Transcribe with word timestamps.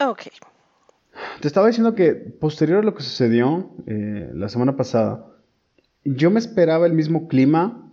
Ok. 0.00 0.22
Te 1.40 1.48
estaba 1.48 1.66
diciendo 1.66 1.94
que 1.94 2.14
posterior 2.14 2.80
a 2.80 2.82
lo 2.82 2.94
que 2.94 3.02
sucedió 3.02 3.70
eh, 3.86 4.30
la 4.34 4.48
semana 4.48 4.76
pasada, 4.76 5.26
yo 6.04 6.30
me 6.30 6.38
esperaba 6.38 6.86
el 6.86 6.92
mismo 6.92 7.28
clima 7.28 7.90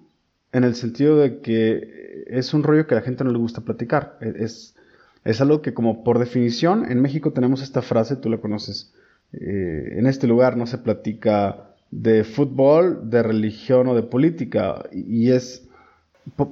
en 0.51 0.63
el 0.63 0.75
sentido 0.75 1.17
de 1.17 1.39
que 1.39 2.25
es 2.27 2.53
un 2.53 2.63
rollo 2.63 2.87
que 2.87 2.95
a 2.95 2.99
la 2.99 3.03
gente 3.03 3.23
no 3.23 3.31
le 3.31 3.37
gusta 3.37 3.61
platicar. 3.61 4.17
E, 4.21 4.33
es, 4.43 4.75
es 5.23 5.41
algo 5.41 5.61
que 5.61 5.73
como 5.73 6.03
por 6.03 6.19
definición 6.19 6.91
en 6.91 7.01
México 7.01 7.31
tenemos 7.31 7.61
esta 7.61 7.81
frase, 7.81 8.15
tú 8.15 8.29
la 8.29 8.37
conoces. 8.37 8.93
Eh, 9.33 9.95
en 9.97 10.05
este 10.05 10.27
lugar 10.27 10.57
no 10.57 10.67
se 10.67 10.77
platica 10.77 11.73
de 11.91 12.23
fútbol, 12.23 13.09
de 13.09 13.23
religión 13.23 13.87
o 13.87 13.95
de 13.95 14.03
política. 14.03 14.83
Y, 14.91 15.31
es 15.31 15.67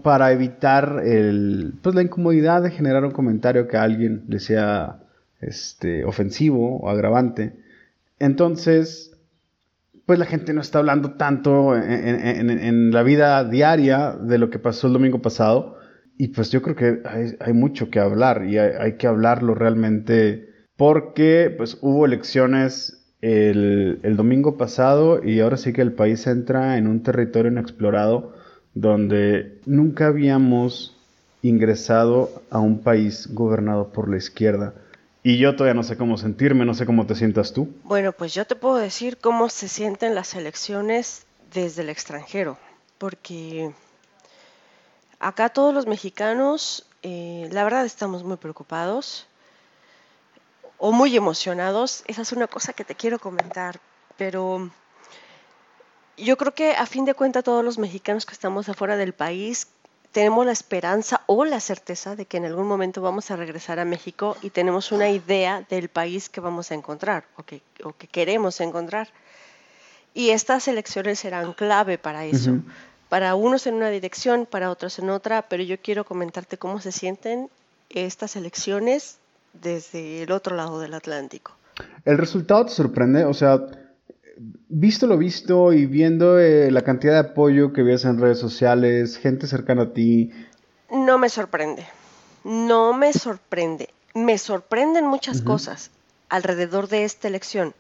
para 0.04 0.31
evitar 0.31 1.02
el, 1.05 1.73
pues, 1.81 1.95
la 1.95 2.02
incomodidad 2.02 2.61
de 2.63 2.71
generar 2.71 3.05
un 3.05 3.11
comentario 3.11 3.68
que 3.68 3.77
alguien 3.77 4.23
le 4.27 4.39
sea 4.39 4.99
este, 5.42 6.05
ofensivo 6.05 6.78
o 6.78 6.89
agravante. 6.89 7.54
Entonces, 8.20 9.11
pues 10.06 10.20
la 10.20 10.25
gente 10.25 10.54
no 10.54 10.61
está 10.61 10.79
hablando 10.79 11.14
tanto 11.14 11.75
en, 11.75 12.92
la 12.92 13.04
vida 13.04 13.43
diaria 13.43 14.12
de 14.12 14.38
lo 14.38 14.50
que 14.50 14.60
pasó 14.60 14.88
el 14.88 14.93
domingo 14.93 15.21
pasado. 15.21 15.78
Y 16.18 16.29
pues 16.29 16.51
yo 16.51 16.62
creo 16.62 16.75
que 16.75 17.01
hay, 17.39 17.54
mucho 17.54 17.89
que 17.89 18.00
hablar 18.00 18.46
y 18.46 18.57
hay, 18.57 18.93
que 18.98 19.07
hablarlo 19.07 19.56
realmente 19.56 20.50
porque 20.78 21.54
pues 21.56 21.78
hubo 21.82 22.06
elecciones 22.06 23.01
el, 23.21 24.00
domingo 24.18 24.57
pasado 24.57 25.23
y 25.23 25.39
ahora 25.39 25.57
sí 25.57 25.73
que 25.73 25.82
el 25.82 25.93
país 25.93 26.28
entra 26.28 26.78
en 26.78 26.87
un 26.87 27.04
territorio 27.04 27.51
inexplorado 27.51 28.34
donde 28.73 29.60
nunca 29.65 30.07
habíamos 30.07 30.98
ingresado 31.42 32.30
a 32.50 32.59
un 32.59 32.80
país 32.80 33.30
gobernado 33.34 33.92
por 33.92 34.09
la 34.09 34.17
izquierda. 34.17 34.73
Y 35.23 35.38
yo 35.38 35.56
todavía 35.56 35.75
no 35.75 35.84
sé 35.84 35.98
cómo 35.98 36.17
sentirme, 36.17 36.66
no 36.66 36.73
sé 36.73 36.86
cómo 36.86 37.06
te 37.06 37.16
sientas 37.16 37.53
tú. 37.53 37.70
Bueno, 37.84 38.12
pues 38.12 38.34
yo 38.34 38.45
te 38.45 38.56
puedo 38.56 38.76
decir 38.78 39.18
cómo 39.20 39.50
se 39.50 39.68
sienten 39.68 40.16
las 40.16 40.34
elecciones 40.34 41.26
desde 41.54 41.84
el 41.84 41.90
extranjero, 41.90 42.58
porque 42.98 43.72
acá 45.20 45.50
todos 45.50 45.73
los 45.73 45.86
mexicanos, 45.86 46.88
eh, 47.04 47.48
la 47.52 47.64
verdad 47.64 47.86
estamos 47.86 48.23
muy 48.23 48.38
preocupados 48.38 49.28
o 50.80 50.92
muy 50.92 51.16
emocionados. 51.16 52.04
Esa 52.08 52.23
es 52.23 52.32
una 52.32 52.48
cosa 52.48 52.73
que 52.73 52.84
te 52.84 52.95
quiero 52.95 53.20
comentar, 53.20 53.80
pero 54.17 54.72
yo 56.17 56.36
creo 56.38 56.56
que 56.56 56.72
a 56.72 56.88
fin 56.88 57.06
de 57.06 57.14
cuentas 57.14 57.44
todos 57.44 57.64
los 57.64 57.78
mexicanos 57.78 58.26
que 58.26 58.34
estamos 58.34 58.67
afuera 58.70 58.98
del 58.98 59.14
país 59.14 59.67
tenemos 60.12 60.45
la 60.45 60.52
esperanza 60.52 61.22
o 61.26 61.45
la 61.45 61.59
certeza 61.59 62.16
de 62.16 62.26
que 62.26 62.38
en 62.38 62.45
algún 62.45 62.67
momento 62.67 63.02
vamos 63.02 63.31
a 63.31 63.36
regresar 63.36 63.80
a 63.80 63.86
México 63.86 64.38
y 64.42 64.50
tenemos 64.50 64.92
una 64.92 65.09
idea 65.09 65.66
del 65.70 65.88
país 65.88 66.30
que 66.30 66.42
vamos 66.42 66.72
a 66.72 66.76
encontrar 66.76 67.23
o 67.38 67.44
que, 67.44 67.62
o 67.84 67.94
que 67.94 68.08
queremos 68.08 68.59
encontrar. 68.59 69.08
Y 70.14 70.32
estas 70.32 70.67
elecciones 70.67 71.20
serán 71.20 71.54
clave 71.54 71.98
para 71.98 72.26
eso. 72.26 72.58
Para 73.08 73.36
unos 73.36 73.67
en 73.67 73.76
una 73.76 73.89
dirección, 73.89 74.45
para 74.45 74.70
otros 74.70 75.00
en 75.00 75.09
otra, 75.09 75.44
pero 75.44 75.64
yo 75.64 75.78
quiero 75.80 76.04
comentarte 76.04 76.58
cómo 76.58 76.82
se 76.82 76.92
sienten 76.92 77.50
estas 77.89 78.36
elecciones 78.36 79.17
desde 79.54 80.23
el 80.23 80.32
otro 80.32 80.56
lado 80.56 80.80
del 80.80 80.94
Atlántico. 80.94 81.52
¿El 82.04 82.17
resultado 82.17 82.66
te 82.66 82.72
sorprende? 82.72 83.23
O 83.26 83.34
sea, 83.34 83.59
visto 84.70 85.08
lo 85.08 85.17
visto 85.17 85.73
y 85.73 85.86
viendo 85.86 86.39
eh, 86.39 86.72
la 86.72 86.81
cantidad 86.81 87.14
de 87.14 87.31
apoyo 87.31 87.73
que 87.73 87.84
ves 87.84 88.06
en 88.06 88.20
redes 88.20 88.39
sociales, 88.39 89.17
gente 89.17 89.48
cercana 89.48 89.83
a 89.83 89.94
ti. 89.94 90.31
No 90.89 91.17
me 91.17 91.30
sorprende. 91.30 91.86
No 92.44 92.94
me 92.94 93.14
sorprende. 93.14 93.89
Me 94.14 94.38
sorprenden 94.38 95.06
muchas 95.06 95.42
cosas 95.42 95.92
alrededor 96.30 96.88
de 96.88 97.06
esta 97.06 97.28
elección. 97.28 97.73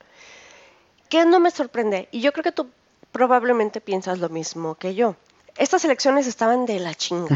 ¿Qué 1.09 1.25
no 1.25 1.39
me 1.39 1.51
sorprende? 1.51 2.07
Y 2.11 2.21
yo 2.21 2.31
creo 2.31 2.43
que 2.43 2.51
tú 2.51 2.67
probablemente 3.11 3.81
piensas 3.81 4.19
lo 4.19 4.29
mismo 4.29 4.75
que 4.75 4.95
yo. 4.95 5.15
Estas 5.57 5.83
elecciones 5.83 6.27
estaban 6.27 6.65
de 6.65 6.79
la 6.79 6.95
chinga, 6.95 7.35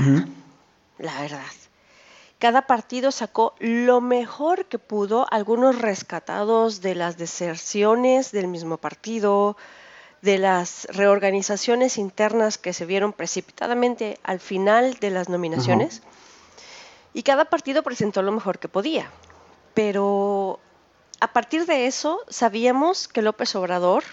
la 1.00 1.22
verdad. 1.22 1.42
Cada 2.46 2.68
partido 2.68 3.12
sacó 3.12 3.56
lo 3.58 4.02
mejor 4.02 4.66
que 4.68 4.78
pudo, 4.78 5.26
algunos 5.32 5.82
rescatados 5.82 6.80
de 6.80 6.94
las 6.94 7.18
deserciones 7.18 8.32
del 8.32 8.48
mismo 8.48 8.78
partido, 8.78 9.58
de 10.22 10.38
las 10.38 10.86
reorganizaciones 10.92 11.98
internas 11.98 12.60
que 12.60 12.72
se 12.72 12.86
vieron 12.86 13.14
precipitadamente 13.14 14.20
al 14.22 14.40
final 14.40 14.94
de 15.00 15.10
las 15.10 15.28
nominaciones. 15.28 16.04
Y 17.16 17.24
cada 17.24 17.46
partido 17.46 17.82
presentó 17.82 18.22
lo 18.22 18.32
mejor 18.32 18.60
que 18.60 18.68
podía. 18.68 19.10
Pero 19.74 20.60
a 21.22 21.34
partir 21.34 21.66
de 21.66 21.88
eso 21.88 22.20
sabíamos 22.30 23.08
que 23.08 23.24
López 23.24 23.56
Obrador 23.56 24.04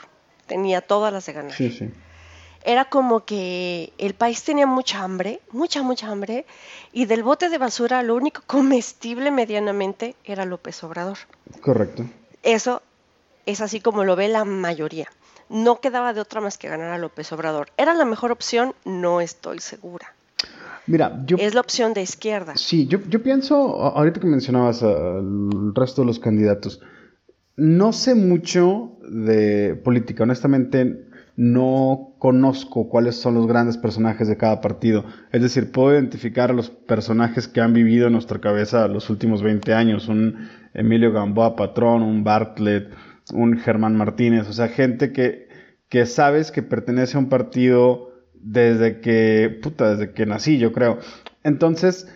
tenía 0.46 0.80
todas 0.80 1.12
las 1.12 1.26
de 1.26 1.34
ganar. 1.34 1.52
Sí, 1.52 1.70
sí 1.70 1.92
era 2.64 2.86
como 2.86 3.24
que 3.24 3.92
el 3.98 4.14
país 4.14 4.42
tenía 4.42 4.66
mucha 4.66 5.02
hambre, 5.02 5.40
mucha, 5.50 5.82
mucha 5.82 6.08
hambre, 6.08 6.46
y 6.92 7.06
del 7.06 7.22
bote 7.22 7.48
de 7.48 7.58
basura 7.58 8.02
lo 8.02 8.14
único 8.14 8.42
comestible 8.46 9.30
medianamente 9.30 10.14
era 10.24 10.44
López 10.44 10.82
Obrador. 10.84 11.18
Correcto. 11.60 12.04
Eso 12.42 12.82
es 13.46 13.60
así 13.60 13.80
como 13.80 14.04
lo 14.04 14.16
ve 14.16 14.28
la 14.28 14.44
mayoría. 14.44 15.08
No 15.48 15.80
quedaba 15.80 16.14
de 16.14 16.20
otra 16.20 16.40
más 16.40 16.56
que 16.56 16.68
ganar 16.68 16.90
a 16.90 16.98
López 16.98 17.30
Obrador. 17.32 17.68
¿Era 17.76 17.94
la 17.94 18.04
mejor 18.04 18.32
opción? 18.32 18.74
No 18.84 19.20
estoy 19.20 19.58
segura. 19.58 20.14
Mira, 20.86 21.22
yo... 21.26 21.36
Es 21.38 21.54
la 21.54 21.60
opción 21.60 21.94
de 21.94 22.02
izquierda. 22.02 22.56
Sí, 22.56 22.86
yo, 22.86 22.98
yo 23.08 23.22
pienso, 23.22 23.54
ahorita 23.54 24.20
que 24.20 24.26
mencionabas 24.26 24.82
al 24.82 25.74
resto 25.74 26.02
de 26.02 26.06
los 26.06 26.18
candidatos, 26.18 26.80
no 27.56 27.92
sé 27.92 28.14
mucho 28.14 28.96
de 29.02 29.74
política, 29.74 30.22
honestamente 30.24 31.06
no 31.42 32.14
conozco 32.20 32.88
cuáles 32.88 33.16
son 33.16 33.34
los 33.34 33.48
grandes 33.48 33.76
personajes 33.76 34.28
de 34.28 34.36
cada 34.36 34.60
partido. 34.60 35.04
Es 35.32 35.42
decir, 35.42 35.72
puedo 35.72 35.92
identificar 35.92 36.50
a 36.50 36.54
los 36.54 36.70
personajes 36.70 37.48
que 37.48 37.60
han 37.60 37.72
vivido 37.72 38.06
en 38.06 38.12
nuestra 38.12 38.40
cabeza 38.40 38.86
los 38.86 39.10
últimos 39.10 39.42
20 39.42 39.74
años, 39.74 40.06
un 40.06 40.48
Emilio 40.72 41.12
Gamboa 41.12 41.56
Patrón, 41.56 42.02
un 42.02 42.22
Bartlett, 42.22 42.92
un 43.32 43.58
Germán 43.58 43.96
Martínez, 43.96 44.48
o 44.48 44.52
sea, 44.52 44.68
gente 44.68 45.12
que, 45.12 45.48
que 45.88 46.06
sabes 46.06 46.52
que 46.52 46.62
pertenece 46.62 47.16
a 47.16 47.20
un 47.20 47.28
partido 47.28 48.12
desde 48.34 49.00
que, 49.00 49.58
puta, 49.60 49.96
desde 49.96 50.12
que 50.12 50.26
nací, 50.26 50.58
yo 50.58 50.72
creo. 50.72 51.00
Entonces, 51.42 52.06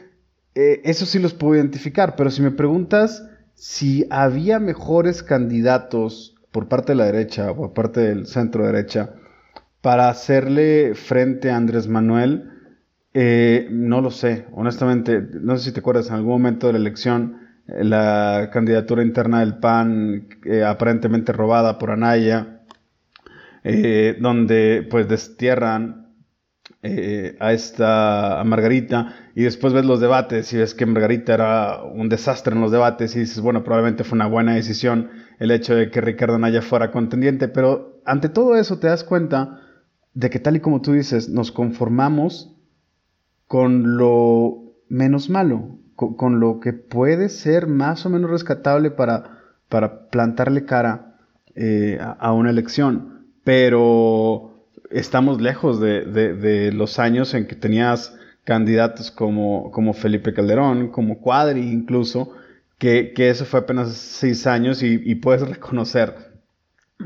eh, 0.55 0.83
eso 0.85 1.05
sí 1.05 1.19
los 1.19 1.35
puedo 1.35 1.57
identificar, 1.57 2.15
pero 2.15 2.31
si 2.31 2.43
me 2.43 2.53
preguntas 2.53 3.29
si 3.55 4.07
había 4.09 4.61
mejores 4.61 5.25
candidatos 5.25 6.36
por 6.57 6.69
parte 6.69 6.93
de 6.93 6.97
la 6.97 7.05
derecha 7.05 7.51
o 7.51 7.55
por 7.55 7.75
parte 7.75 8.01
del 8.01 8.27
centro 8.27 8.65
derecha 8.65 9.11
para 9.83 10.09
hacerle 10.09 10.95
frente 10.95 11.51
a 11.51 11.57
Andrés 11.59 11.87
Manuel, 11.87 12.49
eh, 13.13 13.69
no 13.71 14.01
lo 14.01 14.11
sé, 14.11 14.47
honestamente, 14.53 15.21
no 15.21 15.59
sé 15.59 15.65
si 15.65 15.73
te 15.73 15.81
acuerdas, 15.81 16.09
en 16.09 16.15
algún 16.15 16.33
momento 16.33 16.67
de 16.67 16.73
la 16.73 16.79
elección, 16.79 17.41
eh, 17.69 17.85
la 17.85 18.49
candidatura 18.51 19.03
interna 19.03 19.41
del 19.41 19.59
PAN, 19.59 20.29
eh, 20.47 20.65
aparentemente 20.65 21.31
robada 21.35 21.77
por 21.77 21.91
Anaya, 21.91 22.63
donde 24.19 24.87
pues 24.89 25.09
destierran 25.09 26.15
a 27.41 27.53
esta 27.53 28.41
a 28.41 28.45
Margarita 28.45 29.15
y 29.35 29.43
después 29.43 29.75
ves 29.75 29.85
los 29.85 30.01
debates 30.01 30.53
y 30.53 30.57
ves 30.57 30.73
que 30.73 30.87
Margarita 30.87 31.35
era 31.35 31.83
un 31.83 32.09
desastre 32.09 32.55
en 32.55 32.63
los 32.63 32.71
debates 32.71 33.15
y 33.15 33.21
dices, 33.21 33.41
bueno, 33.41 33.63
probablemente 33.63 34.05
fue 34.05 34.17
una 34.17 34.27
buena 34.27 34.55
decisión 34.55 35.26
el 35.39 35.51
hecho 35.51 35.75
de 35.75 35.91
que 35.91 36.01
Ricardo 36.01 36.39
Naya 36.39 36.63
fuera 36.63 36.91
contendiente, 36.91 37.49
pero 37.49 38.01
ante 38.05 38.29
todo 38.29 38.57
eso 38.57 38.79
te 38.79 38.87
das 38.87 39.05
cuenta 39.05 39.61
de 40.15 40.31
que 40.31 40.39
tal 40.39 40.57
y 40.57 40.61
como 40.61 40.81
tú 40.81 40.93
dices, 40.93 41.29
nos 41.29 41.53
conformamos 41.53 42.55
con 43.47 43.99
lo 43.99 44.63
menos 44.89 45.29
malo, 45.29 45.79
con, 45.95 46.41
lo 46.41 46.61
que 46.61 46.73
puede 46.73 47.29
ser 47.29 47.67
más 47.67 48.07
o 48.07 48.11
menos 48.11 48.31
rescatable 48.31 48.91
para, 48.91 49.41
para 49.69 50.09
plantarle 50.09 50.65
cara 50.65 51.19
eh, 51.55 51.99
a, 52.01 52.33
una 52.33 52.51
elección, 52.51 53.27
pero 53.45 54.55
estamos 54.91 55.41
lejos 55.41 55.81
de, 55.81 56.05
de, 56.05 56.73
los 56.73 56.99
años 56.99 57.35
en 57.35 57.47
que 57.47 57.57
tenías 57.57 58.15
candidatos 58.45 59.11
como, 59.11 59.71
como 59.71 59.93
Felipe 59.93 60.35
Calderón, 60.35 60.89
como 60.89 61.19
Cuadri 61.19 61.61
incluso, 61.61 62.33
que, 62.79 63.13
eso 63.17 63.45
fue 63.45 63.61
apenas 63.61 63.93
seis 63.95 64.47
años 64.47 64.83
y, 64.83 65.15
puedes 65.17 65.43
reconocer 65.43 66.15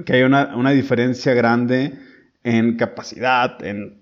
que 0.05 0.15
hay 0.15 0.23
una, 0.23 0.71
diferencia 0.71 1.35
grande 1.35 1.99
en 2.43 2.77
capacidad, 2.77 3.63
en 3.65 4.01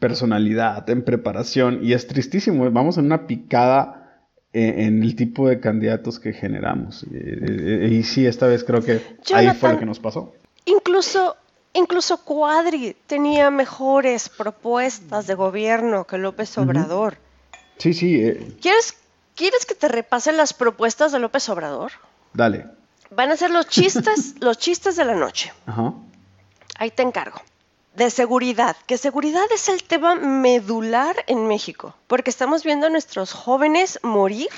personalidad, 0.00 0.88
en 0.90 1.02
preparación 1.02 1.80
y 1.82 1.92
es 1.92 2.06
tristísimo. 2.06 2.70
Vamos 2.70 2.98
en 2.98 3.06
una 3.06 3.26
picada 3.26 4.28
eh, 4.52 4.86
en, 4.86 5.02
el 5.02 5.16
tipo 5.16 5.48
de 5.48 5.60
candidatos 5.60 6.18
que 6.18 6.32
generamos. 6.32 7.04
Y, 7.04 8.02
sí, 8.02 8.26
esta 8.26 8.46
vez 8.46 8.64
creo 8.64 8.82
que 8.82 9.00
ahí 9.34 9.50
fue 9.50 9.72
lo 9.72 9.78
que 9.78 9.86
nos 9.86 10.00
pasó. 10.00 10.34
Incluso 10.64 11.36
Incluso 11.76 12.18
Cuadri 12.18 12.96
tenía 13.08 13.50
mejores 13.50 14.28
propuestas 14.28 15.26
de 15.26 15.34
gobierno 15.34 16.04
que 16.04 16.18
López 16.18 16.56
Obrador. 16.56 17.18
Sí, 17.78 17.92
sí. 17.92 18.14
Eh. 18.14 18.56
¿Quieres 18.62 18.96
¿Quieres 19.34 19.66
que 19.66 19.74
te 19.74 19.88
repasen 19.88 20.36
las 20.36 20.52
propuestas 20.52 21.12
de 21.12 21.18
López 21.18 21.48
Obrador? 21.48 21.92
Dale. 22.32 22.66
Van 23.10 23.30
a 23.30 23.36
ser 23.36 23.50
los 23.50 23.66
chistes, 23.66 24.34
los 24.40 24.58
chistes 24.58 24.96
de 24.96 25.04
la 25.04 25.14
noche. 25.14 25.52
Ajá. 25.66 25.92
Ahí 26.78 26.90
te 26.90 27.02
encargo. 27.02 27.40
De 27.94 28.10
seguridad, 28.10 28.76
que 28.86 28.98
seguridad 28.98 29.44
es 29.54 29.68
el 29.68 29.84
tema 29.84 30.16
medular 30.16 31.16
en 31.28 31.46
México, 31.46 31.94
porque 32.08 32.30
estamos 32.30 32.64
viendo 32.64 32.88
a 32.88 32.90
nuestros 32.90 33.32
jóvenes 33.32 34.00
morir 34.02 34.48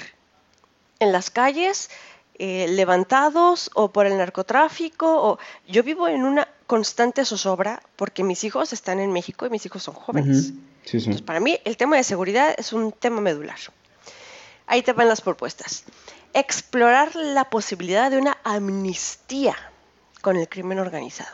en 1.01 1.13
las 1.13 1.29
calles, 1.31 1.91
eh, 2.39 2.67
levantados 2.69 3.71
o 3.75 3.93
por 3.93 4.07
el 4.07 4.17
narcotráfico. 4.17 5.07
O... 5.23 5.39
Yo 5.69 5.83
vivo 5.83 6.09
en 6.09 6.25
una 6.25 6.49
constante 6.67 7.25
zozobra 7.25 7.83
porque 7.97 8.25
mis 8.25 8.43
hijos 8.45 8.73
están 8.73 9.01
en 9.01 9.13
México 9.13 9.47
y 9.47 9.51
mis 9.51 9.65
hijos 9.67 9.83
son 9.83 9.95
jóvenes. 9.95 10.47
Sí, 10.47 10.53
sí. 10.85 10.97
Entonces, 10.99 11.23
para 11.23 11.41
mí 11.41 11.59
el 11.65 11.77
tema 11.77 11.97
de 11.97 12.05
seguridad 12.05 12.55
es 12.57 12.73
un 12.73 12.93
tema 12.93 13.21
medular. 13.21 13.59
Ahí 14.67 14.83
te 14.83 14.93
van 14.93 15.09
las 15.09 15.21
propuestas. 15.21 15.85
Explorar 16.35 17.15
la 17.15 17.45
posibilidad 17.51 18.11
de 18.11 18.19
una 18.19 18.37
amnistía 18.45 19.55
con 20.21 20.37
el 20.37 20.49
crimen 20.49 20.79
organizado. 20.79 21.31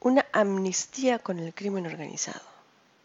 Una 0.00 0.24
amnistía 0.32 1.18
con 1.18 1.38
el 1.38 1.52
crimen 1.54 1.86
organizado. 1.86 2.40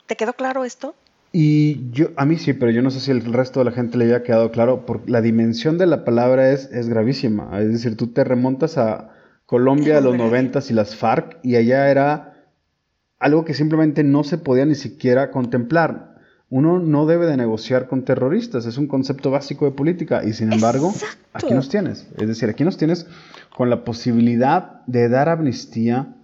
¿Te 0.06 0.16
quedó 0.16 0.34
claro 0.34 0.64
esto? 0.64 0.96
Y 1.34 1.92
yo, 1.92 2.08
a 2.16 2.26
mí 2.26 2.38
sí, 2.38 2.54
pero 2.54 2.72
yo 2.72 2.82
no 2.82 2.90
sé 2.90 3.02
si 3.02 3.12
el 3.12 3.34
resto 3.34 3.60
de 3.60 3.66
la 3.66 3.72
gente 3.72 3.98
le 3.98 4.06
haya 4.06 4.24
quedado 4.24 4.50
claro, 4.52 4.86
porque 4.86 5.12
la 5.12 5.22
dimensión 5.22 5.78
de 5.78 5.86
la 5.86 6.06
palabra 6.06 6.52
es, 6.52 6.72
es 6.72 6.88
gravísima. 6.88 7.60
Es 7.60 7.72
decir, 7.72 7.98
tú 7.98 8.08
te 8.08 8.24
remontas 8.24 8.78
a 8.78 9.10
Colombia 9.46 9.96
de 9.96 10.02
los 10.02 10.18
noventas 10.18 10.72
y 10.72 10.74
las 10.74 10.96
FARC, 10.96 11.38
y 11.44 11.58
allá 11.58 11.92
era 11.92 12.46
algo 13.20 13.46
que 13.46 13.54
simplemente 13.54 14.04
no 14.04 14.24
se 14.24 14.38
podía 14.38 14.66
ni 14.66 14.76
siquiera 14.76 15.32
contemplar. 15.32 16.17
Uno 16.50 16.80
no 16.80 17.06
debe 17.06 17.26
de 17.26 17.36
negociar 17.36 17.88
con 17.88 18.04
terroristas, 18.04 18.66
es 18.66 18.78
un 18.78 18.88
concepto 18.88 19.32
básico 19.32 19.66
de 19.66 19.72
política, 19.72 20.24
y 20.24 20.32
sin 20.34 20.54
embargo, 20.54 20.92
Exacto. 20.92 21.18
aquí 21.34 21.54
nos 21.54 21.68
tienes. 21.68 22.08
Es 22.18 22.28
decir, 22.28 22.50
aquí 22.50 22.64
nos 22.64 22.78
tienes 22.78 23.06
con 23.56 23.70
la 23.70 23.84
posibilidad 23.84 24.82
de 24.86 25.10
dar 25.10 25.28
amnistía 25.28 26.16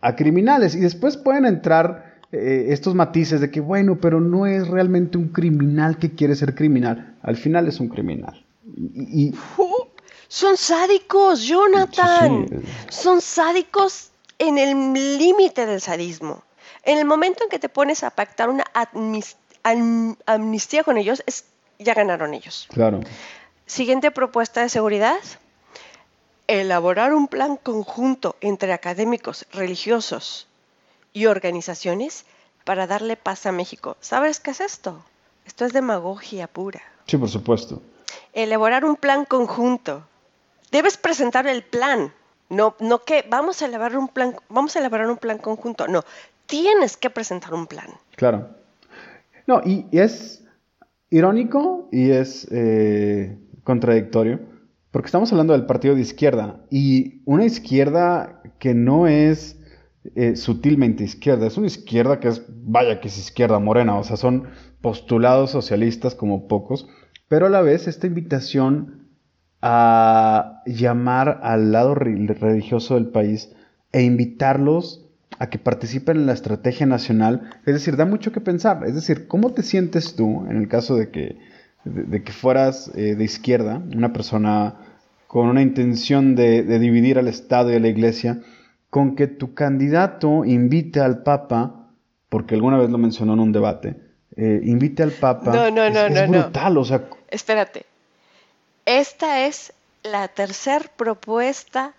a 0.00 0.16
criminales, 0.16 0.74
y 0.74 0.80
después 0.80 1.18
pueden 1.18 1.44
entrar 1.44 2.16
eh, 2.32 2.68
estos 2.70 2.94
matices 2.94 3.40
de 3.40 3.50
que, 3.50 3.60
bueno, 3.60 3.98
pero 4.00 4.20
no 4.20 4.46
es 4.46 4.66
realmente 4.68 5.18
un 5.18 5.28
criminal 5.28 5.98
que 5.98 6.10
quiere 6.12 6.34
ser 6.36 6.54
criminal. 6.54 7.14
Al 7.22 7.36
final 7.36 7.68
es 7.68 7.78
un 7.78 7.88
criminal. 7.88 8.44
Y, 8.76 9.28
y-. 9.28 9.34
Son 10.28 10.56
sádicos, 10.56 11.42
Jonathan. 11.42 12.46
Sí, 12.48 12.56
sí. 12.56 12.66
Son 12.88 13.20
sádicos 13.20 14.10
en 14.38 14.58
el 14.58 14.92
límite 15.18 15.66
del 15.66 15.80
sadismo. 15.80 16.42
En 16.82 16.98
el 16.98 17.04
momento 17.04 17.44
en 17.44 17.50
que 17.50 17.58
te 17.58 17.68
pones 17.68 18.02
a 18.02 18.10
pactar 18.10 18.48
una 18.48 18.64
admis- 18.74 19.36
am- 19.70 20.16
amnistía 20.26 20.82
con 20.84 20.96
ellos, 20.98 21.22
es, 21.26 21.44
ya 21.78 21.94
ganaron 21.94 22.34
ellos. 22.34 22.66
claro. 22.72 23.00
Siguiente 23.66 24.10
propuesta 24.12 24.60
de 24.62 24.68
seguridad. 24.68 25.18
Elaborar 26.46 27.12
un 27.12 27.26
plan 27.26 27.56
conjunto 27.56 28.36
entre 28.40 28.72
académicos, 28.72 29.46
religiosos 29.52 30.46
y 31.12 31.26
organizaciones 31.26 32.24
para 32.64 32.86
darle 32.86 33.16
paz 33.16 33.46
a 33.46 33.52
México. 33.52 33.96
¿Sabes 34.00 34.38
qué 34.38 34.52
es 34.52 34.60
esto? 34.60 35.04
Esto 35.44 35.64
es 35.64 35.72
demagogia 35.72 36.46
pura. 36.46 36.80
Sí, 37.06 37.16
por 37.16 37.28
supuesto. 37.28 37.82
Elaborar 38.32 38.84
un 38.84 38.94
plan 38.94 39.24
conjunto. 39.24 40.04
Debes 40.70 40.96
presentar 40.96 41.48
el 41.48 41.64
plan. 41.64 42.12
No, 42.48 42.76
no 42.78 43.02
que 43.02 43.24
vamos 43.28 43.60
a 43.62 43.66
elaborar 43.66 43.98
un 43.98 44.06
plan, 44.08 44.36
vamos 44.48 44.76
a 44.76 44.78
elaborar 44.78 45.08
un 45.10 45.16
plan 45.18 45.38
conjunto. 45.38 45.88
No, 45.88 46.04
tienes 46.46 46.96
que 46.96 47.10
presentar 47.10 47.52
un 47.54 47.66
plan. 47.66 47.88
Claro. 48.14 48.48
No, 49.46 49.60
y, 49.64 49.86
es 49.92 50.44
irónico 51.10 51.88
y 51.92 52.10
es 52.10 52.48
eh, 52.50 53.38
contradictorio, 53.64 54.40
porque 54.90 55.06
estamos 55.06 55.30
hablando 55.32 55.52
del 55.52 55.66
partido 55.66 55.94
de 55.94 56.00
izquierda, 56.00 56.64
y 56.70 57.22
una 57.26 57.44
izquierda 57.44 58.42
que 58.58 58.74
no 58.74 59.06
es 59.06 59.60
eh, 60.14 60.36
sutilmente 60.36 61.04
izquierda, 61.04 61.46
es 61.46 61.56
una 61.56 61.66
izquierda 61.66 62.18
que 62.20 62.28
es, 62.28 62.42
vaya 62.48 63.00
que 63.00 63.08
es 63.08 63.18
izquierda 63.18 63.58
morena, 63.58 63.96
o 63.96 64.04
sea, 64.04 64.16
son 64.16 64.44
postulados 64.80 65.50
socialistas 65.50 66.14
como 66.14 66.48
pocos, 66.48 66.88
pero 67.28 67.46
a 67.46 67.50
la 67.50 67.60
vez 67.60 67.88
esta 67.88 68.06
invitación 68.06 69.08
a 69.62 70.62
llamar 70.66 71.40
al 71.42 71.72
lado 71.72 71.94
re- 71.94 72.26
religioso 72.34 72.94
del 72.94 73.06
país 73.08 73.52
e 73.92 74.02
invitarlos 74.02 75.05
a 75.38 75.48
que 75.48 75.58
participen 75.58 76.18
en 76.18 76.26
la 76.26 76.32
estrategia 76.32 76.86
nacional, 76.86 77.50
es 77.66 77.74
decir, 77.74 77.96
da 77.96 78.04
mucho 78.04 78.32
que 78.32 78.40
pensar. 78.40 78.84
Es 78.86 78.94
decir, 78.94 79.26
¿cómo 79.28 79.52
te 79.52 79.62
sientes 79.62 80.16
tú 80.16 80.46
en 80.48 80.56
el 80.56 80.68
caso 80.68 80.96
de 80.96 81.10
que, 81.10 81.38
de, 81.84 82.04
de 82.04 82.22
que 82.22 82.32
fueras 82.32 82.90
eh, 82.94 83.14
de 83.14 83.24
izquierda, 83.24 83.82
una 83.94 84.12
persona 84.12 84.76
con 85.26 85.48
una 85.48 85.62
intención 85.62 86.34
de, 86.34 86.62
de 86.62 86.78
dividir 86.78 87.18
al 87.18 87.28
Estado 87.28 87.72
y 87.72 87.76
a 87.76 87.80
la 87.80 87.88
Iglesia, 87.88 88.40
con 88.90 89.16
que 89.16 89.26
tu 89.26 89.54
candidato 89.54 90.44
invite 90.44 91.00
al 91.00 91.22
Papa, 91.22 91.90
porque 92.28 92.54
alguna 92.54 92.78
vez 92.78 92.88
lo 92.90 92.98
mencionó 92.98 93.34
en 93.34 93.40
un 93.40 93.52
debate, 93.52 93.96
eh, 94.36 94.60
invite 94.64 95.02
al 95.02 95.10
Papa? 95.10 95.52
No, 95.52 95.70
no, 95.70 95.82
es, 95.82 95.92
no, 95.92 96.00
es 96.00 96.12
no, 96.12 96.26
no. 96.26 96.42
brutal, 96.44 96.78
o 96.78 96.84
sea, 96.84 97.04
Espérate. 97.28 97.84
Esta 98.86 99.46
es 99.46 99.72
la 100.04 100.28
tercer 100.28 100.90
propuesta 100.96 101.92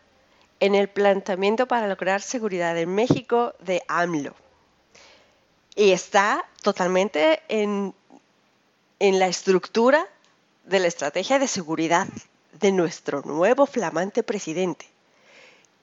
en 0.60 0.76
el 0.76 0.88
planteamiento 0.88 1.68
para 1.68 1.88
lograr 1.88 2.22
seguridad 2.22 2.78
en 2.78 2.94
México 2.94 3.54
de 3.60 3.82
AMLO. 3.88 4.34
Y 5.76 5.92
está 5.92 6.44
totalmente 6.64 7.42
en, 7.48 7.94
en 9.00 9.20
la 9.20 9.28
estructura 9.28 10.08
de 10.66 10.80
la 10.80 10.88
estrategia 10.88 11.40
de 11.40 11.48
seguridad 11.48 12.08
de 12.60 12.72
nuestro 12.72 13.22
nuevo 13.22 13.66
flamante 13.66 14.24
presidente. 14.24 14.86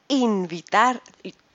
Invitar, 0.09 1.01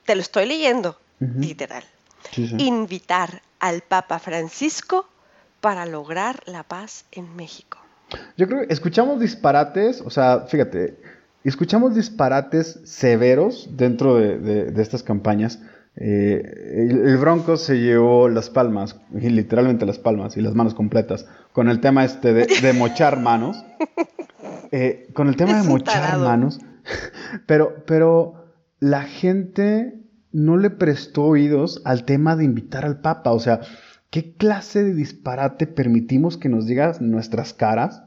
te 0.04 0.14
lo 0.14 0.22
estoy 0.22 0.46
leyendo, 0.46 0.98
literal, 1.18 1.84
sí, 2.32 2.48
sí. 2.48 2.56
invitar 2.58 3.42
al 3.60 3.82
Papa 3.82 4.18
Francisco 4.18 5.06
para 5.60 5.86
lograr 5.86 6.42
la 6.46 6.62
paz 6.62 7.04
en 7.12 7.36
México. 7.36 7.78
Yo 8.36 8.48
creo 8.48 8.66
que 8.66 8.72
escuchamos 8.72 9.20
disparates, 9.20 10.00
o 10.00 10.10
sea, 10.10 10.46
fíjate, 10.48 10.98
escuchamos 11.48 11.94
disparates 11.94 12.80
severos 12.84 13.70
dentro 13.76 14.16
de, 14.16 14.38
de- 14.38 14.64
de 14.70 14.82
estas 14.82 15.02
campañas. 15.02 15.60
Eh, 15.96 16.86
el, 16.90 17.08
el 17.08 17.16
Bronco 17.18 17.56
se 17.56 17.78
llevó 17.80 18.28
las 18.28 18.48
palmas, 18.50 18.96
y 19.18 19.28
literalmente 19.30 19.86
las 19.86 19.98
palmas 19.98 20.36
y 20.36 20.40
las 20.40 20.54
manos 20.54 20.74
completas, 20.74 21.26
con 21.52 21.68
el 21.68 21.80
tema 21.80 22.04
este 22.04 22.32
de, 22.32 22.46
de 22.62 22.72
mochar 22.72 23.18
manos. 23.20 23.64
Eh, 24.72 25.08
con 25.14 25.28
el 25.28 25.36
tema 25.36 25.60
de 25.60 25.68
mochar 25.68 26.00
tarado. 26.02 26.24
manos. 26.24 26.60
Pero, 27.46 27.84
pero 27.86 28.46
la 28.80 29.02
gente 29.02 30.00
no 30.32 30.56
le 30.56 30.70
prestó 30.70 31.24
oídos 31.24 31.82
al 31.84 32.04
tema 32.04 32.34
de 32.36 32.44
invitar 32.44 32.84
al 32.84 33.00
Papa. 33.00 33.32
O 33.32 33.38
sea, 33.40 33.60
¿qué 34.10 34.32
clase 34.34 34.82
de 34.82 34.94
disparate 34.94 35.66
permitimos 35.66 36.36
que 36.38 36.48
nos 36.48 36.66
diga 36.66 36.92
nuestras 37.00 37.52
caras 37.52 38.02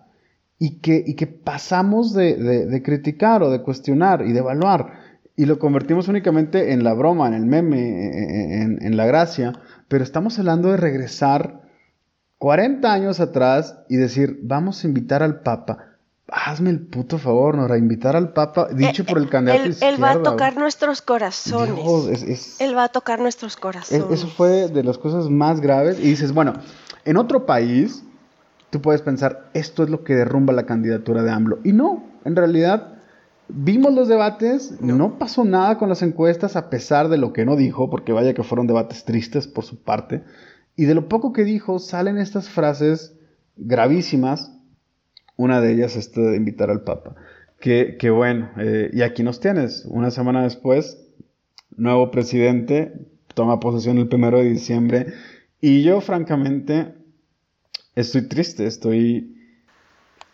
y 0.65 0.79
que, 0.79 1.03
y 1.05 1.13
que 1.15 1.27
pasamos 1.27 2.13
de, 2.13 2.35
de- 2.37 2.65
de 2.67 2.81
criticar 2.83 3.43
o 3.43 3.49
de 3.51 3.61
cuestionar 3.61 4.21
y 4.25 4.31
de 4.33 4.39
evaluar? 4.39 4.81
Y 5.35 5.45
lo 5.45 5.57
convertimos 5.59 6.07
únicamente 6.07 6.73
en 6.73 6.83
la 6.83 6.93
broma, 6.93 7.27
en 7.27 7.33
el 7.33 7.45
meme, 7.45 8.61
en, 8.61 8.77
en 8.81 8.97
la 8.97 9.05
gracia. 9.05 9.51
Pero 9.87 10.03
estamos 10.03 10.37
hablando 10.39 10.69
de 10.71 10.77
regresar 10.77 11.61
40 12.37 12.91
años 12.91 13.19
atrás 13.19 13.77
y 13.89 13.95
decir, 13.97 14.39
vamos 14.43 14.83
a 14.83 14.87
invitar 14.87 15.23
al 15.23 15.41
Papa. 15.41 15.77
Hazme 16.27 16.69
el 16.69 16.79
puto 16.87 17.17
favor, 17.17 17.55
Nora, 17.57 17.77
invitar 17.77 18.15
al 18.15 18.31
Papa, 18.33 18.67
dicho 18.73 19.03
Eh, 19.03 19.05
por 19.05 19.17
el 19.17 19.29
candidato 19.29 19.63
él, 19.65 19.75
él 19.81 20.03
va 20.03 20.11
a 20.11 20.21
tocar 20.23 20.57
nuestros 20.57 21.01
corazones. 21.01 21.75
Dios, 21.75 22.07
es- 22.09 22.23
es- 22.23 22.61
Él 22.61 22.75
va 22.75 22.85
a 22.85 22.89
tocar 22.89 23.19
nuestros 23.19 23.53
es- 23.53 23.59
corazones. 23.59 24.05
eso 24.11 24.27
fue 24.27 24.67
de 24.69 24.83
las 24.83 24.97
cosas 24.97 25.29
más 25.29 25.59
graves. 25.61 25.99
Y 25.99 26.03
dices, 26.03 26.31
bueno, 26.33 26.53
en 27.05 27.17
otro 27.17 27.45
país, 27.45 28.03
tú 28.73 28.81
puedes 28.81 29.03
pensar, 29.03 29.51
esto 29.53 29.83
es 29.83 29.91
lo 29.91 30.03
que 30.03 30.15
derrumba 30.15 30.51
la 30.51 30.65
candidatura 30.65 31.21
de 31.21 31.29
AMLO. 31.29 31.59
Y 31.63 31.73
no, 31.73 32.03
en 32.25 32.35
realidad, 32.35 32.95
vimos 33.47 33.93
los 33.93 34.07
debates, 34.07 34.81
no. 34.81 35.19
pasó 35.19 35.45
nada 35.45 35.77
con 35.77 35.89
las 35.89 36.01
encuestas, 36.01 36.55
a 36.55 36.71
pesar 36.71 37.07
de 37.07 37.19
lo 37.19 37.33
que 37.33 37.45
no 37.45 37.55
dijo, 37.55 37.91
porque 37.91 38.13
vaya 38.13 38.33
que 38.33 38.41
fueron 38.41 38.65
debates 38.65 39.05
tristes 39.05 39.47
por 39.47 39.63
su 39.63 39.83
parte. 39.83 40.23
Y 40.75 40.85
de 40.85 40.95
lo 40.95 41.07
poco 41.07 41.33
que 41.33 41.43
dijo, 41.43 41.77
salen 41.77 42.17
estas 42.17 42.49
frases 42.49 43.15
gravísimas. 43.55 44.57
Una 45.37 45.61
de 45.61 45.73
ellas, 45.73 45.95
esta 45.95 46.21
de 46.21 46.35
invitar 46.35 46.71
al 46.71 46.81
Papa. 46.81 47.13
Que, 47.59 47.97
que 47.99 48.09
bueno, 48.09 48.49
eh, 48.57 48.89
y 48.91 49.03
aquí 49.03 49.21
nos 49.21 49.39
tienes. 49.39 49.85
Una 49.85 50.09
semana 50.09 50.41
después, 50.41 50.97
nuevo 51.77 52.09
presidente, 52.09 53.07
toma 53.35 53.59
posesión 53.59 53.99
el 53.99 54.07
primero 54.07 54.39
de 54.39 54.49
diciembre. 54.49 55.13
Y 55.61 55.83
yo, 55.83 56.01
francamente, 56.01 57.02
estoy 57.95 58.23
triste, 58.23 58.65
estoy... 58.65 59.37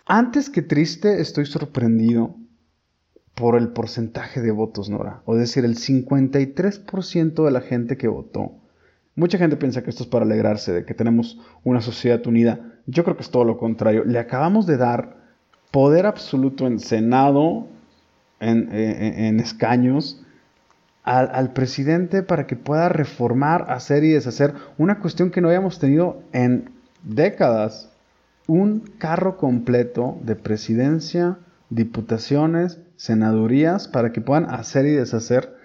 Antes 0.06 0.50
que 0.50 0.62
triste, 0.62 1.22
estoy 1.22 1.46
sorprendido 1.46 2.36
por 3.36 3.56
el 3.56 3.70
porcentaje 3.70 4.42
de 4.42 4.52
votos, 4.52 4.90
Nora. 4.90 5.22
O 5.26 5.36
decir, 5.36 5.64
el 5.66 5.78
53% 5.78 7.46
de 7.46 7.52
la 7.52 7.62
gente 7.62 7.96
que 7.96 8.08
votó. 8.08 8.54
Mucha 9.16 9.38
gente 9.38 9.56
piensa 9.56 9.84
que 9.84 9.90
esto 9.90 10.04
es 10.04 10.10
para 10.10 10.26
alegrarse 10.26 10.74
de 10.74 10.86
que 10.86 10.94
tenemos 10.94 11.40
una 11.64 11.82
sociedad 11.82 12.26
unida. 12.26 12.80
Yo 12.86 13.04
creo 13.04 13.16
que 13.16 13.24
es 13.24 13.30
todo 13.30 13.44
lo 13.44 13.58
contrario. 13.58 14.04
Le 14.04 14.20
acabamos 14.20 14.66
de 14.66 14.78
dar 14.78 15.18
poder 15.72 16.06
absoluto 16.06 16.68
en 16.68 16.80
Senado 16.80 17.68
en, 18.40 19.40
escaños 19.40 20.24
al, 21.04 21.54
presidente 21.54 22.24
para 22.24 22.48
que 22.48 22.56
pueda 22.56 22.90
reformar, 22.90 23.66
hacer 23.70 24.04
y 24.04 24.12
deshacer 24.12 24.54
una 24.78 25.00
cuestión 25.00 25.32
que 25.32 25.42
no 25.42 25.48
habíamos 25.48 25.80
tenido 25.80 26.24
en 26.32 26.72
décadas. 27.04 27.90
Un 28.48 28.80
carro 28.80 29.38
completo 29.38 30.18
de 30.22 30.36
presidencia, 30.36 31.38
diputaciones, 31.70 32.80
senadurías 32.96 33.88
para 33.88 34.12
que 34.12 34.22
puedan 34.22 34.50
hacer 34.50 34.86
y 34.86 34.94
deshacer 34.94 35.56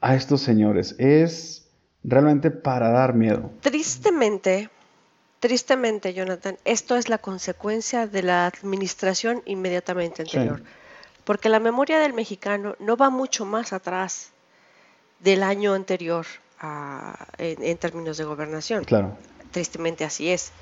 a 0.00 0.14
estos 0.14 0.40
señores. 0.40 0.96
Es 0.98 1.68
realmente 2.04 2.50
para 2.50 2.90
dar 2.90 3.14
miedo. 3.14 3.50
Tristemente, 3.60 4.70
tristemente, 5.40 6.12
Jonathan, 6.14 6.56
esto 6.64 6.96
es 6.96 7.08
la 7.08 7.18
consecuencia 7.18 8.06
de 8.06 8.22
la 8.22 8.46
administración 8.46 9.42
inmediatamente 9.46 10.22
anterior. 10.22 10.62
Porque 11.24 11.48
la 11.48 11.60
memoria 11.60 11.98
del 11.98 12.14
mexicano 12.14 12.74
no 12.78 12.96
va 12.96 13.10
mucho 13.10 13.44
más 13.44 13.72
atrás 13.72 14.30
del 15.20 15.42
año 15.42 15.74
anterior 15.74 16.26
en, 17.38 17.78
términos 17.78 18.16
de 18.16 18.24
gobernación. 18.24 18.84
Claro. 18.84 19.16
Tristemente 19.50 20.04
así 20.04 20.30
es. 20.30 20.52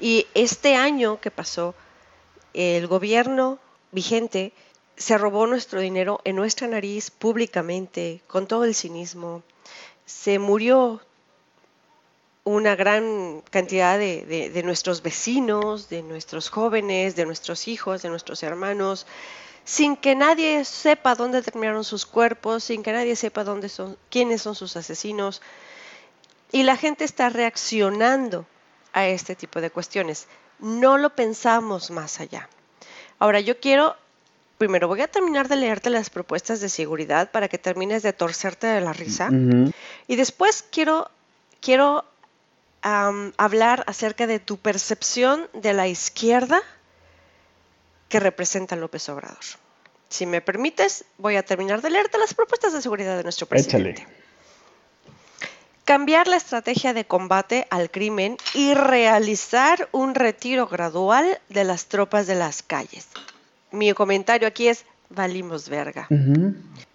Y 0.00 0.26
este 0.34 0.76
año 0.76 1.20
que 1.20 1.30
pasó, 1.30 1.74
el 2.54 2.86
gobierno 2.86 3.58
vigente 3.92 4.52
se 4.96 5.16
robó 5.16 5.46
nuestro 5.46 5.80
dinero 5.80 6.20
en 6.24 6.36
nuestra 6.36 6.66
nariz 6.66 7.10
públicamente, 7.10 8.20
con 8.26 8.46
todo 8.46 8.64
el 8.64 8.74
cinismo. 8.74 9.42
Se 10.06 10.38
murió 10.38 11.00
una 12.44 12.74
gran 12.74 13.42
cantidad 13.50 13.98
de, 13.98 14.62
nuestros 14.64 15.02
vecinos, 15.02 15.88
de 15.88 16.02
nuestros 16.02 16.48
jóvenes, 16.48 17.14
de 17.14 17.26
nuestros 17.26 17.68
hijos, 17.68 18.02
de 18.02 18.08
nuestros 18.08 18.42
hermanos, 18.42 19.06
sin 19.64 19.96
que 19.96 20.14
nadie 20.14 20.64
sepa 20.64 21.14
dónde 21.14 21.42
terminaron 21.42 21.84
sus 21.84 22.06
cuerpos, 22.06 22.64
sin 22.64 22.82
que 22.82 22.92
nadie 22.92 23.16
sepa 23.16 23.44
dónde 23.44 23.68
son, 23.68 23.98
quiénes 24.10 24.40
son 24.40 24.54
sus 24.54 24.76
asesinos. 24.76 25.42
Y 26.52 26.62
la 26.62 26.76
gente 26.76 27.04
está 27.04 27.28
reaccionando 27.28 28.46
a 28.92 29.06
este 29.06 29.36
tipo 29.36 29.60
de 29.60 29.70
cuestiones. 29.70 30.26
No 30.58 30.98
lo 30.98 31.14
pensamos 31.14 31.90
más 31.90 32.20
allá. 32.20 32.48
Ahora, 33.18 33.40
yo 33.40 33.60
quiero, 33.60 33.96
primero 34.56 34.88
voy 34.88 35.00
a 35.02 35.08
terminar 35.08 35.48
de 35.48 35.56
leerte 35.56 35.90
las 35.90 36.10
propuestas 36.10 36.60
de 36.60 36.68
seguridad 36.68 37.30
para 37.30 37.48
que 37.48 37.58
termines 37.58 38.02
de 38.02 38.12
torcerte 38.12 38.66
de 38.66 38.80
la 38.80 38.92
risa. 38.92 39.28
Y 40.06 40.16
después 40.16 40.64
quiero, 40.70 41.10
quiero 41.60 42.04
hablar 42.82 43.84
acerca 43.86 44.26
de 44.26 44.38
tu 44.38 44.56
percepción 44.56 45.48
de 45.52 45.74
la 45.74 45.88
izquierda 45.88 46.62
que 48.08 48.20
representa 48.20 48.76
López 48.76 49.08
Obrador. 49.08 49.38
Si 50.08 50.24
me 50.24 50.40
permites, 50.40 51.04
voy 51.18 51.36
a 51.36 51.42
terminar 51.42 51.82
de 51.82 51.90
leerte 51.90 52.16
las 52.16 52.32
propuestas 52.32 52.72
de 52.72 52.80
seguridad 52.80 53.16
de 53.16 53.22
nuestro 53.22 53.46
presidente. 53.46 54.06
Cambiar 55.88 56.28
la 56.28 56.36
estrategia 56.36 56.92
de 56.92 57.06
combate 57.06 57.66
al 57.70 57.90
crimen 57.90 58.36
y 58.52 58.74
realizar 58.74 59.88
un 59.90 60.14
retiro 60.14 60.66
gradual 60.66 61.40
de 61.48 61.64
las 61.64 61.86
tropas 61.86 62.26
de 62.26 62.34
las 62.34 62.62
calles. 62.62 63.08
Mi 63.72 63.90
comentario 63.94 64.46
aquí 64.46 64.68
es, 64.68 64.84
valimos 65.08 65.70
verga. 65.70 66.06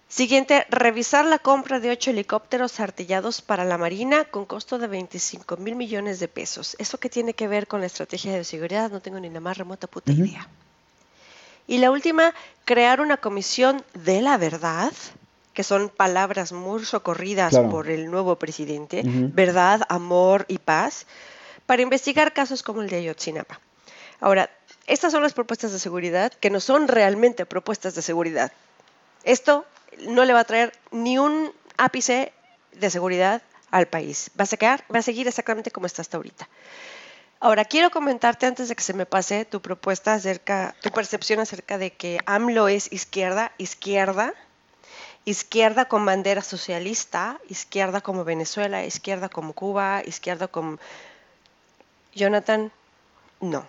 Siguiente, 0.06 0.64
revisar 0.70 1.24
la 1.24 1.40
compra 1.40 1.80
de 1.80 1.90
ocho 1.90 2.10
helicópteros 2.12 2.78
artillados 2.78 3.42
para 3.42 3.64
la 3.64 3.78
Marina 3.78 4.26
con 4.26 4.46
costo 4.46 4.78
de 4.78 4.86
25 4.86 5.56
mil 5.56 5.74
millones 5.74 6.20
de 6.20 6.28
pesos. 6.28 6.76
¿Eso 6.78 6.98
qué 6.98 7.10
tiene 7.10 7.34
que 7.34 7.48
ver 7.48 7.66
con 7.66 7.80
la 7.80 7.86
estrategia 7.86 8.32
de 8.34 8.44
seguridad? 8.44 8.92
No 8.92 9.00
tengo 9.00 9.18
ni 9.18 9.28
la 9.28 9.40
más 9.40 9.58
remota 9.58 9.88
puta 9.88 10.12
idea. 10.12 10.48
Y 11.66 11.78
la 11.78 11.90
última, 11.90 12.32
crear 12.64 13.00
una 13.00 13.16
comisión 13.16 13.82
de 13.94 14.22
la 14.22 14.36
verdad, 14.36 14.92
que 15.54 15.62
son 15.62 15.88
palabras 15.88 16.52
muy 16.52 16.84
socorridas 16.84 17.56
por 17.70 17.88
el 17.88 18.10
nuevo 18.10 18.36
presidente, 18.36 19.02
verdad, 19.04 19.82
amor 19.88 20.44
y 20.48 20.58
paz, 20.58 21.06
para 21.66 21.82
investigar 21.82 22.32
casos 22.32 22.62
como 22.62 22.82
el 22.82 22.90
de 22.90 22.96
Ayotzinapa. 22.96 23.60
Ahora, 24.20 24.50
estas 24.86 25.12
son 25.12 25.22
las 25.22 25.32
propuestas 25.32 25.72
de 25.72 25.78
seguridad 25.78 26.32
que 26.32 26.50
no 26.50 26.60
son 26.60 26.88
realmente 26.88 27.46
propuestas 27.46 27.94
de 27.94 28.02
seguridad. 28.02 28.52
Esto 29.22 29.64
no 30.08 30.24
le 30.24 30.32
va 30.32 30.40
a 30.40 30.44
traer 30.44 30.72
ni 30.90 31.18
un 31.18 31.52
ápice 31.78 32.32
de 32.72 32.90
seguridad 32.90 33.42
al 33.70 33.86
país. 33.86 34.30
Va 34.38 34.44
a, 34.44 34.56
quedar, 34.56 34.84
va 34.94 34.98
a 34.98 35.02
seguir 35.02 35.26
exactamente 35.26 35.70
como 35.70 35.86
está 35.86 36.02
hasta 36.02 36.16
ahorita. 36.16 36.48
Ahora, 37.40 37.64
quiero 37.64 37.90
comentarte 37.90 38.46
antes 38.46 38.68
de 38.68 38.74
que 38.74 38.82
se 38.82 38.94
me 38.94 39.06
pase 39.06 39.44
tu 39.44 39.60
propuesta 39.60 40.14
acerca, 40.14 40.74
tu 40.80 40.90
percepción 40.90 41.40
acerca 41.40 41.76
de 41.76 41.92
que 41.92 42.18
AMLO 42.26 42.68
es 42.68 42.90
izquierda, 42.92 43.52
izquierda, 43.58 44.32
izquierda 45.24 45.86
con 45.86 46.04
bandera 46.04 46.42
socialista, 46.42 47.38
izquierda 47.48 48.00
como 48.00 48.24
Venezuela, 48.24 48.84
izquierda 48.84 49.28
como 49.28 49.52
Cuba, 49.52 50.02
izquierda 50.04 50.48
como... 50.48 50.78
Jonathan, 52.14 52.70
no. 53.40 53.66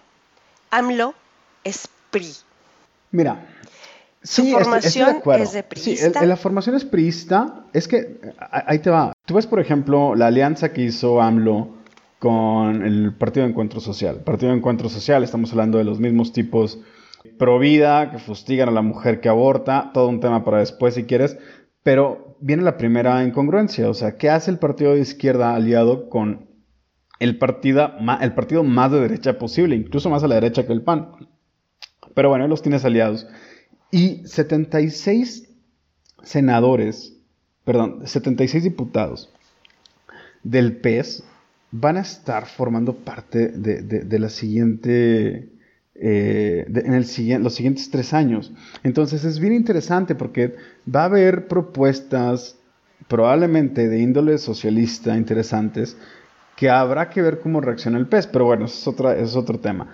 AMLO 0.70 1.16
es 1.64 1.90
PRI. 2.12 2.32
Mira, 3.12 3.48
su 4.22 4.46
formación 4.52 5.22
es 5.40 5.54
de 5.54 5.64
priista. 5.64 6.20
Sí, 6.20 6.26
la 6.26 6.38
formación 6.38 6.76
es 6.76 6.86
priista. 6.86 7.66
Es 7.74 7.88
que 7.88 8.20
ahí 8.52 8.80
te 8.80 8.90
va. 8.90 9.14
Tú 9.26 9.36
ves, 9.36 9.48
por 9.48 9.60
ejemplo, 9.60 10.16
la 10.16 10.28
alianza 10.28 10.74
que 10.74 10.82
hizo 10.82 11.22
AMLO 11.22 11.70
con 12.20 12.84
el 12.84 13.14
Partido 13.14 13.46
de 13.46 13.52
Encuentro 13.52 13.80
Social. 13.80 14.18
Partido 14.18 14.52
de 14.52 14.58
Encuentro 14.58 14.90
Social, 14.90 15.24
estamos 15.24 15.52
hablando 15.52 15.78
de 15.78 15.84
los 15.84 16.00
mismos 16.00 16.34
tipos 16.34 16.80
pro 17.38 17.60
vida, 17.60 18.12
que 18.12 18.20
fustigan 18.20 18.70
a 18.70 18.72
la 18.72 18.82
mujer 18.82 19.22
que 19.22 19.30
aborta, 19.30 19.92
todo 19.94 20.08
un 20.08 20.20
tema 20.20 20.44
para 20.44 20.60
después 20.60 20.96
si 20.96 21.04
quieres, 21.04 21.38
pero 21.84 22.38
viene 22.40 22.64
la 22.64 22.78
primera 22.78 23.24
incongruencia, 23.24 23.90
o 23.90 23.94
sea, 23.94 24.18
¿qué 24.18 24.30
hace 24.30 24.52
el 24.52 24.60
partido 24.60 24.94
de 24.94 25.02
izquierda 25.02 25.56
aliado 25.56 26.10
con 26.10 26.50
el, 27.20 27.30
el 27.30 28.34
partido 28.34 28.64
más 28.64 28.92
de 28.92 29.00
derecha 29.00 29.38
posible, 29.38 29.76
incluso 29.76 30.10
más 30.10 30.24
a 30.24 30.28
la 30.28 30.36
derecha 30.36 30.66
que 30.66 30.74
el 30.74 30.82
PAN? 30.82 31.12
Pero 32.14 32.30
bueno, 32.30 32.48
los 32.48 32.62
tienes 32.62 32.86
aliados. 32.86 33.28
Y 33.92 34.26
76 34.26 35.50
senadores, 36.24 37.18
perdón, 37.64 38.02
76 38.06 38.64
diputados 38.64 39.32
del 40.44 40.78
PES 40.78 41.24
van 41.72 41.98
a 41.98 42.02
estar 42.02 42.46
formando 42.46 42.96
parte 42.96 43.50
de, 43.50 44.20
la 44.20 44.30
siguiente, 44.30 45.50
eh, 45.96 46.66
en 46.68 46.94
el, 46.94 47.44
los 47.44 47.56
siguientes 47.56 47.90
tres 47.90 48.14
años. 48.14 48.52
Entonces 48.84 49.24
es 49.24 49.40
bien 49.40 49.54
interesante 49.54 50.14
porque 50.14 50.56
va 50.94 51.04
a 51.04 51.06
haber 51.06 51.48
propuestas 51.48 52.58
probablemente 53.08 53.88
de 53.88 54.00
índole 54.00 54.38
socialista 54.38 55.16
interesantes 55.16 55.96
que 56.56 56.70
habrá 56.70 57.10
que 57.10 57.22
ver 57.22 57.40
cómo 57.40 57.62
reacciona 57.62 57.98
el 57.98 58.08
pez, 58.08 58.28
pero 58.28 58.46
bueno, 58.46 58.66
es, 58.66 58.88
otra, 58.88 59.16
es 59.16 59.36
otro 59.36 59.60
tema. 59.60 59.88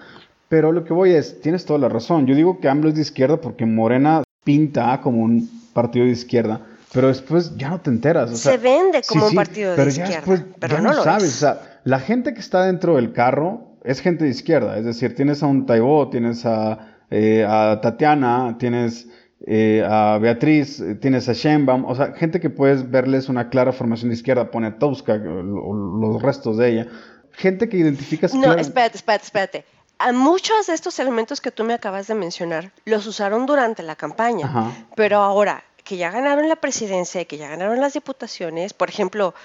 Pero 0.48 0.72
lo 0.72 0.84
que 0.84 0.93
voy 0.93 1.12
es, 1.12 1.39
tienes 1.41 1.65
toda 1.65 1.79
la 1.79 1.89
razón, 1.89 2.27
yo 2.27 2.36
digo 2.36 2.60
que 2.60 2.70
AMLO 2.70 2.89
es 2.89 2.96
de 2.96 3.01
izquierda 3.01 3.39
porque 3.39 3.65
Morena 3.65 4.24
pinta 4.43 5.00
como 5.01 5.22
un 5.22 5.50
partido 5.74 6.05
de 6.05 6.12
izquierda, 6.12 6.62
pero 6.93 7.08
después 7.08 7.55
ya 7.58 7.70
no 7.70 7.79
te 7.79 7.89
enteras. 7.89 8.38
se 8.38 8.58
vende 8.58 9.01
como 9.08 9.27
un 9.27 9.36
partido 9.36 9.75
de 9.75 9.88
izquierda, 9.88 10.46
pero 10.60 10.75
ya 10.75 10.81
no, 10.81 10.93
lo 10.93 11.03
sabes. 11.03 11.29
O 11.29 11.39
sea, 11.39 11.79
la 11.84 12.00
gente 12.00 12.34
que 12.34 12.39
está 12.39 12.65
dentro 12.65 12.96
del 12.96 13.13
carro 13.13 13.71
es 13.84 14.02
gente 14.02 14.26
de 14.26 14.30
izquierda. 14.30 14.78
Es 14.78 14.86
decir, 14.86 15.16
tienes 15.16 15.44
a 15.44 15.48
un 15.48 15.66
Taibo, 15.66 16.10
tienes 16.10 16.46
a, 16.46 16.98
eh, 17.10 17.46
Tatiana, 17.82 18.56
tienes 18.60 19.08
eh, 19.46 19.86
a 19.88 20.18
Beatriz, 20.20 20.84
tienes 21.00 21.28
a 21.30 21.34
Sheinbaum. 21.34 21.86
O 21.86 21.96
sea, 21.96 22.14
gente 22.14 22.40
que 22.40 22.50
puedes 22.50 22.90
verles 22.90 23.30
una 23.30 23.50
clara 23.50 23.72
formación 23.72 24.10
de 24.10 24.16
izquierda. 24.16 24.52
Pone 24.52 24.68
a 24.68 24.80
Tauska, 24.80 25.16
los 25.16 26.22
restos 26.22 26.58
de 26.58 26.70
ella. 26.70 26.88
Gente 27.32 27.70
que 27.70 27.78
identificas... 27.78 28.34
No, 28.34 28.54
espérate, 28.54 28.98
espérate, 28.98 29.26
espérate. 29.26 29.66
A 30.00 30.12
muchos 30.12 30.68
de 30.68 30.74
estos 30.74 30.98
elementos 31.00 31.42
que 31.42 31.52
tú 31.52 31.64
me 31.64 31.74
acabas 31.74 32.08
de 32.08 32.16
mencionar 32.16 32.72
los 32.86 33.06
usaron 33.06 33.46
durante 33.46 33.84
la 33.84 33.96
campaña, 33.96 34.74
pero 34.96 35.18
ahora 35.18 35.64
que 35.84 35.98
ya 35.98 36.10
ganaron 36.10 36.50
la 36.50 36.56
presidencia 36.56 37.22
y 37.22 37.26
que 37.26 37.38
ya 37.38 37.50
ganaron 37.50 37.80
las 37.80 37.94
diputaciones, 37.94 38.74
por 38.74 38.90
ejemplo, 38.90 39.36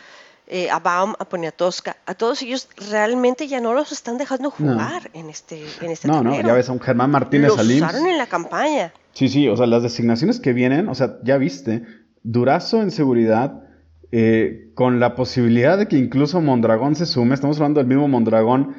eh, 0.49 0.71
a 0.71 0.79
Baum, 0.79 1.15
a 1.19 1.25
Poniatowska, 1.25 1.97
a 2.07 2.15
todos 2.15 2.43
ellos 2.43 2.69
realmente 2.91 3.49
ya 3.49 3.61
no 3.61 3.75
los 3.75 3.91
están 3.91 4.17
dejando 4.17 4.51
jugar 4.51 5.11
en 5.13 5.29
este 5.29 5.65
en 5.81 5.91
este 5.91 6.07
No, 6.07 6.23
no, 6.23 6.41
ya 6.41 6.53
ves 6.53 6.69
a 6.69 6.73
un 6.73 6.81
Germán 6.81 7.11
Martínez 7.11 7.49
Los 7.57 7.67
usaron 7.67 8.07
en 8.07 8.17
la 8.17 8.27
campaña. 8.27 8.93
Sí, 9.13 9.29
sí, 9.29 9.49
o 9.49 9.57
sea, 9.57 9.67
las 9.67 9.83
designaciones 9.83 10.39
que 10.39 10.53
vienen, 10.53 10.89
o 10.89 10.95
sea, 10.95 11.19
ya 11.25 11.37
viste, 11.39 11.83
Durazo 12.23 12.83
en 12.83 12.91
seguridad, 12.91 13.65
eh, 14.13 14.71
con 14.75 15.01
la 15.01 15.15
posibilidad 15.17 15.79
de 15.79 15.89
que 15.89 15.97
incluso 15.97 16.41
Mondragón 16.41 16.95
se 16.95 17.07
sume, 17.07 17.35
estamos 17.35 17.57
hablando 17.57 17.81
del 17.81 17.89
mismo 17.89 18.07
Mondragón 18.09 18.77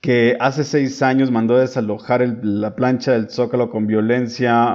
que 0.00 0.36
hace 0.40 0.64
seis 0.64 1.02
años 1.02 1.30
mandó 1.30 1.58
desalojar 1.58 2.38
la 2.42 2.74
plancha 2.74 3.12
del 3.12 3.28
Zócalo 3.28 3.70
con 3.70 3.86
violencia, 3.86 4.74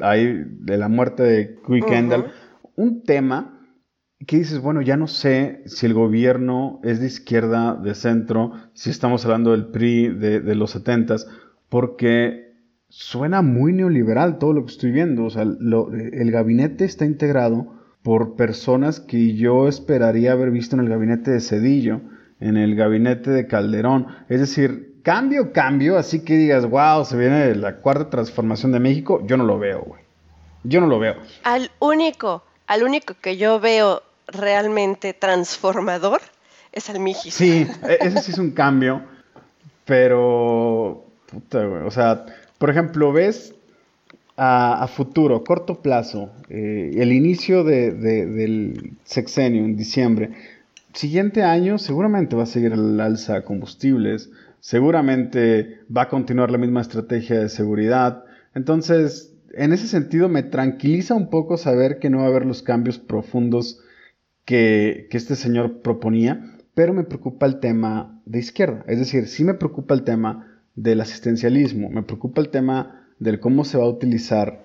ahí 0.00 0.42
de 0.44 0.76
la 0.76 0.88
muerte 0.88 1.22
de 1.22 1.56
Quick 1.66 1.86
Kendall. 1.86 2.32
Un 2.74 3.04
tema 3.04 3.53
que 4.24 4.38
dices, 4.38 4.60
bueno, 4.60 4.80
ya 4.80 4.96
no 4.96 5.06
sé 5.06 5.62
si 5.66 5.86
el 5.86 5.94
gobierno 5.94 6.80
es 6.82 7.00
de 7.00 7.06
izquierda, 7.06 7.74
de 7.74 7.94
centro, 7.94 8.52
si 8.72 8.90
estamos 8.90 9.24
hablando 9.24 9.52
del 9.52 9.66
PRI 9.66 10.08
de, 10.08 10.54
los 10.54 10.70
setentas, 10.70 11.28
porque 11.68 12.52
suena 12.88 13.42
muy 13.42 13.72
neoliberal 13.72 14.38
todo 14.38 14.52
lo 14.52 14.64
que 14.64 14.72
estoy 14.72 14.92
viendo. 14.92 15.24
O 15.24 15.30
sea, 15.30 15.42
el 15.42 16.30
gabinete 16.30 16.84
está 16.84 17.04
integrado 17.04 17.74
por 18.02 18.36
personas 18.36 19.00
que 19.00 19.34
yo 19.34 19.66
esperaría 19.66 20.32
haber 20.32 20.50
visto 20.50 20.76
en 20.76 20.82
el 20.82 20.88
gabinete 20.88 21.30
de 21.30 21.40
Cedillo, 21.40 22.00
en 22.38 22.56
el 22.56 22.76
gabinete 22.76 23.30
de 23.30 23.46
Calderón. 23.46 24.06
Es 24.28 24.40
decir, 24.40 25.00
cambio, 25.02 25.52
cambio, 25.52 25.96
así 25.96 26.24
que 26.24 26.34
digas, 26.34 26.68
wow, 26.68 27.04
se 27.04 27.16
viene 27.16 27.54
la 27.54 27.76
cuarta 27.76 28.10
transformación 28.10 28.72
de 28.72 28.80
México, 28.80 29.24
yo 29.26 29.36
no 29.36 29.44
lo 29.44 29.58
veo, 29.58 29.82
güey. 29.82 30.02
Yo 30.64 30.80
no 30.80 30.86
lo 30.86 30.98
veo. 30.98 31.14
Al 31.44 31.70
único, 31.80 32.42
al 32.66 32.82
único 32.82 33.14
que 33.20 33.36
yo 33.36 33.60
veo 33.60 34.02
realmente 34.26 35.12
transformador 35.12 36.20
es 36.72 36.90
al 36.90 37.00
Mijis. 37.00 37.34
Sí, 37.34 37.66
e-, 37.88 37.98
ese 38.00 38.20
sí 38.20 38.32
es 38.32 38.38
un 38.38 38.50
cambio, 38.50 39.02
pero, 39.84 41.04
puta, 41.30 41.64
güey, 41.64 41.82
o 41.82 41.90
sea, 41.90 42.26
por 42.58 42.70
ejemplo, 42.70 43.12
ves 43.12 43.54
a, 44.36 44.88
futuro, 44.88 45.44
corto 45.44 45.80
plazo, 45.80 46.30
eh, 46.48 46.92
el 46.96 47.12
inicio 47.12 47.62
del 47.64 48.92
sexenio 49.04 49.64
en 49.64 49.76
diciembre, 49.76 50.30
siguiente 50.92 51.42
año 51.42 51.78
seguramente 51.78 52.34
va 52.36 52.44
a 52.44 52.46
seguir 52.46 52.72
el 52.72 53.00
alza 53.00 53.34
de 53.34 53.44
combustibles, 53.44 54.30
seguramente 54.60 55.80
va 55.94 56.02
a 56.02 56.08
continuar 56.08 56.50
la 56.50 56.58
misma 56.58 56.80
estrategia 56.80 57.38
de 57.40 57.48
seguridad. 57.48 58.24
Entonces, 58.54 59.32
en 59.52 59.72
ese 59.72 59.86
sentido 59.86 60.28
me 60.28 60.42
tranquiliza 60.42 61.14
un 61.14 61.28
poco 61.28 61.56
saber 61.56 61.98
que 61.98 62.10
no 62.10 62.18
va 62.18 62.24
a 62.24 62.28
haber 62.28 62.46
los 62.46 62.62
cambios 62.62 62.98
profundos 62.98 63.80
que, 64.44 65.08
este 65.10 65.36
señor 65.36 65.80
proponía, 65.80 66.56
pero 66.74 66.92
me 66.92 67.04
preocupa 67.04 67.46
el 67.46 67.60
tema 67.60 68.20
de 68.26 68.40
izquierda. 68.40 68.84
Es 68.88 68.98
decir, 68.98 69.28
sí 69.28 69.44
me 69.44 69.54
preocupa 69.54 69.94
el 69.94 70.02
tema 70.02 70.60
del 70.74 71.00
asistencialismo, 71.00 71.88
me 71.88 72.02
preocupa 72.02 72.40
el 72.40 72.48
tema 72.48 73.06
del 73.18 73.40
cómo 73.40 73.64
se 73.64 73.78
va 73.78 73.84
a 73.84 73.88
utilizar 73.88 74.64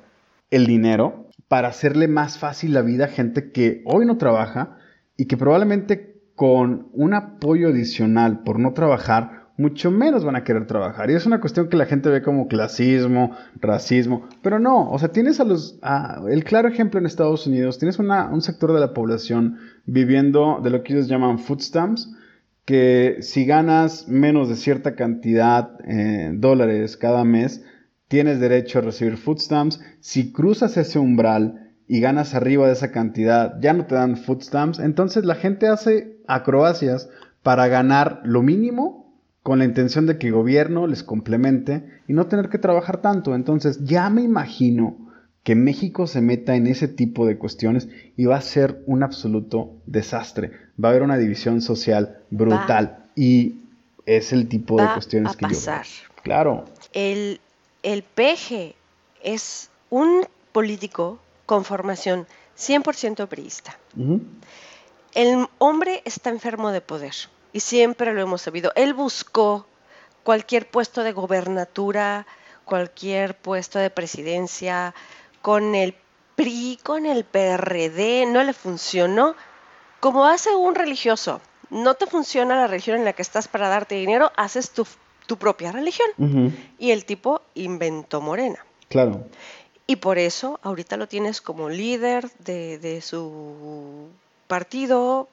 el 0.50 0.66
dinero 0.66 1.28
para 1.48 1.68
hacerle 1.68 2.08
más 2.08 2.40
fácil 2.40 2.74
la 2.74 2.82
vida 2.82 3.06
a 3.06 3.10
gente 3.10 3.52
que 3.52 3.82
hoy 3.86 4.06
no 4.06 4.18
trabaja 4.18 4.78
y 5.18 5.26
que 5.26 5.38
probablemente 5.38 6.16
con 6.36 6.88
un 6.94 7.14
apoyo 7.14 7.68
adicional 7.68 8.44
por 8.44 8.60
no 8.60 8.74
trabajar, 8.74 9.39
mucho 9.60 9.92
menos 9.92 10.24
van 10.24 10.38
a 10.38 10.44
querer 10.46 10.66
trabajar. 10.66 11.12
Y 11.12 11.16
es 11.16 11.26
una 11.26 11.42
cuestión 11.42 11.68
que 11.68 11.76
la 11.76 11.86
gente 11.86 12.10
ve 12.10 12.22
como 12.22 12.48
clasismo, 12.48 13.36
racismo, 13.60 14.28
pero 14.42 14.58
no, 14.58 14.90
o 14.90 14.98
sea, 14.98 15.10
tienes 15.10 15.42
a 15.42 15.44
los, 15.44 15.78
el 16.30 16.46
claro 16.46 16.70
ejemplo 16.70 16.98
en 16.98 17.06
Estados 17.06 17.46
Unidos, 17.46 17.78
tienes 17.78 18.00
un 18.00 18.42
sector 18.42 18.74
de 18.74 18.80
la 18.80 18.94
población 18.94 19.58
viviendo 19.86 20.62
de 20.64 20.70
lo 20.70 20.82
que 20.82 20.94
ellos 20.94 21.10
llaman 21.10 21.40
food 21.40 21.60
stamps, 21.60 22.10
que 22.64 23.18
si 23.20 23.46
ganas 23.46 24.08
menos 24.08 24.48
de 24.48 24.56
cierta 24.56 24.96
cantidad 24.96 25.78
de 25.80 26.32
dólares 26.36 26.96
cada 26.96 27.26
mes, 27.26 27.66
tienes 28.08 28.40
derecho 28.40 28.80
a 28.80 28.84
recibir 28.84 29.18
food 29.18 29.40
stamps. 29.40 29.82
Si 30.00 30.32
cruzas 30.32 30.78
ese 30.78 31.00
umbral 31.00 31.74
y 31.86 32.00
ganas 32.00 32.34
arriba 32.34 32.68
de 32.68 32.74
esa 32.74 32.92
cantidad, 32.92 33.60
ya 33.60 33.74
no 33.74 33.86
te 33.88 33.96
dan 33.96 34.16
food 34.16 34.42
stamps. 34.42 34.80
Entonces 34.80 35.26
la 35.26 35.36
gente 35.36 35.68
hace 35.68 36.18
acrobacias 36.28 37.10
para 37.44 37.68
ganar 37.68 38.22
lo 38.24 38.42
mínimo 38.42 38.99
con 39.50 39.58
la 39.58 39.66
intención 39.66 40.06
de 40.06 40.20
que 40.20 40.28
el 40.28 40.34
gobierno 40.34 40.86
les 40.86 41.02
complemente 41.02 41.84
y 42.08 42.14
no 42.14 42.28
tener 42.28 42.50
que 42.50 42.60
trabajar 42.60 43.02
tanto. 43.02 43.34
Entonces 43.34 43.84
ya 43.84 44.08
me 44.12 44.22
imagino 44.22 44.96
que 45.42 45.56
México 45.56 46.06
se 46.06 46.22
meta 46.22 46.56
en 46.56 46.68
ese 46.68 46.88
tipo 46.88 47.26
de 47.26 47.40
cuestiones 47.40 47.90
y 48.16 48.26
va 48.26 48.36
a 48.36 48.42
ser 48.42 48.84
un 48.86 49.02
absoluto 49.02 49.72
desastre. 49.88 50.52
Va 50.80 50.90
a 50.90 50.92
haber 50.92 51.02
una 51.02 51.18
división 51.18 51.64
social 51.64 52.20
brutal 52.30 53.08
y 53.16 53.56
es 54.06 54.34
el 54.34 54.48
tipo 54.50 54.80
de 54.80 54.88
cuestiones 54.94 55.36
que 55.36 55.48
pasar. 55.48 55.84
yo 55.84 56.22
Claro. 56.22 56.66
El, 56.94 57.42
el 57.82 58.04
peje 58.04 58.76
es 59.24 59.72
un 59.90 60.28
político 60.52 61.18
con 61.48 61.66
formación 61.66 62.28
100% 62.56 63.28
priista. 63.28 63.80
El 65.16 65.48
hombre 65.58 66.04
está 66.06 66.30
enfermo 66.30 66.70
de 66.70 66.82
poder 66.82 67.16
y 67.54 67.60
siempre 67.60 68.14
lo 68.14 68.22
hemos 68.22 68.42
sabido. 68.42 68.72
Él 68.76 68.94
buscó 68.94 69.66
cualquier 70.24 70.70
puesto 70.70 71.04
de 71.04 71.12
gobernatura, 71.12 72.26
cualquier 72.66 73.36
puesto 73.36 73.80
de 73.80 73.90
presidencia, 73.90 74.94
con 75.42 75.76
el 75.76 75.96
PRI, 76.36 76.80
con 76.84 77.06
el 77.06 77.26
PRD, 77.26 78.26
no 78.28 78.44
le 78.44 78.54
funcionó. 78.54 79.36
Como 80.00 80.26
hace 80.26 80.56
un 80.56 80.76
religioso, 80.76 81.42
no 81.70 81.96
te 81.96 82.06
funciona 82.06 82.56
la 82.56 82.68
religión 82.68 82.98
en 82.98 83.06
la 83.06 83.14
que 83.14 83.22
estás 83.22 83.48
para 83.48 83.68
darte 83.68 83.96
dinero, 83.96 84.32
haces 84.36 84.72
tu, 84.72 84.86
propia 85.38 85.72
religión. 85.72 86.10
Y 86.78 86.92
el 86.92 87.06
tipo 87.06 87.42
inventó 87.56 88.22
Morena. 88.22 88.66
Claro. 88.88 89.26
Y 89.86 89.98
por 89.98 90.18
eso 90.18 90.60
ahorita 90.64 90.98
lo 90.98 91.08
tienes 91.08 91.42
como 91.42 91.70
líder 91.70 92.30
de, 92.40 92.78
de 92.80 93.02
su 93.02 94.10
partido. 94.48 95.28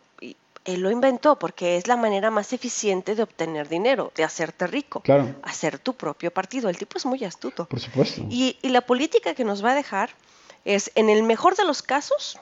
Él 0.67 0.81
lo 0.81 0.91
inventó 0.91 1.39
porque 1.39 1.77
es 1.77 1.87
la 1.87 1.97
manera 1.97 2.31
más 2.31 2.53
eficiente 2.53 3.15
de 3.15 3.23
obtener 3.23 3.69
dinero, 3.69 4.13
de 4.15 4.25
hacerte 4.25 4.67
rico. 4.67 5.01
Claro. 5.01 5.35
Hacer 5.43 5.79
tu 5.79 5.95
propio 5.95 6.31
partido. 6.31 6.69
El 6.69 6.77
tipo 6.77 6.99
es 6.99 7.07
muy 7.07 7.25
astuto. 7.25 7.67
Por 7.67 7.81
supuesto. 7.81 8.23
Y, 8.29 8.59
y 8.63 8.69
la 8.69 8.81
política 8.81 9.35
que 9.35 9.45
nos 9.45 9.65
va 9.65 9.73
a 9.73 9.75
dejar 9.75 10.11
es, 10.65 10.91
en 10.95 11.09
el 11.09 11.23
mejor 11.23 11.57
de 11.57 11.65
los 11.65 11.83
casos, 11.83 12.39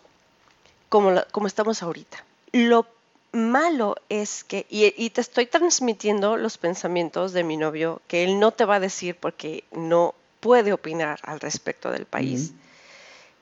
como, 0.89 1.13
como 1.31 1.47
estamos 1.47 1.83
ahorita. 1.83 2.25
Lo 2.53 2.87
malo 3.33 3.97
es 4.09 4.45
que, 4.45 4.67
y, 4.71 5.11
te 5.11 5.21
estoy 5.21 5.47
transmitiendo 5.47 6.37
los 6.37 6.57
pensamientos 6.57 7.33
de 7.33 7.45
mi 7.45 7.57
novio, 7.57 8.01
que 8.09 8.25
él 8.25 8.39
no 8.39 8.53
te 8.53 8.65
va 8.65 8.77
a 8.77 8.81
decir 8.81 9.17
porque 9.17 9.65
no 9.73 10.15
puede 10.41 10.73
opinar 10.73 11.19
al 11.23 11.41
respecto 11.41 11.91
del 11.91 12.07
país. 12.07 12.53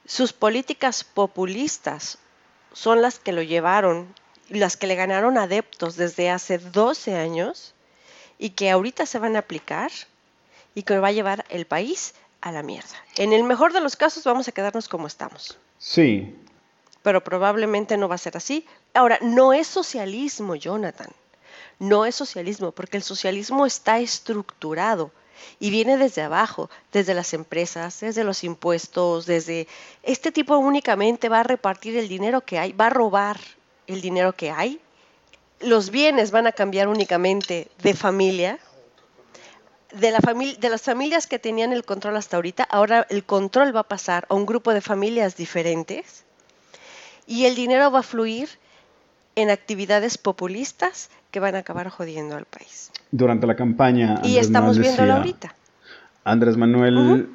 Sus 0.06 0.32
políticas 0.32 1.04
populistas 1.04 2.18
son 2.72 3.02
las 3.02 3.18
que 3.18 3.32
lo 3.32 3.42
llevaron, 3.42 4.08
las 4.58 4.76
que 4.76 4.86
le 4.86 4.94
ganaron 4.94 5.38
adeptos 5.38 5.96
desde 5.96 6.30
hace 6.30 6.58
12 6.58 7.16
años 7.16 7.74
y 8.38 8.50
que 8.50 8.70
ahorita 8.70 9.06
se 9.06 9.18
van 9.18 9.36
a 9.36 9.40
aplicar 9.40 9.90
y 10.74 10.82
que 10.82 10.98
va 10.98 11.08
a 11.08 11.12
llevar 11.12 11.44
el 11.48 11.66
país 11.66 12.14
a 12.40 12.52
la 12.52 12.62
mierda. 12.62 12.94
En 13.16 13.32
el 13.32 13.44
mejor 13.44 13.72
de 13.72 13.80
los 13.80 13.96
casos 13.96 14.24
vamos 14.24 14.48
a 14.48 14.52
quedarnos 14.52 14.88
como 14.88 15.06
estamos. 15.06 15.58
Sí. 15.78 16.36
Pero 17.02 17.24
probablemente 17.24 17.96
no 17.96 18.08
va 18.08 18.16
a 18.16 18.18
ser 18.18 18.36
así. 18.36 18.66
Ahora, 18.94 19.18
no 19.22 19.52
es 19.52 19.66
socialismo, 19.66 20.54
Jonathan. 20.54 21.10
No 21.78 22.06
es 22.06 22.14
socialismo, 22.14 22.72
porque 22.72 22.96
el 22.96 23.02
socialismo 23.02 23.66
está 23.66 23.98
estructurado 23.98 25.10
y 25.58 25.70
viene 25.70 25.96
desde 25.96 26.22
abajo, 26.22 26.70
desde 26.92 27.14
las 27.14 27.34
empresas, 27.34 28.00
desde 28.00 28.24
los 28.24 28.44
impuestos, 28.44 29.26
desde... 29.26 29.66
Este 30.02 30.30
tipo 30.30 30.56
únicamente 30.58 31.28
va 31.28 31.40
a 31.40 31.44
repartir 31.44 31.96
el 31.96 32.08
dinero 32.08 32.42
que 32.42 32.58
hay, 32.58 32.72
va 32.72 32.86
a 32.86 32.90
robar 32.90 33.38
el 33.86 34.00
dinero 34.00 34.32
que 34.32 34.50
hay. 34.50 34.80
Los 35.60 35.90
bienes 35.90 36.30
van 36.30 36.46
a 36.46 36.52
cambiar 36.52 36.88
únicamente 36.88 37.68
de 37.82 37.94
familia, 37.94 38.58
de, 39.92 40.10
la 40.10 40.18
de 40.18 40.68
las 40.68 40.82
familias 40.82 41.26
que 41.26 41.38
tenían 41.38 41.72
el 41.72 41.84
control 41.84 42.16
hasta 42.16 42.36
ahorita, 42.36 42.64
ahora 42.64 43.06
el 43.10 43.24
control 43.24 43.74
va 43.74 43.80
a 43.80 43.88
pasar 43.88 44.26
a 44.28 44.34
un 44.34 44.46
grupo 44.46 44.72
de 44.72 44.80
familias 44.80 45.36
diferentes 45.36 46.24
y 47.26 47.44
el 47.44 47.54
dinero 47.54 47.90
va 47.90 48.00
a 48.00 48.02
fluir 48.02 48.48
en 49.36 49.50
actividades 49.50 50.18
populistas 50.18 51.10
que 51.30 51.40
van 51.40 51.54
a 51.54 51.58
acabar 51.58 51.88
jodiendo 51.88 52.36
al 52.36 52.44
país. 52.44 52.90
Durante 53.10 53.46
la 53.46 53.56
campaña. 53.56 54.20
y 54.24 54.38
estamos 54.38 54.78
viéndolo 54.78 55.14
ahorita. 55.14 55.54
Andrés 56.24 56.56
Manuel 56.56 57.28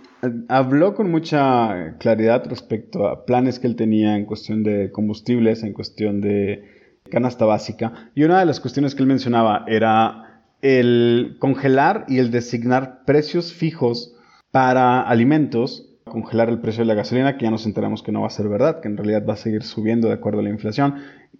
habló 0.47 0.95
con 0.95 1.12
mucha 1.12 1.97
claridad 1.99 2.45
respecto 2.47 3.08
a 3.08 3.25
planes 3.25 3.60
que 3.60 3.67
él 3.67 3.75
tenía 3.75 4.15
en 4.15 4.25
cuestión 4.25 4.63
de 4.63 4.91
combustibles, 4.91 5.63
en 5.63 5.73
cuestión 5.73 6.21
de 6.21 6.63
canasta 7.10 7.45
básica. 7.45 8.12
Y 8.15 8.23
una 8.23 8.39
de 8.39 8.45
las 8.45 8.60
cuestiones 8.60 8.95
que 8.95 9.03
él 9.03 9.08
mencionaba 9.08 9.63
era 9.67 10.43
el 10.62 11.38
congelar 11.39 12.06
y 12.08 12.19
el 12.19 12.32
designar 12.32 13.03
precios 13.06 13.53
fijos 13.53 14.15
para 14.51 15.01
alimentos, 15.01 15.93
congelar 16.06 16.49
el 16.49 16.60
precio 16.60 16.82
de 16.82 16.88
la 16.88 16.95
gasolina, 16.95 17.38
que 17.38 17.45
ya 17.45 17.51
nos 17.51 17.65
enteramos 17.65 18.01
que 18.01 18.12
no 18.12 18.21
va 18.21 18.27
a 18.27 18.32
ser 18.32 18.47
verdad, 18.47 18.82
que 18.82 18.88
en 18.88 18.97
realidad 18.97 19.25
va 19.27 19.34
a 19.34 19.38
seguir 19.38 19.63
subiendo 19.63 20.08
de 20.08 20.15
acuerdo 20.15 20.39
a 20.39 20.43
la 20.43 20.49
inflación, 20.49 20.95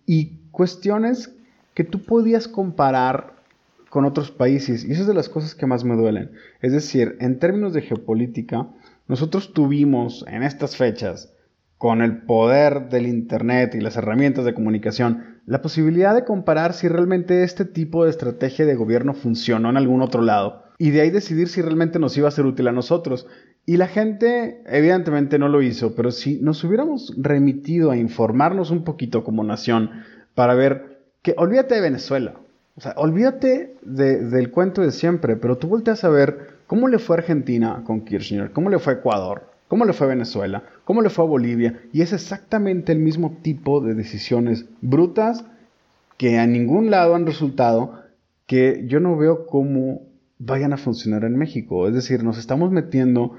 y 0.06 0.40
cuestiones 0.52 1.36
que 1.74 1.84
tú 1.84 2.04
podías 2.04 2.48
comparar 2.48 3.37
con 3.90 4.06
otros 4.06 4.32
países, 4.32 4.86
y 4.86 4.92
eso 4.92 5.02
es 5.02 5.08
de 5.08 5.14
las 5.14 5.30
cosas 5.30 5.56
que 5.56 5.66
más 5.66 5.84
me 5.84 5.96
duelen. 5.96 6.32
Es 6.62 6.74
decir, 6.74 7.16
en 7.20 7.40
términos 7.40 7.74
de 7.74 7.82
geopolítica, 7.82 8.68
nosotros 9.08 9.54
tuvimos 9.54 10.26
en 10.28 10.44
estas 10.44 10.76
fechas, 10.76 11.34
con 11.78 12.02
el 12.02 12.24
poder 12.24 12.90
del 12.90 13.06
Internet 13.06 13.76
y 13.76 13.82
las 13.82 13.98
herramientas 13.98 14.46
de 14.46 14.54
comunicación, 14.54 15.42
la 15.46 15.62
posibilidad 15.62 16.16
de 16.16 16.26
comparar 16.26 16.74
si 16.74 16.88
realmente 16.88 17.44
este 17.44 17.66
tipo 17.66 18.04
de 18.04 18.10
estrategia 18.10 18.66
de 18.66 18.76
gobierno 18.76 19.14
funcionó 19.14 19.70
en 19.70 19.78
algún 19.78 20.02
otro 20.02 20.22
lado 20.22 20.64
y 20.80 20.92
de 20.92 21.02
ahí 21.02 21.10
decidir 21.10 21.48
si 21.48 21.62
realmente 21.62 22.00
nos 22.00 22.18
iba 22.18 22.28
a 22.28 22.32
ser 22.32 22.46
útil 22.46 22.68
a 22.68 22.72
nosotros. 22.72 23.28
Y 23.66 23.78
la 23.78 23.88
gente 23.88 24.62
evidentemente 24.66 25.38
no 25.38 25.50
lo 25.50 25.62
hizo, 25.62 25.96
pero 25.96 26.12
si 26.12 26.40
nos 26.42 26.64
hubiéramos 26.64 27.14
remitido 27.18 27.92
a 27.92 27.98
informarnos 27.98 28.72
un 28.72 28.84
poquito 28.84 29.24
como 29.24 29.44
nación 29.44 29.92
para 30.36 30.56
ver 30.56 31.02
que 31.22 31.36
olvídate 31.38 31.76
de 31.76 31.82
Venezuela, 31.82 32.40
o 32.78 32.82
sea, 32.82 32.94
olvídate 32.98 33.76
del 33.82 34.52
cuento 34.52 34.82
de 34.82 34.92
siempre, 34.92 35.36
pero 35.36 35.58
tú 35.58 35.68
volteas 35.68 36.04
a 36.04 36.10
ver 36.10 36.58
¿Cómo 36.68 36.90
le 36.90 37.00
fue 37.00 37.16
a 37.16 37.20
Argentina 37.20 37.82
con 37.86 38.02
Kirchner? 38.02 38.52
¿Cómo 38.52 38.70
le 38.70 38.78
fue 38.78 38.94
Ecuador? 38.94 39.50
¿Cómo 39.70 39.86
le 39.86 39.94
fue 39.94 40.08
a 40.08 40.10
Venezuela? 40.10 40.64
¿Cómo 40.84 41.02
le 41.02 41.10
fue 41.10 41.24
a 41.24 41.28
Bolivia? 41.30 41.80
Y 41.94 42.02
es 42.02 42.12
exactamente 42.12 42.92
el 42.92 43.00
mismo 43.00 43.38
tipo 43.42 43.80
de 43.80 43.94
decisiones 43.94 44.66
brutas 44.82 45.46
que 46.18 46.38
a 46.38 46.46
ningún 46.46 46.92
lado 46.92 47.16
han 47.16 47.26
resultado 47.26 48.04
que 48.46 48.84
yo 48.86 49.00
no 49.00 49.16
veo 49.16 49.48
cómo 49.48 50.02
vayan 50.40 50.74
a 50.74 50.78
funcionar 50.78 51.24
en 51.24 51.38
México. 51.38 51.88
Es 51.88 51.94
decir, 51.94 52.22
nos 52.26 52.38
estamos 52.38 52.70
metiendo 52.70 53.38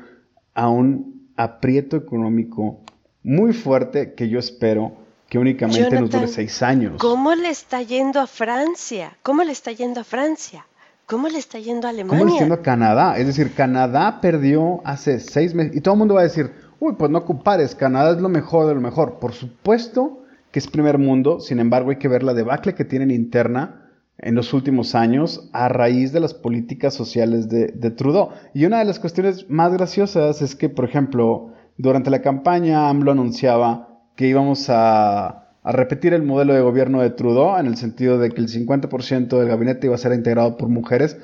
a 0.55 0.71
un 0.71 1.29
aprieto 1.37 1.99
económico 1.99 2.81
muy 3.23 3.53
fuerte 3.53 4.15
que 4.15 4.31
yo 4.31 4.39
espero 4.39 4.97
que 5.29 5.39
únicamente 5.39 6.01
nos 6.01 6.11
dure 6.11 6.27
seis 6.27 6.63
años. 6.63 6.95
¿Cómo 6.99 7.35
le 7.35 7.51
está 7.51 7.83
yendo 7.83 8.21
a 8.21 8.27
Francia? 8.27 9.17
¿Cómo 9.23 9.45
le 9.45 9.53
está 9.53 9.73
yendo 9.73 10.01
a 10.01 10.05
Francia? 10.05 10.67
¿Cómo 11.07 11.29
le 11.29 11.39
está 11.39 11.59
yendo 11.59 11.87
a 11.87 11.91
Alemania? 11.91 12.19
¿Cómo 12.19 12.25
le 12.25 12.31
está 12.33 12.45
yendo 12.45 12.55
a 12.55 12.63
Canadá? 12.63 13.19
Es 13.19 13.27
decir, 13.27 13.55
Canadá 13.55 14.21
perdió 14.21 14.81
hace 14.85 15.21
seis 15.21 15.55
meses 15.55 15.77
y 15.77 15.81
todo 15.81 15.95
el 15.95 15.99
mundo 15.99 16.15
va 16.15 16.21
a 16.21 16.25
decir, 16.25 16.53
uy, 16.81 16.95
pues 16.99 17.11
no 17.11 17.25
compares, 17.25 17.75
Canadá 17.75 18.13
es 18.13 18.21
lo 18.21 18.29
mejor 18.29 18.67
de 18.67 18.75
lo 18.75 18.81
mejor. 18.81 19.19
Por 19.19 19.33
supuesto 19.33 20.25
que 20.51 20.59
es 20.59 20.67
primer 20.67 20.97
mundo, 20.99 21.41
sin 21.41 21.59
embargo 21.59 21.91
hay 21.91 21.97
que 21.97 22.09
ver 22.09 22.23
la 22.23 22.33
debacle 22.33 22.75
que 22.75 22.85
tienen 22.85 23.11
interna 23.11 23.85
en 24.17 24.35
los 24.35 24.53
últimos 24.55 24.95
años 24.95 25.49
a 25.53 25.69
raíz 25.69 26.13
de 26.13 26.21
las 26.21 26.35
políticas 26.35 26.95
sociales 26.95 27.49
de, 27.49 27.69
de, 27.69 27.91
Trudeau. 27.91 28.31
Y 28.55 28.65
una 28.65 28.79
de 28.79 28.85
las 28.85 28.99
cuestiones 28.99 29.49
más 29.49 29.73
graciosas 29.73 30.43
es 30.43 30.57
que, 30.57 30.69
por 30.69 30.87
ejemplo, 30.87 31.53
durante 31.77 32.11
la 32.11 32.23
campaña 32.23 32.89
AMLO 32.89 33.13
anunciaba 33.13 33.88
que 34.19 34.27
íbamos 34.27 34.69
a, 34.69 35.29
a 35.63 35.73
repetir 35.73 36.13
el 36.13 36.25
modelo 36.25 36.53
de 36.53 36.61
gobierno 36.61 37.01
de 37.01 37.11
Trudeau 37.11 37.57
en 37.57 37.67
el 37.67 37.77
sentido 37.77 38.19
de 38.19 38.31
que 38.31 38.41
el 38.41 38.49
50% 38.49 39.39
del 39.39 39.47
gabinete 39.47 39.87
iba 39.87 39.95
a 39.95 39.99
ser 39.99 40.13
integrado 40.13 40.57
por 40.57 40.69
mujeres. 40.69 41.17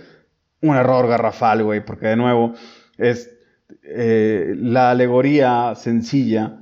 Un 0.63 0.77
error 0.77 1.09
garrafal, 1.09 1.65
güey, 1.65 1.85
porque 1.85 2.07
de 2.07 2.15
nuevo 2.15 2.55
es 2.97 3.33
eh, 3.83 4.55
la 4.57 4.93
alegoría 4.93 5.75
sencilla 5.75 6.61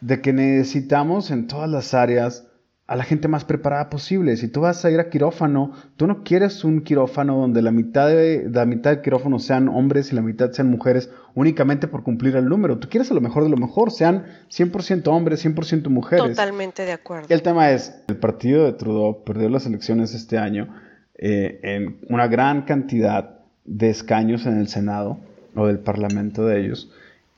de 0.00 0.20
que 0.20 0.32
necesitamos 0.32 1.32
en 1.32 1.48
todas 1.48 1.68
las 1.68 1.94
áreas 1.94 2.46
a 2.92 2.96
la 2.96 3.04
gente 3.04 3.26
más 3.26 3.46
preparada 3.46 3.88
posible. 3.88 4.36
Si 4.36 4.48
tú 4.48 4.60
vas 4.60 4.84
a 4.84 4.90
ir 4.90 5.00
a 5.00 5.08
quirófano, 5.08 5.72
tú 5.96 6.06
no 6.06 6.22
quieres 6.24 6.62
un 6.62 6.82
quirófano 6.82 7.38
donde 7.38 7.62
la 7.62 7.70
mitad 7.70 8.06
de 8.08 8.46
la 8.52 8.66
mitad 8.66 8.90
del 8.90 9.00
quirófano 9.00 9.38
sean 9.38 9.68
hombres 9.68 10.12
y 10.12 10.14
la 10.14 10.20
mitad 10.20 10.52
sean 10.52 10.68
mujeres 10.68 11.08
únicamente 11.34 11.88
por 11.88 12.02
cumplir 12.02 12.36
el 12.36 12.44
número. 12.44 12.78
Tú 12.78 12.90
quieres 12.90 13.10
a 13.10 13.14
lo 13.14 13.22
mejor 13.22 13.44
de 13.44 13.48
lo 13.48 13.56
mejor, 13.56 13.92
sean 13.92 14.26
100% 14.50 15.08
hombres, 15.08 15.42
100% 15.42 15.88
mujeres. 15.88 16.36
Totalmente 16.36 16.84
de 16.84 16.92
acuerdo. 16.92 17.28
el 17.30 17.40
tema 17.40 17.70
es, 17.70 17.98
el 18.08 18.16
partido 18.18 18.66
de 18.66 18.74
Trudeau 18.74 19.24
perdió 19.24 19.48
las 19.48 19.64
elecciones 19.64 20.12
este 20.12 20.36
año 20.36 20.68
eh, 21.16 21.60
en 21.62 21.96
una 22.10 22.26
gran 22.26 22.66
cantidad 22.66 23.38
de 23.64 23.88
escaños 23.88 24.44
en 24.44 24.58
el 24.58 24.68
Senado 24.68 25.18
o 25.54 25.66
del 25.66 25.78
Parlamento 25.78 26.44
de 26.44 26.60
ellos. 26.60 26.92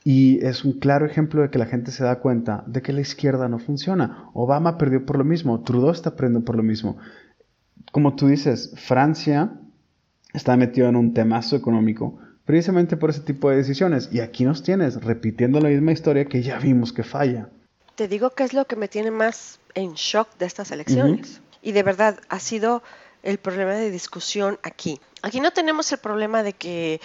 Y 0.07 0.45
es 0.45 0.63
un 0.63 0.73
claro 0.73 1.07
ejemplo 1.07 1.41
de 1.41 1.49
que 1.49 1.57
la 1.57 1.65
gente 1.65 1.89
se 1.89 2.03
da 2.03 2.19
cuenta 2.19 2.63
de 2.67 2.83
que 2.83 2.93
la 2.93 3.01
izquierda 3.01 3.49
no 3.49 3.57
funciona. 3.57 4.29
Obama 4.35 4.77
perdió 4.77 5.03
por 5.03 5.17
lo 5.17 5.23
mismo, 5.23 5.63
Trudeau 5.63 5.91
está 5.91 6.15
perdiendo 6.15 6.45
por 6.45 6.55
lo 6.55 6.61
mismo. 6.61 6.97
Como 7.91 8.15
tú 8.15 8.27
dices, 8.27 8.71
Francia 8.77 9.53
está 10.31 10.55
metido 10.57 10.87
en 10.87 10.95
un 10.95 11.15
temazo 11.15 11.55
económico 11.55 12.19
precisamente 12.45 12.97
por 12.97 13.09
ese 13.09 13.21
tipo 13.21 13.49
de 13.49 13.57
decisiones. 13.57 14.09
Y 14.11 14.19
aquí 14.19 14.45
nos 14.45 14.61
tienes 14.61 15.03
repitiendo 15.03 15.59
la 15.59 15.69
misma 15.69 15.91
historia 15.91 16.25
que 16.25 16.43
ya 16.43 16.59
vimos 16.59 16.93
que 16.93 17.01
falla. 17.01 17.49
Te 17.95 18.07
digo 18.07 18.29
que 18.29 18.43
es 18.43 18.53
lo 18.53 18.65
que 18.65 18.75
me 18.75 18.87
tiene 18.87 19.09
más 19.09 19.59
en 19.73 19.93
shock 19.93 20.37
de 20.37 20.45
estas 20.45 20.69
elecciones. 20.69 21.41
Y 21.63 21.71
de 21.71 21.81
verdad 21.81 22.19
ha 22.29 22.39
sido 22.39 22.83
el 23.23 23.39
problema 23.39 23.73
de 23.73 23.89
discusión 23.89 24.59
aquí. 24.61 24.99
Aquí 25.23 25.39
no 25.39 25.49
tenemos 25.49 25.91
el 25.91 25.97
problema 25.97 26.43
de 26.43 26.53
que 26.53 27.01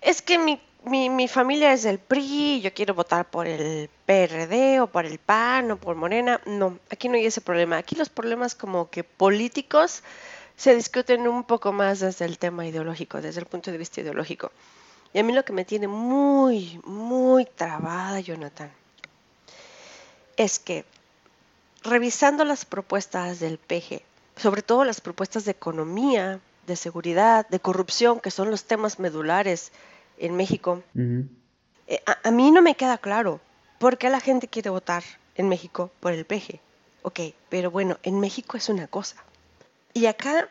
es 0.00 0.22
que 0.22 0.40
mi 0.40 0.60
mi, 0.84 1.10
mi, 1.10 1.28
familia 1.28 1.72
es 1.72 1.82
del 1.82 1.98
PRI, 1.98 2.60
yo 2.60 2.74
quiero 2.74 2.94
votar 2.94 3.30
por 3.30 3.46
el 3.46 3.88
PRD 4.06 4.80
o 4.80 4.86
por 4.86 5.06
el 5.06 5.18
PAN 5.18 5.70
o 5.70 5.76
por 5.76 5.96
Morena. 5.96 6.40
No, 6.46 6.78
aquí 6.90 7.08
no 7.08 7.14
hay 7.14 7.26
ese 7.26 7.40
problema. 7.40 7.76
Aquí 7.76 7.94
los 7.94 8.08
problemas 8.08 8.54
como 8.54 8.90
que 8.90 9.04
políticos 9.04 10.02
se 10.56 10.74
discuten 10.74 11.26
un 11.28 11.44
poco 11.44 11.72
más 11.72 12.00
desde 12.00 12.24
el 12.24 12.38
tema 12.38 12.66
ideológico, 12.66 13.20
desde 13.20 13.40
el 13.40 13.46
punto 13.46 13.70
de 13.70 13.78
vista 13.78 14.00
ideológico. 14.00 14.52
Y 15.12 15.18
a 15.18 15.22
mí 15.22 15.32
lo 15.32 15.44
que 15.44 15.52
me 15.52 15.64
tiene 15.64 15.88
muy, 15.88 16.80
muy 16.84 17.44
trabada, 17.44 18.20
Jonathan, 18.20 18.70
es 20.36 20.58
que 20.58 20.84
revisando 21.82 22.44
las 22.44 22.64
propuestas 22.64 23.40
del 23.40 23.58
PG, 23.58 24.02
sobre 24.36 24.62
todo 24.62 24.84
las 24.84 25.00
propuestas 25.00 25.44
de 25.44 25.50
economía, 25.50 26.40
de 26.66 26.76
seguridad, 26.76 27.46
de 27.48 27.60
corrupción, 27.60 28.20
que 28.20 28.30
son 28.30 28.50
los 28.50 28.64
temas 28.64 28.98
medulares 28.98 29.72
en 30.22 30.36
México. 30.36 30.82
Eh, 30.94 32.02
a, 32.06 32.30
mí 32.30 32.50
no 32.50 32.62
me 32.62 32.76
queda 32.76 32.96
claro 32.96 33.40
por 33.78 33.98
qué 33.98 34.08
la 34.08 34.20
gente 34.20 34.48
quiere 34.48 34.70
votar 34.70 35.02
en 35.34 35.48
México 35.48 35.90
por 36.00 36.12
el 36.12 36.24
PG. 36.24 36.60
Ok, 37.02 37.20
pero 37.48 37.70
bueno, 37.70 37.98
en 38.04 38.20
México 38.20 38.56
es 38.56 38.68
una 38.68 38.86
cosa. 38.86 39.16
Y 39.92 40.06
acá 40.06 40.48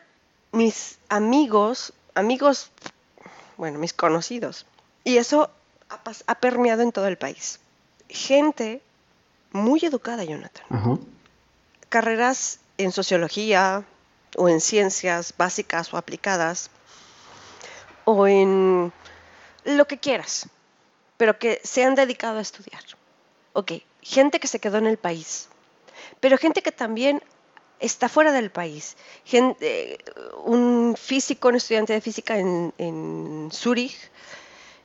mis 0.52 0.98
amigos, 1.08 1.94
amigos, 2.14 2.70
bueno, 3.56 3.78
mis 3.78 3.94
conocidos, 3.94 4.66
y 5.04 5.16
eso 5.16 5.50
ha, 5.88 6.00
ha 6.26 6.34
permeado 6.34 6.82
en 6.82 6.92
todo 6.92 7.08
el 7.08 7.16
país. 7.16 7.58
Gente 8.08 8.82
muy 9.52 9.80
educada, 9.84 10.22
Jonathan. 10.24 11.00
Carreras 11.88 12.60
en 12.76 12.92
sociología 12.92 13.84
o 14.36 14.50
en 14.50 14.60
ciencias 14.60 15.34
básicas 15.36 15.92
o 15.94 15.96
aplicadas 15.96 16.70
o 18.04 18.26
en 18.26 18.92
lo 19.64 19.86
que 19.86 19.98
quieras, 19.98 20.48
pero 21.16 21.38
que 21.38 21.60
se 21.62 21.84
han 21.84 21.94
dedicado 21.94 22.38
a 22.38 22.42
estudiar. 22.42 22.82
Ok, 23.52 23.72
gente 24.00 24.40
que 24.40 24.46
se 24.46 24.58
quedó 24.58 24.78
en 24.78 24.86
el 24.86 24.98
país, 24.98 25.48
pero 26.20 26.38
gente 26.38 26.62
que 26.62 26.72
también 26.72 27.22
está 27.80 28.08
fuera 28.08 28.32
del 28.32 28.50
país. 28.50 28.96
Gente, 29.24 29.98
un 30.44 30.96
físico, 30.98 31.48
un 31.48 31.56
estudiante 31.56 31.92
de 31.92 32.00
física 32.00 32.38
en, 32.38 32.72
en 32.78 33.50
Zurich, 33.52 33.96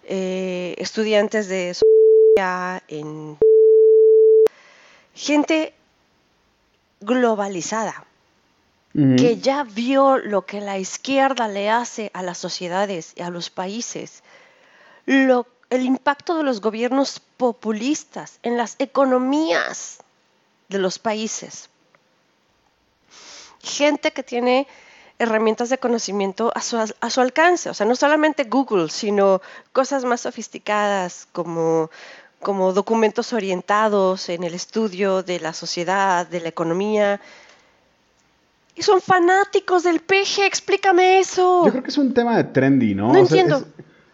eh, 0.03 0.75
estudiantes 0.77 1.47
de 1.47 1.75
en 2.87 3.37
gente 5.15 5.73
globalizada 7.01 8.05
que 8.93 9.37
ya 9.37 9.63
vio 9.63 10.17
lo 10.17 10.45
que 10.45 10.59
la 10.59 10.79
izquierda 10.79 11.47
le 11.47 11.69
hace 11.69 12.09
a 12.13 12.23
las 12.23 12.39
sociedades 12.39 13.13
y 13.15 13.21
a 13.21 13.29
los 13.29 13.51
países 13.51 14.23
el 15.07 15.81
impacto 15.81 16.37
de 16.37 16.43
los 16.43 16.61
gobiernos 16.61 17.21
populistas 17.37 18.39
en 18.43 18.57
las 18.57 18.75
economías 18.79 19.99
de 20.69 20.79
los 20.79 20.99
países. 20.99 21.69
Gente 23.61 24.11
que 24.11 24.23
tiene 24.23 24.67
herramientas 25.19 25.69
de 25.69 25.77
conocimiento 25.77 26.51
a 26.53 26.61
su, 26.61 26.77
a 26.77 27.09
su, 27.09 27.21
alcance, 27.21 27.69
o 27.69 27.73
sea, 27.73 27.87
no 27.87 27.95
solamente 27.95 28.43
Google, 28.43 28.89
sino 28.89 29.41
cosas 29.73 30.05
más 30.05 30.21
sofisticadas 30.21 31.27
como, 31.31 31.89
como 32.39 32.71
documentos 32.73 33.33
orientados 33.33 34.29
en 34.29 34.43
el 34.43 34.53
estudio 34.53 35.23
de 35.23 35.39
la 35.39 35.53
sociedad, 35.53 36.27
de 36.27 36.41
la 36.41 36.49
economía. 36.49 37.19
Y 38.75 38.83
son 38.83 39.01
fanáticos 39.01 39.83
del 39.83 40.01
peje, 40.01 40.45
explícame 40.45 41.19
eso. 41.19 41.65
Yo 41.65 41.71
creo 41.71 41.83
que 41.83 41.89
es 41.89 41.97
un 41.97 42.13
tema 42.13 42.37
de 42.37 42.43
trendy, 42.43 42.93
¿no? 42.93 43.11
No 43.11 43.19
entiendo. 43.19 43.65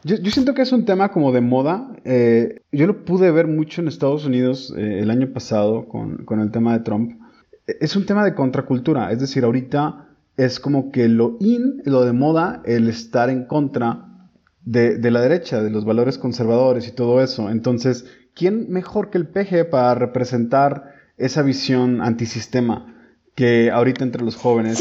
Yo, 0.03 0.17
siento 0.31 0.53
que 0.53 0.61
es 0.63 0.71
un 0.71 0.85
tema 0.85 1.11
como 1.11 1.31
de 1.31 1.41
moda. 1.41 1.95
Eh, 2.03 2.61
yo 2.71 2.87
lo 2.87 3.05
pude 3.05 3.31
ver 3.31 3.47
mucho 3.47 3.81
en 3.81 3.87
Estados 3.87 4.25
Unidos 4.25 4.73
eh, 4.77 4.99
el 4.99 5.09
año 5.09 5.31
pasado 5.31 5.87
con, 5.87 6.25
el 6.39 6.51
tema 6.51 6.73
de 6.73 6.83
Trump. 6.83 7.21
Es 7.65 7.95
un 7.95 8.05
tema 8.05 8.25
de 8.25 8.35
contracultura, 8.35 9.11
es 9.11 9.19
decir, 9.19 9.45
ahorita 9.45 10.09
es 10.35 10.59
como 10.59 10.91
que 10.91 11.07
lo 11.07 11.37
in, 11.39 11.81
lo 11.85 12.03
de 12.03 12.11
moda, 12.11 12.61
el 12.65 12.89
estar 12.89 13.29
en 13.29 13.45
contra 13.45 14.29
de, 14.65 14.97
de 14.97 15.11
la 15.11 15.21
derecha, 15.21 15.61
de 15.61 15.69
los 15.69 15.85
valores 15.85 16.17
conservadores 16.17 16.87
y 16.87 16.91
todo 16.91 17.21
eso. 17.21 17.49
Entonces, 17.49 18.05
¿quién 18.33 18.69
mejor 18.69 19.09
que 19.09 19.17
el 19.17 19.27
PG 19.27 19.69
para 19.69 19.95
representar 19.95 20.95
esa 21.17 21.41
visión 21.41 22.01
antisistema? 22.01 22.89
que 23.35 23.71
ahorita 23.71 24.03
entre 24.03 24.23
los 24.23 24.35
jóvenes 24.35 24.79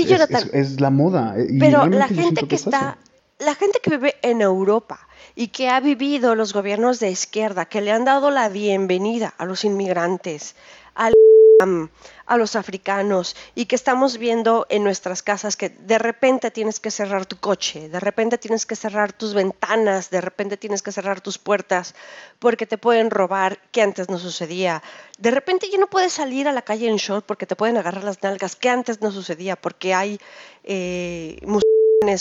es, 0.53 0.81
la 0.81 0.91
moda. 0.91 1.35
Pero 1.59 1.87
la 1.87 2.07
gente 2.07 2.47
que 2.47 2.57
está, 2.57 2.99
la 3.43 3.55
gente 3.55 3.81
que 3.81 3.91
vive 3.91 4.17
en 4.23 4.41
Europa, 4.41 5.07
y 5.35 5.49
que 5.49 5.69
ha 5.69 5.81
vivido 5.81 6.35
los 6.35 6.53
gobiernos 6.53 7.01
de 7.01 7.11
izquierda, 7.11 7.67
que 7.67 7.81
le 7.81 7.93
han 7.93 8.05
dado 8.05 8.31
la 8.31 8.49
bienvenida 8.49 9.35
a 9.39 9.47
los 9.47 9.65
inmigrantes, 9.65 10.55
a 10.95 12.37
los 12.37 12.57
africanos 12.57 13.37
y 13.55 13.67
que 13.67 13.77
estamos 13.77 14.19
viendo 14.19 14.67
en 14.69 14.83
nuestras 14.83 15.23
casas 15.23 15.57
que 15.57 15.69
de 15.69 15.97
repente 15.97 16.51
tienes 16.51 16.81
que 16.81 16.91
cerrar 16.91 17.25
tu 17.25 17.37
coche, 17.37 17.89
de 17.89 18.01
repente 18.01 18.37
tienes 18.37 18.67
que 18.67 18.75
cerrar 18.75 19.13
tus 19.13 19.33
ventanas, 19.33 20.11
de 20.11 20.21
repente 20.21 20.57
tienes 20.57 20.83
que 20.83 20.91
cerrar 20.91 21.21
tus 21.21 21.39
puertas 21.39 21.95
porque 22.41 22.67
te 22.67 22.79
pueden 22.79 23.11
robar, 23.11 23.61
que 23.71 23.81
antes 23.81 24.09
no 24.09 24.19
sucedía. 24.19 24.83
De 25.19 25.31
repente 25.31 25.69
ya 25.71 25.79
no 25.79 25.87
puedes 25.87 26.13
salir 26.13 26.49
a 26.49 26.53
la 26.53 26.63
calle 26.63 26.89
en 26.89 26.97
short 26.97 27.25
porque 27.25 27.47
te 27.47 27.55
pueden 27.55 27.77
agarrar 27.77 28.03
las 28.03 28.21
nalgas, 28.25 28.57
que 28.57 28.69
antes 28.69 29.01
no 29.01 29.13
sucedía 29.13 29.55
porque 29.55 29.95
hay 29.95 30.19
eh, 30.65 31.39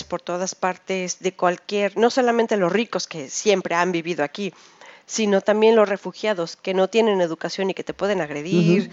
por 0.08 0.22
todas 0.22 0.54
partes 0.54 1.20
de 1.20 1.34
cualquier, 1.34 1.98
no 1.98 2.10
solamente 2.10 2.56
los 2.56 2.72
ricos 2.72 3.08
que 3.08 3.30
siempre 3.30 3.74
han 3.74 3.91
vivido 3.91 4.24
aquí, 4.24 4.54
sino 5.08 5.41
también 5.41 5.76
los 5.76 5.89
refugiados 5.89 6.56
que 6.56 6.74
no 6.74 6.88
tienen 6.88 7.20
educación 7.20 7.70
y 7.70 7.74
que 7.74 7.84
te 7.84 7.94
pueden 7.94 8.22
agredir. 8.22 8.91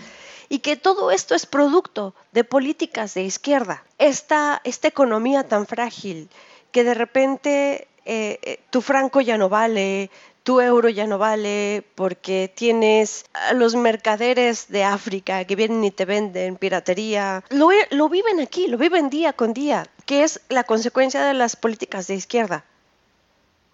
Y 0.49 0.61
que 0.61 0.77
todo 0.77 1.11
esto 1.11 1.35
es 1.35 1.45
producto 1.45 2.15
de 2.33 2.43
políticas 2.43 3.13
de 3.13 3.23
izquierda. 3.23 3.85
Esta, 3.99 4.63
esta 4.65 4.89
economía 4.89 5.47
tan 5.47 5.67
frágil 5.67 6.31
que 6.73 6.85
de 6.85 6.95
repente 6.95 7.87
eh, 8.07 8.39
eh, 8.43 8.61
tu 8.71 8.81
franco 8.81 9.21
ya 9.21 9.37
no 9.37 9.51
vale, 9.51 10.11
tu 10.49 10.63
euro 10.63 10.89
ya 10.89 11.07
no 11.07 11.19
vale 11.19 11.85
porque 11.95 12.51
tienes 12.55 13.27
a 13.35 13.53
los 13.53 13.77
mercaderes 13.77 14.69
de 14.69 14.83
África 14.83 15.45
que 15.45 15.57
vienen 15.57 15.85
y 15.85 15.91
te 15.91 16.07
venden 16.07 16.57
piratería. 16.57 17.45
Lo, 17.51 17.69
lo 17.91 18.09
viven 18.09 18.41
aquí, 18.41 18.67
lo 18.67 18.79
viven 18.79 19.11
día 19.11 19.35
con 19.35 19.53
día, 19.53 19.87
que 20.07 20.23
es 20.23 20.41
la 20.49 20.65
consecuencia 20.65 21.23
de 21.23 21.35
las 21.35 21.55
políticas 21.55 22.07
de 22.07 22.15
izquierda. 22.15 22.65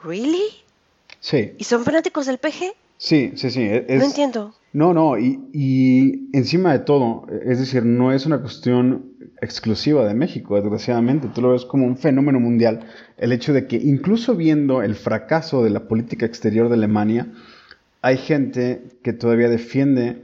¿Really? 0.02 0.42
Sí. 1.20 1.52
¿Y 1.58 1.62
son 1.62 1.84
fanáticos 1.84 2.26
del 2.26 2.38
PG? 2.38 2.74
Sí, 2.98 3.34
sí, 3.36 3.52
sí. 3.52 3.62
E-, 3.62 3.86
no 3.90 4.02
entiendo. 4.02 4.52
No, 4.72 4.92
no, 4.92 5.16
y, 5.16 5.38
y, 5.52 6.28
encima 6.36 6.72
de 6.72 6.80
todo, 6.80 7.28
es 7.46 7.60
decir, 7.60 7.84
no 7.84 8.10
es 8.10 8.26
una 8.26 8.40
cuestión 8.40 9.13
exclusiva 9.44 10.06
de 10.06 10.14
México, 10.14 10.56
desgraciadamente, 10.56 11.28
tú 11.34 11.42
lo 11.42 11.52
ves 11.52 11.64
como 11.64 11.86
un 11.86 11.96
fenómeno 11.96 12.40
mundial, 12.40 12.80
el 13.16 13.32
hecho 13.32 13.52
de 13.52 13.66
que 13.66 13.76
incluso 13.76 14.34
viendo 14.34 14.82
el 14.82 14.94
fracaso 14.94 15.62
de 15.62 15.70
la 15.70 15.86
política 15.88 16.26
exterior 16.26 16.68
de 16.68 16.74
Alemania, 16.74 17.28
hay 18.02 18.16
gente 18.16 18.82
que 19.02 19.12
todavía 19.12 19.48
defiende 19.48 20.22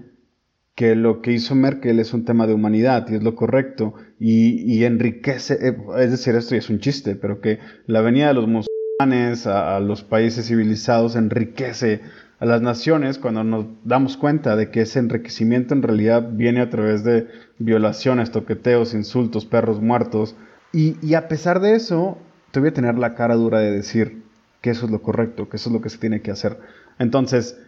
que 0.74 0.94
lo 0.94 1.20
que 1.20 1.32
hizo 1.32 1.54
Merkel 1.54 2.00
es 2.00 2.14
un 2.14 2.24
tema 2.24 2.46
de 2.46 2.54
humanidad 2.54 3.06
y 3.10 3.16
es 3.16 3.22
lo 3.22 3.34
correcto 3.34 3.94
y, 4.18 4.84
enriquece, 4.84 5.58
eh, 5.60 5.76
es 5.98 6.10
decir, 6.10 6.34
esto 6.34 6.54
ya 6.54 6.58
es 6.58 6.70
un 6.70 6.80
chiste, 6.80 7.16
pero 7.16 7.40
que 7.40 7.58
la 7.86 8.00
venida 8.00 8.28
de 8.28 8.34
los 8.34 8.46
musulmanes 8.46 9.46
a 9.46 9.80
los 9.80 10.02
países 10.02 10.46
civilizados 10.46 11.16
enriquece 11.16 12.00
a 12.40 12.46
las 12.46 12.62
naciones 12.62 13.18
cuando 13.18 13.44
nos 13.44 13.66
damos 13.84 14.16
cuenta 14.16 14.56
de 14.56 14.70
que 14.70 14.80
ese 14.80 14.98
enriquecimiento 14.98 15.74
en 15.74 15.82
realidad 15.82 16.30
viene 16.32 16.62
a 16.62 16.70
través 16.70 17.04
de 17.04 17.28
violaciones, 17.58 18.30
toqueteos, 18.30 18.94
insultos, 18.94 19.44
perros 19.44 19.82
muertos. 19.82 20.34
Y, 20.72 21.14
a 21.14 21.28
pesar 21.28 21.60
de 21.60 21.74
eso, 21.74 22.16
te 22.50 22.60
voy 22.60 22.70
a 22.70 22.74
tener 22.74 22.96
la 22.96 23.14
cara 23.14 23.34
dura 23.34 23.58
de 23.58 23.70
decir 23.70 24.22
que 24.62 24.70
eso 24.70 24.86
es 24.86 24.90
lo 24.90 25.02
correcto, 25.02 25.50
que 25.50 25.58
eso 25.58 25.68
es 25.68 25.74
lo 25.74 25.82
que 25.82 25.90
se 25.90 25.98
tiene 25.98 26.22
que 26.22 26.30
hacer. 26.30 26.58
Entonces, 26.98 27.60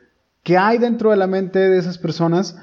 ¿qué 0.43 0.57
hay 0.57 0.79
dentro 0.79 1.11
de 1.11 1.17
la 1.19 1.27
mente 1.27 1.59
de 1.59 1.79
esas 1.79 1.99
personas? 1.99 2.57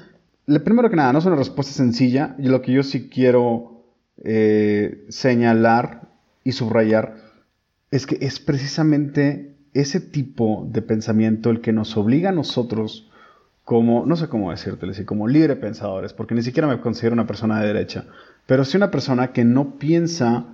Le, 0.46 0.58
primero 0.58 0.90
que 0.90 0.96
nada, 0.96 1.12
no 1.12 1.20
es 1.20 1.26
una 1.26 1.36
respuesta 1.36 1.72
sencilla. 1.72 2.34
Y 2.38 2.48
lo 2.48 2.60
que 2.60 2.72
yo 2.72 2.82
sí 2.82 3.08
quiero 3.08 3.84
eh, 4.24 5.06
señalar 5.10 6.08
y 6.42 6.52
subrayar 6.52 7.16
es 7.92 8.06
que 8.06 8.18
es 8.20 8.40
precisamente 8.40 9.59
ese 9.74 10.00
tipo 10.00 10.66
de 10.70 10.82
pensamiento 10.82 11.50
el 11.50 11.60
que 11.60 11.72
nos 11.72 11.96
obliga 11.96 12.30
a 12.30 12.32
nosotros 12.32 13.10
como, 13.64 14.04
no 14.04 14.16
sé 14.16 14.28
cómo 14.28 14.50
decirte, 14.50 15.04
como 15.04 15.28
libre 15.28 15.54
pensadores, 15.54 16.12
porque 16.12 16.34
ni 16.34 16.42
siquiera 16.42 16.66
me 16.66 16.80
considero 16.80 17.12
una 17.14 17.26
persona 17.26 17.60
de 17.60 17.68
derecha, 17.68 18.04
pero 18.46 18.64
sí 18.64 18.76
una 18.76 18.90
persona 18.90 19.32
que 19.32 19.44
no 19.44 19.78
piensa 19.78 20.44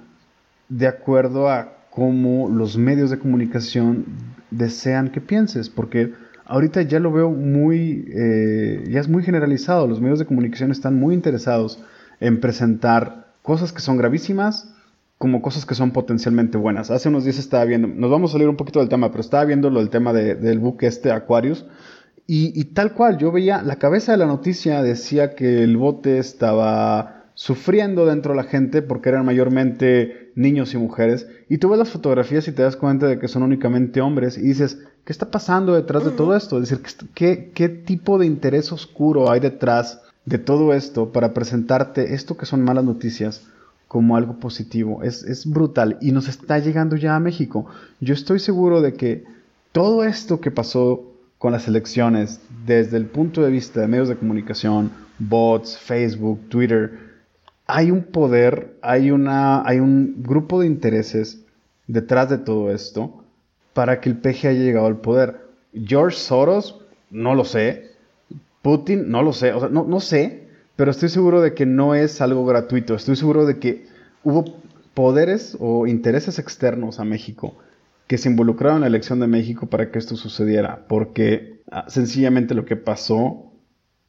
de 0.69 0.87
acuerdo 0.87 1.49
a 1.49 1.77
cómo 1.91 2.51
los 2.51 2.77
medios 2.77 3.09
de 3.09 3.19
comunicación 3.19 4.05
desean 4.51 5.09
que 5.09 5.23
pienses, 5.23 5.71
porque 5.71 6.13
ahorita 6.45 6.83
ya 6.83 7.01
lo 7.01 7.11
veo 7.11 7.31
muy, 7.31 8.07
eh, 8.15 8.85
ya 8.91 9.01
es 9.01 9.09
muy 9.09 9.23
generalizado, 9.23 9.87
los 9.87 10.01
medios 10.01 10.19
de 10.19 10.27
comunicación 10.27 10.71
están 10.71 10.97
muy 10.97 11.15
interesados 11.15 11.83
en 12.21 12.41
presentar 12.41 13.33
cosas 13.41 13.73
que 13.73 13.81
son 13.81 13.97
gravísimas, 13.97 14.75
como 15.19 15.41
cosas 15.41 15.65
que 15.65 15.75
son 15.75 15.93
potencialmente 15.93 16.59
buenas. 16.59 16.91
Hace 16.91 17.09
unos 17.09 17.25
días 17.25 17.39
estaba 17.39 17.65
viendo, 17.65 17.89
nos 17.89 18.11
vamos 18.11 18.31
a 18.31 18.33
salir 18.33 18.49
un 18.49 18.57
poquito 18.57 18.81
del 18.81 18.89
tema, 18.89 19.11
pero 19.11 19.23
estaba 19.23 19.45
viendo 19.45 19.71
lo 19.71 19.81
del 19.81 19.91
tema 19.91 20.13
del 20.13 20.59
buque 20.59 20.87
este 20.87 21.11
Aquarius. 21.11 21.65
Y, 22.29 22.65
tal 22.65 22.93
cual, 22.93 23.19
yo 23.19 23.31
veía, 23.31 23.63
la 23.63 23.77
cabeza 23.77 24.11
de 24.11 24.19
la 24.19 24.27
noticia 24.27 24.83
decía 24.83 25.37
que 25.37 25.63
el 25.63 25.77
bote 25.77 26.19
estaba 26.19 27.27
sufriendo 27.35 28.05
dentro 28.05 28.33
de 28.33 28.39
la 28.39 28.49
gente 28.49 28.83
porque 28.83 29.11
eran 29.11 29.25
mayormente 29.25 30.33
niños 30.35 30.75
y 30.75 30.79
mujeres. 30.79 31.29
Y 31.49 31.59
tú 31.59 31.69
ves 31.69 31.79
las 31.79 31.91
fotografías 31.91 32.49
y 32.49 32.53
te 32.53 32.63
das 32.63 32.75
cuenta 32.75 33.07
de 33.07 33.21
que 33.21 33.29
son 33.29 33.45
únicamente 33.45 34.01
hombres 34.01 34.39
y 34.39 34.43
dices, 34.43 34.83
¿qué 35.05 35.13
está 35.13 35.31
pasando 35.31 35.75
detrás 35.75 36.05
de 36.05 36.11
todo 36.11 36.35
esto? 36.35 36.61
Es 36.61 36.69
decir, 36.69 36.85
¿qué, 37.15 37.53
qué 37.55 37.69
tipo 37.69 38.19
de 38.19 38.27
interés 38.27 38.73
oscuro 38.73 39.31
hay 39.31 39.39
detrás 39.39 40.03
de 40.25 40.39
todo 40.39 40.75
esto 40.75 41.13
para 41.13 41.33
presentarte 41.33 42.15
esto 42.15 42.37
que 42.37 42.47
son 42.47 42.63
malas 42.65 42.85
noticias? 42.85 43.47
Como 43.89 44.17
algo 44.17 44.39
positivo. 44.39 45.03
Es, 45.03 45.47
brutal 45.47 45.99
y 46.01 46.13
nos 46.13 46.29
está 46.29 46.59
llegando 46.59 46.97
ya 46.97 47.17
a 47.17 47.21
México. 47.21 47.67
Yo 48.01 48.15
estoy 48.15 48.39
seguro 48.39 48.81
de 48.81 48.95
que 48.95 49.25
todo 49.73 50.05
esto 50.05 50.41
que 50.41 50.51
pasó 50.51 51.05
con 51.39 51.53
las 51.53 51.69
elecciones, 51.69 52.41
desde 52.67 52.97
el 52.97 53.07
punto 53.07 53.43
de 53.43 53.51
vista 53.51 53.81
de 53.81 53.89
medios 53.89 54.09
de 54.09 54.17
comunicación, 54.17 54.91
bots, 55.19 55.79
Facebook, 55.79 56.49
Twitter, 56.49 57.07
hay 57.67 57.91
un 57.91 58.05
poder, 58.05 58.77
hay, 58.81 59.11
una, 59.11 59.67
hay 59.67 59.81
un 59.81 60.23
grupo 60.23 60.61
de 60.61 60.67
intereses 60.67 61.41
detrás 61.87 62.31
de 62.31 62.39
todo 62.39 62.71
esto 62.71 63.23
para 63.73 64.01
que 64.01 64.09
el 64.09 64.17
PG 64.17 64.47
haya 64.47 64.53
llegado 64.53 64.87
al 64.87 64.99
poder. 64.99 65.47
George 65.75 66.17
Soros, 66.17 66.81
no 67.11 67.35
lo 67.35 67.45
sé. 67.45 67.91
Putin, 68.63 69.11
no 69.11 69.23
lo 69.23 69.33
sé. 69.33 69.53
O 69.53 69.61
sea, 69.61 69.69
no, 69.69 69.85
no 69.85 70.01
sé, 70.01 70.46
pero 70.77 70.91
estoy 70.91 71.09
seguro 71.09 71.41
de 71.41 71.55
que 71.55 71.67
no 71.67 71.95
es 71.95 72.21
algo 72.21 72.45
gratuito. 72.45 72.95
Estoy 72.95 73.17
seguro 73.17 73.47
de 73.47 73.59
que 73.59 73.87
hubo 74.23 74.45
poderes 74.95 75.57
o 75.59 75.87
intereses 75.87 76.39
externos 76.39 77.01
a 77.01 77.05
México 77.05 77.57
que 78.07 78.19
se 78.19 78.29
involucraron 78.29 78.77
en 78.77 78.81
la 78.83 78.87
elección 78.87 79.19
de 79.19 79.27
México 79.27 79.67
para 79.67 79.91
que 79.91 79.99
esto 79.99 80.17
sucediera, 80.17 80.87
porque 80.89 81.61
ah, 81.71 81.87
sencillamente 81.89 82.55
lo 82.55 82.65
que 82.65 82.77
pasó 82.77 83.53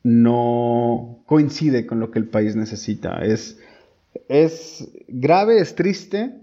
no 0.03 1.19
coincide 1.25 1.85
con 1.87 1.99
lo 1.99 2.11
que 2.11 2.19
el 2.19 2.27
país 2.27 2.55
necesita. 2.55 3.23
Es, 3.25 3.59
es 4.29 4.87
grave, 5.07 5.59
es 5.59 5.75
triste. 5.75 6.35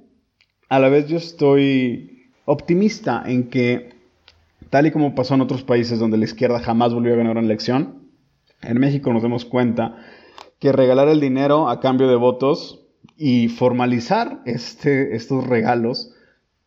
A 0.68 0.78
la 0.80 0.88
vez 0.88 1.06
yo 1.06 1.16
estoy 1.16 2.30
optimista 2.44 3.22
en 3.24 3.48
que, 3.48 3.94
tal 4.70 4.86
y 4.86 4.90
como 4.90 5.14
pasó 5.14 5.34
en 5.34 5.42
otros 5.42 5.62
países 5.62 5.98
donde 5.98 6.18
la 6.18 6.24
izquierda 6.24 6.58
jamás 6.58 6.92
volvió 6.92 7.14
a 7.14 7.16
ganar 7.16 7.36
una 7.36 7.46
elección, 7.46 8.04
en 8.62 8.78
México 8.80 9.12
nos 9.12 9.22
demos 9.22 9.44
cuenta 9.44 9.96
que 10.64 10.72
regalar 10.72 11.08
el 11.08 11.20
dinero 11.20 11.68
a 11.68 11.78
cambio 11.78 12.08
de 12.08 12.16
votos 12.16 12.80
y 13.18 13.48
formalizar 13.48 14.40
este, 14.46 15.14
estos 15.14 15.46
regalos 15.46 16.14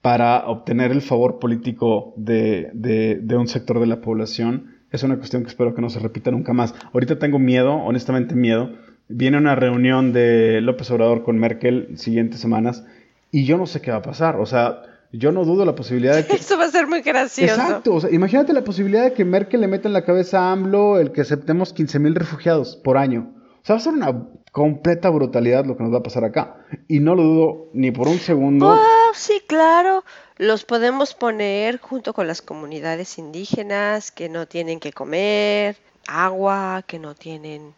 para 0.03 0.45
obtener 0.45 0.91
el 0.91 1.01
favor 1.01 1.39
político 1.39 2.13
de, 2.15 2.69
de, 2.75 3.35
un 3.35 3.47
sector 3.47 3.79
de 3.79 3.87
la 3.87 3.99
población 3.99 4.75
es 4.91 5.01
una 5.01 5.17
cuestión 5.17 5.41
que 5.41 5.49
espero 5.49 5.73
que 5.73 5.81
no 5.81 5.89
se 5.89 5.97
repita 5.97 6.29
nunca 6.29 6.53
más. 6.53 6.75
Ahorita 6.93 7.17
tengo 7.17 7.39
miedo, 7.39 7.73
honestamente 7.73 8.35
miedo. 8.35 8.69
Viene 9.07 9.39
una 9.39 9.55
reunión 9.55 10.13
de 10.13 10.61
López 10.61 10.91
Obrador 10.91 11.23
con 11.23 11.39
Merkel 11.39 11.97
siguientes 11.97 12.39
semanas 12.39 12.85
y 13.31 13.45
yo 13.45 13.57
no 13.57 13.65
sé 13.65 13.81
qué 13.81 13.89
va 13.89 13.97
a 13.97 14.03
pasar. 14.03 14.35
O 14.35 14.45
sea, 14.45 14.83
yo 15.11 15.31
no 15.31 15.43
dudo 15.43 15.65
la 15.65 15.73
posibilidad 15.73 16.15
de 16.15 16.23
que... 16.27 16.35
Eso 16.35 16.55
va 16.55 16.65
a 16.65 16.69
ser 16.69 16.85
muy 16.85 17.01
gracioso. 17.01 17.51
Exacto. 17.55 17.95
O 17.95 18.01
sea, 18.01 18.11
imagínate 18.11 18.53
la 18.53 18.63
posibilidad 18.63 19.05
de 19.05 19.13
que 19.13 19.25
Merkel 19.25 19.61
le 19.61 19.67
meta 19.67 19.87
en 19.87 19.93
la 19.93 20.05
cabeza 20.05 20.41
a 20.41 20.51
AMLO 20.51 20.99
el 20.99 21.11
que 21.13 21.21
aceptemos 21.21 21.73
15.000 21.73 22.13
refugiados 22.13 22.75
por 22.75 22.99
año. 22.99 23.33
Sea, 23.67 23.75
va 23.75 23.81
a 23.81 23.83
ser 23.83 23.93
una 23.95 24.23
completa 24.53 25.09
brutalidad 25.09 25.65
lo 25.65 25.75
que 25.75 25.83
nos 25.83 25.93
va 25.93 25.97
a 25.97 26.03
pasar 26.03 26.23
acá. 26.23 26.55
Y 26.87 27.01
no 27.01 27.15
lo 27.15 27.23
dudo 27.23 27.67
ni 27.73 27.91
por 27.91 28.07
un 28.07 28.17
segundo. 28.17 28.69
Oh, 28.69 29.11
sí, 29.13 29.41
claro. 29.45 30.05
Los 30.37 30.63
podemos 30.63 31.13
poner 31.13 31.77
junto 31.81 32.13
con 32.13 32.27
las 32.27 32.41
comunidades 32.41 33.17
indígenas 33.17 34.11
que 34.11 34.29
no 34.29 34.47
tienen 34.47 34.79
que 34.79 34.93
comer, 34.93 35.75
agua, 36.07 36.85
que 36.87 36.97
no 36.97 37.13
tienen 37.13 37.73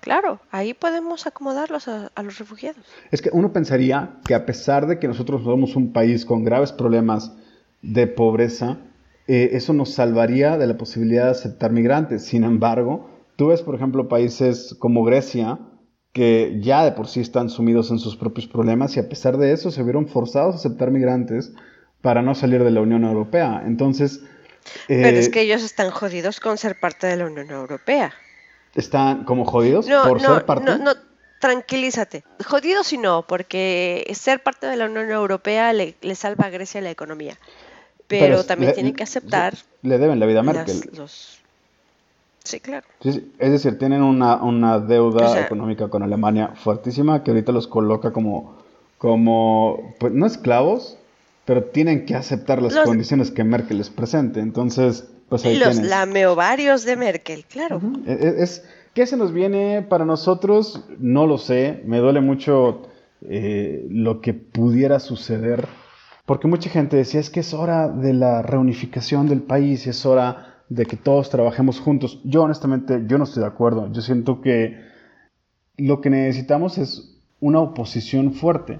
Claro, 0.00 0.40
ahí 0.50 0.72
podemos 0.72 1.26
acomodarlos 1.26 1.86
a, 1.86 2.10
los 2.22 2.38
refugiados. 2.38 2.82
Es 3.10 3.20
que 3.20 3.28
uno 3.34 3.52
pensaría 3.52 4.12
que 4.26 4.34
a 4.34 4.46
pesar 4.46 4.86
de 4.86 4.98
que 4.98 5.06
nosotros 5.06 5.44
somos 5.44 5.76
un 5.76 5.92
país 5.92 6.24
con 6.24 6.44
graves 6.44 6.72
problemas 6.72 7.34
de 7.82 8.06
pobreza, 8.06 8.78
eh, 9.26 9.50
eso 9.52 9.74
nos 9.74 9.92
salvaría 9.92 10.56
de 10.56 10.66
la 10.66 10.78
posibilidad 10.78 11.26
de 11.26 11.32
aceptar 11.32 11.72
migrantes. 11.72 12.24
Sin 12.24 12.44
embargo, 12.44 13.09
tú 13.40 13.46
ves, 13.46 13.62
por 13.62 13.74
ejemplo, 13.74 14.06
países 14.06 14.76
como 14.78 15.02
Grecia, 15.02 15.58
que 16.12 16.58
ya 16.60 16.84
de 16.84 16.92
por 16.92 17.08
sí 17.08 17.20
están 17.20 17.48
sumidos 17.48 17.90
en 17.90 17.98
sus 17.98 18.14
propios 18.14 18.46
problemas 18.46 18.94
y 18.98 19.00
a 19.00 19.08
pesar 19.08 19.38
de 19.38 19.54
eso 19.54 19.70
se 19.70 19.82
vieron 19.82 20.08
forzados 20.08 20.56
a 20.56 20.58
aceptar 20.58 20.90
migrantes 20.90 21.54
para 22.02 22.20
no 22.20 22.34
salir 22.34 22.62
de 22.62 22.70
la 22.70 22.82
Unión 22.82 23.02
Europea. 23.02 23.62
Entonces... 23.64 24.20
Pero 24.88 25.16
es 25.16 25.28
eh, 25.28 25.30
que 25.30 25.40
ellos 25.40 25.62
están 25.62 25.90
jodidos 25.90 26.38
con 26.38 26.58
ser 26.58 26.78
parte 26.78 27.06
de 27.06 27.16
la 27.16 27.24
Unión 27.24 27.50
Europea 27.50 28.12
están 28.74 29.24
como 29.24 29.46
jodidos 29.46 29.86
por 29.86 30.20
ser 30.20 30.44
parte. 30.44 30.66
No, 30.66 30.76
no, 30.76 30.92
tranquilízate. 31.40 32.24
Jodidos 32.44 32.92
y 32.92 32.98
no, 32.98 33.26
porque 33.26 34.06
ser 34.14 34.42
parte 34.42 34.66
de 34.66 34.76
la 34.76 34.84
Unión 34.84 35.10
Europea 35.10 35.72
le, 35.72 35.96
salva 36.14 36.44
a 36.44 36.50
Grecia 36.50 36.82
la 36.82 36.90
economía. 36.90 37.38
Pero, 38.06 38.44
también 38.44 38.74
tienen 38.74 38.94
que 38.94 39.04
aceptar. 39.04 39.54
Le 39.80 39.98
deben 39.98 40.20
la 40.20 40.26
vida 40.26 40.40
a 40.40 40.42
Merkel. 40.42 40.90
Sí, 42.42 42.60
claro. 42.60 42.86
es 43.02 43.22
decir, 43.38 43.78
tienen 43.78 44.02
una, 44.02 44.78
deuda 44.80 45.40
económica 45.40 45.88
con 45.88 46.02
Alemania 46.02 46.52
fuertísima 46.54 47.22
que 47.22 47.30
ahorita 47.32 47.52
los 47.52 47.68
coloca 47.68 48.12
como 48.12 48.60
como, 49.00 49.94
pues 49.98 50.12
no 50.12 50.26
esclavos, 50.26 50.98
pero 51.46 51.64
tienen 51.64 52.04
que 52.04 52.14
aceptar 52.14 52.60
las 52.60 52.76
condiciones 52.76 53.30
que 53.30 53.44
Merkel 53.44 53.78
les 53.78 53.88
presente. 53.88 54.40
Entonces, 54.40 55.08
pues 55.30 55.46
ahí 55.46 55.56
Los 55.56 55.76
lameovarios 55.76 56.84
de 56.84 56.96
Merkel, 56.96 57.46
claro. 57.46 57.80
E, 58.06 58.12
e, 58.12 58.42
es, 58.42 58.62
¿Qué 58.92 59.06
se 59.06 59.16
nos 59.16 59.32
viene 59.32 59.80
para 59.80 60.04
nosotros? 60.04 60.84
No 60.98 61.26
lo 61.26 61.38
sé. 61.38 61.80
Me 61.86 61.96
duele 61.96 62.20
mucho 62.20 62.82
eh, 63.22 63.86
lo 63.88 64.20
que 64.20 64.34
pudiera 64.34 65.00
suceder. 65.00 65.66
Porque 66.26 66.46
mucha 66.46 66.68
gente 66.68 66.98
decía, 66.98 67.20
es 67.20 67.30
que 67.30 67.40
es 67.40 67.54
hora 67.54 67.88
de 67.88 68.12
la 68.12 68.42
reunificación 68.42 69.28
del 69.28 69.40
país, 69.40 69.86
es 69.86 70.04
hora 70.04 70.49
de 70.70 70.86
que 70.86 70.96
todos 70.96 71.28
trabajemos 71.28 71.80
juntos. 71.80 72.20
Yo 72.24 72.44
honestamente, 72.44 73.02
yo 73.06 73.18
no 73.18 73.24
estoy 73.24 73.42
de 73.42 73.48
acuerdo. 73.48 73.92
Yo 73.92 74.00
siento 74.00 74.40
que 74.40 74.78
lo 75.76 76.00
que 76.00 76.10
necesitamos 76.10 76.78
es 76.78 77.20
una 77.40 77.60
oposición 77.60 78.32
fuerte. 78.32 78.78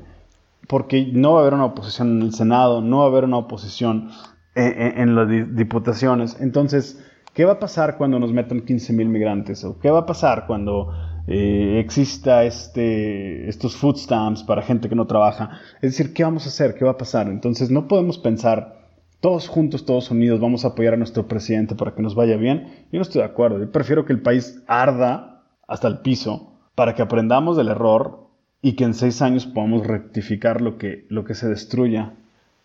Porque 0.68 1.11
no 1.12 1.33
va 1.33 1.38
a 1.38 1.42
haber 1.42 1.55
una 1.55 1.64
oposición 1.64 2.16
en 2.16 2.22
el 2.22 2.33
Senado, 2.33 2.81
no 2.81 2.98
va 2.98 3.05
a 3.05 3.09
haber 3.09 3.24
una 3.24 3.38
oposición 3.38 4.11
en, 4.55 5.16
las 5.16 5.29
diputaciones. 5.57 6.37
Entonces, 6.40 7.05
¿qué 7.35 7.44
va 7.44 7.55
a 7.55 7.59
pasar 7.59 7.96
cuando 7.96 8.20
nos 8.20 8.33
metan 8.33 8.61
15 8.61 8.92
mil 8.92 9.09
migrantes? 9.09 9.64
¿O 9.64 9.81
qué 9.81 9.90
va 9.90 10.00
a 10.00 10.07
pasar 10.07 10.46
cuando 10.46 10.92
eh, 11.26 11.81
exista 11.85 12.44
este, 12.44 13.48
estos 13.48 13.74
food 13.74 13.96
stamps 13.96 14.44
para 14.44 14.62
gente 14.62 14.88
que 14.88 14.94
no 14.94 15.09
trabaja? 15.09 15.59
Es 15.83 15.96
decir, 15.96 16.14
¿qué 16.14 16.22
vamos 16.22 16.46
a 16.46 16.50
hacer? 16.50 16.74
¿Qué 16.74 16.85
va 16.85 16.92
a 16.92 16.98
pasar? 16.98 17.26
Entonces, 17.26 17.68
no 17.68 17.88
podemos 17.88 18.18
pensar 18.18 18.79
todos 19.20 19.48
juntos, 19.48 19.85
todos 19.85 20.11
unidos, 20.11 20.40
vamos 20.40 20.64
a 20.64 20.68
apoyar 20.68 20.94
a 20.94 20.96
nuestro 20.96 21.28
presidente 21.28 21.74
para 21.74 21.94
que 21.94 22.02
nos 22.02 22.14
vaya 22.14 22.37
bien. 22.37 22.87
Yo 22.90 22.98
no 22.98 23.02
estoy 23.02 23.20
de 23.20 23.26
acuerdo. 23.26 23.59
Yo 23.59 23.70
prefiero 23.70 24.04
que 24.04 24.12
el 24.12 24.22
país 24.22 24.62
arda 24.66 25.42
hasta 25.68 25.88
el 25.88 25.98
piso 25.98 26.54
para 26.74 26.94
que 26.94 27.02
aprendamos 27.02 27.56
del 27.56 27.68
error 27.68 28.26
y 28.62 28.74
que 28.76 28.85
en 28.85 28.94
seis 28.94 29.20
años 29.22 29.46
podamos 29.46 29.87
rectificar 29.87 30.61
lo 30.61 30.78
que, 30.78 31.06
lo 31.09 31.24
que 31.24 31.35
se 31.35 31.48
destruya 31.48 32.14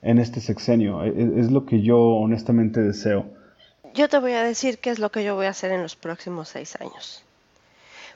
en 0.01 0.19
este 0.19 0.39
sexenio. 0.39 1.03
E, 1.03 1.09
e, 1.09 1.39
es, 1.39 1.51
lo 1.51 1.65
que 1.65 1.81
yo 1.81 1.99
honestamente 1.99 2.81
deseo. 2.81 3.25
Yo 3.93 4.07
te 4.07 4.19
voy 4.19 4.33
a 4.33 4.43
decir 4.43 4.79
qué 4.79 4.89
es 4.89 4.99
lo 4.99 5.11
que 5.11 5.23
yo 5.23 5.35
voy 5.35 5.47
a 5.47 5.49
hacer 5.49 5.71
en 5.71 5.81
los 5.81 5.95
próximos 5.95 6.49
seis 6.49 6.77
años. 6.79 7.23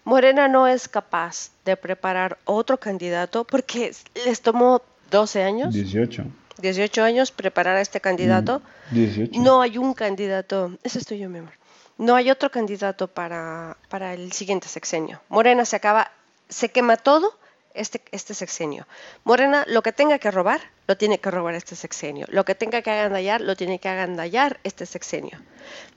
Morena 0.05 0.47
no 0.47 0.67
es 0.67 0.87
capaz 0.87 1.51
de 1.65 1.75
preparar 1.75 2.37
otro 2.45 2.77
candidato 2.77 3.43
porque 3.43 3.91
les 4.25 4.41
tomó 4.41 4.81
12 5.11 5.43
años. 5.43 5.73
18. 5.73 6.23
18 6.59 7.03
años 7.03 7.31
preparar 7.31 7.75
a 7.77 7.81
este 7.81 8.01
candidato. 8.01 8.61
18. 8.91 9.31
Mm, 9.39 9.43
no 9.43 9.61
hay 9.61 9.77
un 9.77 9.93
candidato. 9.93 10.77
Eso 10.83 10.99
estoy 10.99 11.19
yo, 11.19 11.29
mi 11.29 11.39
amor. 11.39 11.53
No 11.97 12.15
hay 12.15 12.31
otro 12.31 12.49
candidato 12.49 13.07
para, 13.07 13.77
para 13.89 14.13
el 14.13 14.31
siguiente 14.31 14.67
sexenio. 14.67 15.21
Morena 15.27 15.65
se 15.65 15.75
acaba, 15.75 16.11
se 16.47 16.69
quema 16.69 16.95
todo 16.95 17.37
este, 17.73 18.01
este 18.11 18.33
sexenio. 18.33 18.87
Morena, 19.23 19.65
lo 19.67 19.81
que 19.81 19.91
tenga 19.91 20.19
que 20.19 20.31
robar, 20.31 20.61
lo 20.87 20.97
tiene 20.97 21.19
que 21.19 21.31
robar 21.31 21.55
este 21.55 21.75
sexenio. 21.75 22.25
Lo 22.29 22.45
que 22.45 22.55
tenga 22.55 22.81
que 22.81 22.91
agandallar, 22.91 23.41
lo 23.41 23.55
tiene 23.55 23.79
que 23.79 23.89
agandallar 23.89 24.59
este 24.63 24.85
sexenio. 24.85 25.39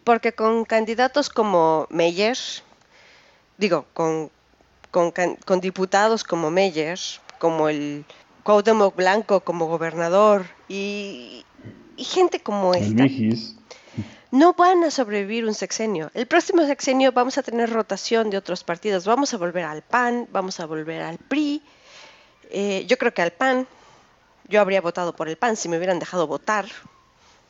Porque 0.04 0.32
con 0.32 0.64
candidatos 0.64 1.30
como 1.30 1.86
Meyer, 1.90 2.36
digo, 3.58 3.86
con, 3.92 4.30
con, 4.90 5.60
diputados 5.60 6.24
como 6.24 6.50
Meyer, 6.50 6.98
como 7.38 7.68
el 7.68 8.04
Cuauhtémoc 8.42 8.96
Blanco 8.96 9.40
como 9.40 9.66
gobernador 9.66 10.46
y, 10.68 11.44
gente 11.96 12.40
como 12.40 12.74
esta 12.74 13.06
no 14.32 14.54
van 14.54 14.82
a 14.82 14.90
sobrevivir 14.90 15.44
un 15.44 15.52
sexenio. 15.52 16.10
El 16.14 16.26
próximo 16.26 16.64
sexenio 16.64 17.12
vamos 17.12 17.36
a 17.36 17.42
tener 17.42 17.70
rotación 17.70 18.30
de 18.30 18.38
otros 18.38 18.64
partidos. 18.64 19.04
Vamos 19.04 19.32
a 19.34 19.36
volver 19.36 19.64
al 19.64 19.82
PAN, 19.82 20.26
vamos 20.32 20.58
a 20.58 20.64
volver 20.64 21.02
al 21.02 21.18
PRI. 21.18 21.62
Eh, 22.50 22.84
yo 22.88 22.96
creo 22.96 23.12
que 23.12 23.20
al 23.20 23.32
PAN, 23.32 23.66
yo 24.48 24.60
habría 24.62 24.80
votado 24.80 25.14
por 25.14 25.28
el 25.28 25.36
PAN 25.36 25.54
si 25.56 25.68
me 25.68 25.76
hubieran 25.76 25.98
dejado 25.98 26.26
votar, 26.26 26.64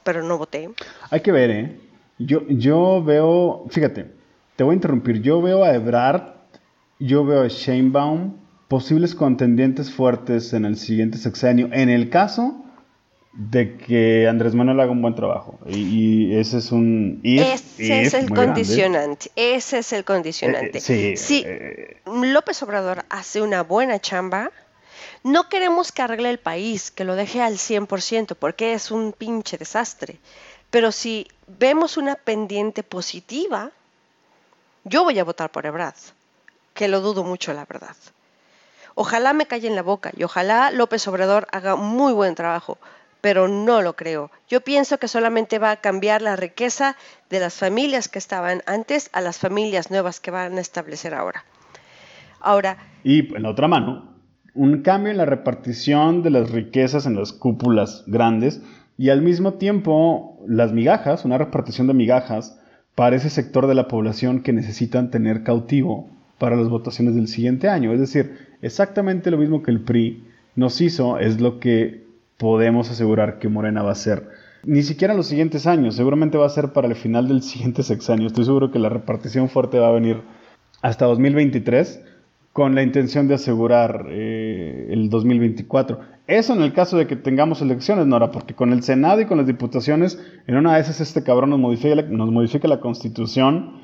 pero 0.02 0.24
no 0.24 0.38
voté. 0.38 0.70
Hay 1.10 1.20
que 1.20 1.30
ver, 1.30 1.50
¿eh? 1.50 1.80
Yo, 2.18 2.42
yo 2.48 3.02
veo, 3.02 3.64
fíjate, 3.70 4.10
te 4.56 4.64
voy 4.64 4.72
a 4.72 4.74
interrumpir. 4.74 5.22
Yo 5.22 5.40
veo 5.40 5.62
a 5.62 5.72
Ebrard, 5.72 6.34
yo 6.98 7.24
veo 7.24 7.42
a 7.42 7.48
Sheinbaum, 7.48 8.41
posibles 8.72 9.14
contendientes 9.14 9.92
fuertes 9.92 10.54
en 10.54 10.64
el 10.64 10.78
siguiente 10.78 11.18
sexenio. 11.18 11.68
En 11.72 11.90
el 11.90 12.08
caso 12.08 12.64
de 13.34 13.76
que 13.76 14.26
Andrés 14.26 14.54
Manuel 14.54 14.80
haga 14.80 14.90
un 14.90 15.02
buen 15.02 15.14
trabajo. 15.14 15.58
Y, 15.68 16.34
ese 16.36 16.56
es 16.56 16.72
un... 16.72 17.20
ese 17.22 18.00
es 18.00 18.14
el 18.14 18.30
condicionante. 18.30 19.30
Ese 19.36 19.80
es 19.80 19.92
el 19.92 20.04
condicionante. 20.04 20.78
Eh, 20.88 21.18
si 21.18 21.44
eh, 21.46 22.00
López 22.06 22.62
Obrador 22.62 23.04
hace 23.10 23.42
una 23.42 23.62
buena 23.62 24.00
chamba, 24.00 24.50
no 25.22 25.50
queremos 25.50 25.92
que 25.92 26.00
arregle 26.00 26.30
el 26.30 26.38
país, 26.38 26.90
que 26.90 27.04
lo 27.04 27.14
deje 27.14 27.42
al 27.42 27.58
100%, 27.58 28.36
porque 28.38 28.72
es 28.72 28.90
un 28.90 29.12
pinche 29.12 29.58
desastre. 29.58 30.16
Pero 30.70 30.92
si 30.92 31.28
vemos 31.46 31.98
una 31.98 32.14
pendiente 32.14 32.82
positiva, 32.82 33.70
yo 34.84 35.04
voy 35.04 35.18
a 35.18 35.24
votar 35.24 35.50
por 35.50 35.66
Ebrard, 35.66 36.00
que 36.72 36.88
lo 36.88 37.02
dudo 37.02 37.22
mucho, 37.22 37.52
la 37.52 37.66
verdad. 37.66 37.96
Ojalá 38.94 39.32
me 39.32 39.46
calle 39.46 39.68
en 39.68 39.76
la 39.76 39.82
boca 39.82 40.10
y 40.16 40.24
ojalá 40.24 40.70
López 40.70 41.06
Obrador 41.08 41.46
haga 41.52 41.76
muy 41.76 42.12
buen 42.12 42.34
trabajo, 42.34 42.78
pero 43.20 43.48
no 43.48 43.80
lo 43.82 43.94
creo. 43.94 44.30
Yo 44.48 44.60
pienso 44.60 44.98
que 44.98 45.08
solamente 45.08 45.58
va 45.58 45.70
a 45.70 45.80
cambiar 45.80 46.22
la 46.22 46.36
riqueza 46.36 46.96
de 47.30 47.40
las 47.40 47.54
familias 47.54 48.08
que 48.08 48.18
estaban 48.18 48.62
antes 48.66 49.08
a 49.12 49.20
las 49.20 49.38
familias 49.38 49.90
nuevas 49.90 50.20
que 50.20 50.30
van 50.30 50.58
a 50.58 50.60
establecer 50.60 51.14
ahora. 51.14 51.44
Ahora. 52.40 52.76
Y 53.04 53.34
en 53.34 53.42
la 53.44 53.50
otra 53.50 53.68
mano, 53.68 54.12
un 54.54 54.82
cambio 54.82 55.10
en 55.10 55.18
la 55.18 55.24
repartición 55.24 56.22
de 56.22 56.30
las 56.30 56.50
riquezas 56.50 57.06
en 57.06 57.16
las 57.16 57.32
cúpulas 57.32 58.04
grandes 58.06 58.60
y 58.98 59.08
al 59.08 59.22
mismo 59.22 59.54
tiempo 59.54 60.38
las 60.46 60.72
migajas, 60.72 61.24
una 61.24 61.38
repartición 61.38 61.86
de 61.86 61.94
migajas 61.94 62.58
para 62.94 63.16
ese 63.16 63.30
sector 63.30 63.66
de 63.66 63.74
la 63.74 63.88
población 63.88 64.42
que 64.42 64.52
necesitan 64.52 65.10
tener 65.10 65.44
cautivo 65.44 66.10
para 66.42 66.56
las 66.56 66.68
votaciones 66.68 67.14
del 67.14 67.28
siguiente 67.28 67.68
año. 67.68 67.92
Es 67.92 68.00
decir, 68.00 68.36
exactamente 68.62 69.30
lo 69.30 69.38
mismo 69.38 69.62
que 69.62 69.70
el 69.70 69.80
PRI 69.80 70.24
nos 70.56 70.80
hizo 70.80 71.16
es 71.18 71.40
lo 71.40 71.60
que 71.60 72.02
podemos 72.36 72.90
asegurar 72.90 73.38
que 73.38 73.48
Morena 73.48 73.84
va 73.84 73.92
a 73.92 73.94
ser. 73.94 74.28
Ni 74.64 74.82
siquiera 74.82 75.12
en 75.12 75.18
los 75.18 75.28
siguientes 75.28 75.68
años, 75.68 75.94
seguramente 75.94 76.38
va 76.38 76.46
a 76.46 76.48
ser 76.48 76.72
para 76.72 76.88
el 76.88 76.96
final 76.96 77.28
del 77.28 77.42
siguiente 77.44 77.84
sexenio. 77.84 78.26
Estoy 78.26 78.44
seguro 78.44 78.72
que 78.72 78.80
la 78.80 78.88
repartición 78.88 79.48
fuerte 79.48 79.78
va 79.78 79.90
a 79.90 79.92
venir 79.92 80.20
hasta 80.80 81.04
2023 81.06 82.02
con 82.52 82.74
la 82.74 82.82
intención 82.82 83.28
de 83.28 83.34
asegurar 83.34 84.06
eh, 84.10 84.88
el 84.90 85.10
2024. 85.10 86.00
Eso 86.26 86.54
en 86.54 86.62
el 86.62 86.72
caso 86.72 86.96
de 86.96 87.06
que 87.06 87.14
tengamos 87.14 87.62
elecciones, 87.62 88.08
Nora, 88.08 88.32
porque 88.32 88.54
con 88.54 88.72
el 88.72 88.82
Senado 88.82 89.20
y 89.20 89.26
con 89.26 89.38
las 89.38 89.46
diputaciones, 89.46 90.20
en 90.48 90.56
una 90.56 90.74
de 90.74 90.80
esas 90.80 91.00
este 91.00 91.22
cabrón 91.22 91.50
nos 91.50 91.60
modifica 91.60 92.02
nos 92.02 92.32
modifica 92.32 92.66
la 92.66 92.80
constitución 92.80 93.81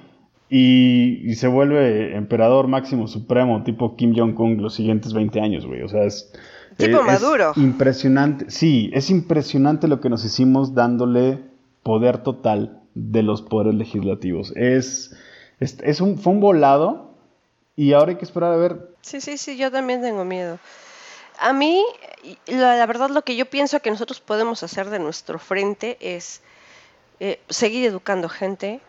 y, 0.51 1.21
y, 1.31 1.35
se 1.35 1.47
vuelve 1.49 2.17
emperador 2.17 2.69
máximo 2.69 3.07
supremo, 3.07 3.63
tipo 3.65 3.97
Kim 3.97 4.15
Jong-un, 4.17 4.63
los 4.63 4.75
siguientes 4.75 5.13
20 5.13 5.41
años, 5.41 5.67
güey. 5.67 5.83
O 5.83 5.89
sea, 5.89 6.05
es, 6.05 6.33
Tipo 6.79 7.03
Maduro. 7.03 7.53
impresionante, 7.57 8.51
sí, 8.51 8.89
es 8.95 9.11
impresionante 9.11 9.89
lo 9.89 10.01
que 10.01 10.09
nos 10.09 10.25
hicimos 10.25 10.75
dándole 10.75 11.43
poder 11.83 12.23
total 12.23 12.81
de 12.95 13.23
los 13.25 13.43
poderes 13.43 13.75
legislativos. 13.75 14.53
Es, 14.55 15.13
es, 15.59 16.01
un, 16.01 16.19
fue 16.19 16.33
un 16.33 16.41
volado 16.41 17.15
y 17.75 17.95
ahora 17.95 18.13
hay 18.13 18.17
que 18.17 18.25
esperar 18.25 18.53
a 18.53 18.57
ver. 18.57 18.95
Sí, 19.01 19.21
sí, 19.21 19.39
sí, 19.39 19.57
yo 19.57 19.73
también 19.73 20.03
tengo 20.03 20.25
miedo. 20.25 20.61
A 21.41 21.53
mí, 21.53 21.85
la, 22.47 22.87
verdad, 22.87 23.11
lo 23.11 23.23
que 23.23 23.35
yo 23.35 23.47
pienso 23.47 23.81
que 23.81 23.91
nosotros 23.91 24.21
podemos 24.21 24.63
hacer 24.63 24.89
de 24.89 25.01
nuestro 25.01 25.41
frente 25.41 25.97
es 26.01 26.43
eh, 27.19 27.41
seguir 27.49 27.85
educando 27.87 28.29
gente. 28.29 28.81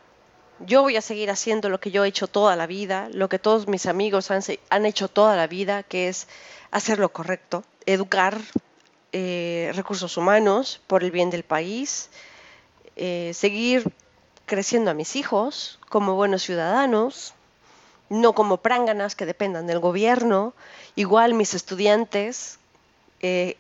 Yo 0.66 0.82
voy 0.82 0.98
a 0.98 1.02
seguir 1.02 1.32
haciendo 1.32 1.70
lo 1.70 1.80
que 1.80 1.90
yo 1.90 2.04
he 2.04 2.10
hecho 2.10 2.28
toda 2.28 2.58
la 2.58 2.68
vida, 2.68 3.08
lo 3.14 3.30
que 3.30 3.40
todos 3.40 3.70
mis 3.70 3.86
amigos 3.86 4.30
han, 4.30 4.86
hecho 4.86 5.08
toda 5.08 5.38
la 5.38 5.48
vida, 5.48 5.84
que 5.84 6.10
es 6.10 6.28
hacer 6.70 7.00
lo 7.00 7.14
correcto, 7.14 7.64
educar 7.86 8.38
eh, 9.14 9.72
recursos 9.74 10.18
humanos 10.18 10.82
por 10.86 11.04
el 11.04 11.12
bien 11.12 11.30
del 11.30 11.44
país, 11.44 12.10
eh, 12.98 13.32
seguir 13.34 13.94
creciendo 14.46 14.92
a 14.92 14.94
mis 14.94 15.16
hijos 15.16 15.80
como 15.88 16.16
buenos 16.16 16.44
ciudadanos, 16.44 17.34
no 18.10 18.34
como 18.34 18.58
pránganas 18.58 19.16
que 19.16 19.26
dependan 19.26 19.66
del 19.66 19.80
gobierno, 19.80 20.54
igual 20.96 21.36
mis 21.36 21.54
estudiantes, 21.54 22.60
eh, 23.22 23.56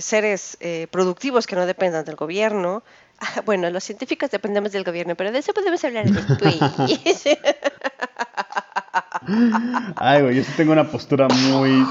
seres 0.00 0.58
productivos 0.92 1.46
que 1.48 1.56
no 1.56 1.66
dependan 1.66 2.04
del 2.04 2.16
gobierno. 2.16 2.84
bueno, 3.44 3.68
los 3.70 3.84
científicos 3.84 4.30
dependemos 4.30 4.72
del 4.72 4.84
gobierno, 4.84 5.14
pero 5.14 5.32
de 5.32 5.38
eso 5.38 5.52
podemos 5.52 5.82
hablar 5.84 6.06
después. 6.10 6.56
Ay, 9.96 10.22
güey, 10.22 10.36
yo 10.36 10.44
sí 10.44 10.52
tengo 10.56 10.72
una 10.72 10.84
postura 10.84 11.28
muy 11.28 11.84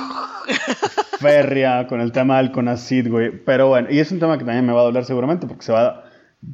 férrea 1.19 1.87
con 1.87 2.01
el 2.01 2.11
tema 2.11 2.37
del 2.37 2.51
CONACID, 2.51 3.09
güey. 3.09 3.31
Pero 3.43 3.67
bueno, 3.69 3.89
y 3.91 3.99
es 3.99 4.11
un 4.11 4.19
tema 4.19 4.37
que 4.37 4.43
también 4.45 4.65
me 4.65 4.73
va 4.73 4.81
a 4.81 4.85
doler 4.85 5.05
seguramente 5.05 5.45
porque 5.47 5.63
se 5.63 5.71
va, 5.71 6.05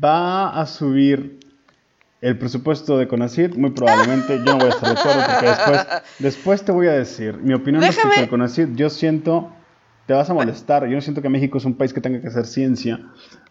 va 0.04 0.60
a 0.60 0.66
subir 0.66 1.40
el 2.22 2.38
presupuesto 2.38 2.98
de 2.98 3.08
CONACYT, 3.08 3.56
muy 3.56 3.72
probablemente 3.72 4.38
yo 4.38 4.44
no 4.46 4.58
voy 4.58 4.68
a 4.68 4.70
estar 4.70 4.94
de 4.94 5.00
acuerdo 5.00 5.24
porque 5.30 5.46
después, 5.48 5.88
después 6.20 6.64
te 6.64 6.72
voy 6.72 6.88
a 6.88 6.94
decir 6.94 7.38
mi 7.38 7.54
opinión 7.54 7.84
Déjame- 7.84 7.90
respecto 7.96 8.20
al 8.22 8.30
CONACYT. 8.30 8.76
Yo 8.76 8.90
siento, 8.90 9.52
te 10.08 10.14
vas 10.14 10.30
a 10.30 10.34
molestar, 10.34 10.86
yo 10.88 10.96
no 10.96 11.02
siento 11.02 11.22
que 11.22 11.30
México 11.30 11.58
es 11.58 11.66
un 11.66 11.76
país 11.76 11.94
que 11.94 12.00
tenga 12.02 12.22
que 12.22 12.28
hacer 12.28 12.46
ciencia, 12.46 13.00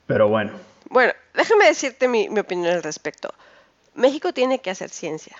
pero 0.07 0.29
bueno. 0.29 0.53
Bueno, 0.89 1.13
déjame 1.35 1.67
decirte 1.67 2.09
mi, 2.09 2.29
mi 2.29 2.41
opinión 2.41 2.73
al 2.73 2.83
respecto. 2.83 3.33
México 3.95 4.33
tiene 4.33 4.61
que 4.61 4.71
hacer 4.71 4.91
ciencia, 4.91 5.37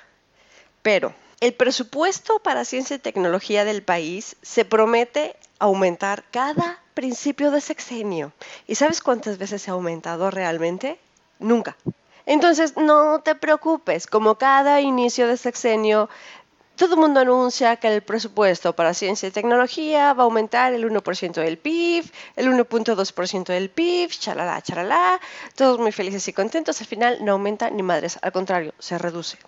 pero 0.83 1.15
el 1.41 1.55
presupuesto 1.55 2.39
para 2.39 2.65
ciencia 2.65 2.97
y 2.97 3.01
tecnología 3.01 3.65
del 3.65 3.83
país 3.83 4.37
se 4.43 4.65
promete 4.65 5.37
aumentar 5.59 6.25
cada 6.31 6.81
principio 6.95 7.51
de 7.51 7.61
sexenio. 7.61 8.33
¿Y 8.67 8.75
sabes 8.75 9.01
cuántas 9.01 9.39
veces 9.39 9.63
se 9.63 9.71
ha 9.71 9.75
aumentado 9.75 10.31
realmente? 10.31 10.99
Nunca. 11.39 11.77
Entonces, 12.27 12.77
no 12.77 13.21
te 13.21 13.35
preocupes, 13.35 14.07
como 14.07 14.37
cada 14.37 14.81
inicio 14.81 15.27
de 15.27 15.37
sexenio, 15.37 16.09
todo 16.83 16.95
el 16.97 17.01
mundo 17.01 17.21
anuncia 17.21 17.77
que 17.77 17.87
el 17.87 18.03
presupuesto 18.03 18.73
para 18.73 18.93
ciencia 18.93 19.29
y 19.29 19.31
tecnología 19.31 20.15
va 20.15 20.25
a 20.25 20.27
aumentar 20.27 20.73
el 20.73 20.85
1% 20.85 21.35
del 21.35 21.57
PIB, 21.57 22.07
el 22.35 22.49
1.2% 22.49 23.45
del 23.45 23.71
PIB, 23.71 24.11
chalala, 24.11 24.61
chalala, 24.63 25.21
todos 25.55 25.79
muy 25.79 25.93
felices 25.93 26.27
y 26.27 26.33
contentos, 26.33 26.81
al 26.81 26.89
final 26.89 27.19
no 27.25 27.33
aumenta 27.33 27.71
ni 27.71 27.85
madres, 27.85 28.19
al 28.21 28.33
contrario, 28.33 28.75
se 28.81 28.99
reduce. 28.99 29.39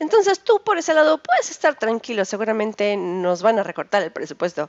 Entonces 0.00 0.40
tú 0.40 0.62
por 0.64 0.76
ese 0.76 0.94
lado 0.94 1.18
puedes 1.18 1.48
estar 1.52 1.78
tranquilo, 1.78 2.24
seguramente 2.24 2.96
nos 2.96 3.40
van 3.40 3.60
a 3.60 3.62
recortar 3.62 4.02
el 4.02 4.10
presupuesto. 4.10 4.68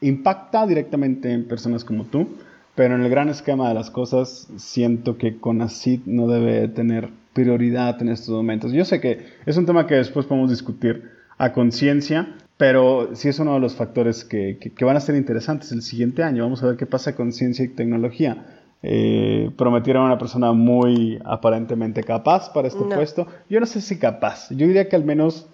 Impacta 0.00 0.66
directamente 0.66 1.30
en 1.30 1.46
personas 1.46 1.84
como 1.84 2.04
tú, 2.04 2.38
pero 2.74 2.94
en 2.94 3.02
el 3.02 3.10
gran 3.10 3.28
esquema 3.28 3.68
de 3.68 3.74
las 3.74 3.90
cosas 3.90 4.48
siento 4.56 5.18
que 5.18 5.38
CONACYT 5.38 6.06
no 6.06 6.26
debe 6.26 6.68
tener 6.68 7.10
prioridad 7.34 8.00
en 8.00 8.08
estos 8.08 8.30
momentos. 8.30 8.72
Yo 8.72 8.86
sé 8.86 8.98
que 8.98 9.26
es 9.44 9.58
un 9.58 9.66
tema 9.66 9.86
que 9.86 9.96
después 9.96 10.24
podemos 10.24 10.48
discutir 10.48 11.17
a 11.38 11.52
conciencia, 11.52 12.34
pero 12.56 13.10
sí 13.14 13.28
es 13.28 13.38
uno 13.38 13.54
de 13.54 13.60
los 13.60 13.74
factores 13.76 14.24
que, 14.24 14.58
que- 14.60 14.70
que 14.70 14.84
van 14.84 14.96
a 14.96 15.00
ser 15.00 15.14
interesantes 15.14 15.70
el 15.72 15.82
siguiente 15.82 16.22
año. 16.22 16.42
Vamos 16.42 16.62
a 16.62 16.66
ver 16.66 16.76
qué 16.76 16.86
pasa 16.86 17.14
con 17.14 17.32
ciencia 17.32 17.64
y 17.64 17.68
tecnología. 17.68 18.44
Eh, 18.82 19.50
prometieron 19.56 20.02
a 20.04 20.06
una 20.06 20.18
persona 20.18 20.52
muy 20.52 21.20
aparentemente 21.24 22.02
capaz 22.04 22.52
para 22.52 22.68
este 22.68 22.84
No. 22.84 22.94
puesto. 22.94 23.26
Yo 23.48 23.58
no 23.60 23.66
sé 23.66 23.80
si 23.80 23.98
capaz, 23.98 24.48
yo 24.50 24.66
diría 24.66 24.88
que 24.88 24.96
al 24.96 25.04
menos 25.04 25.46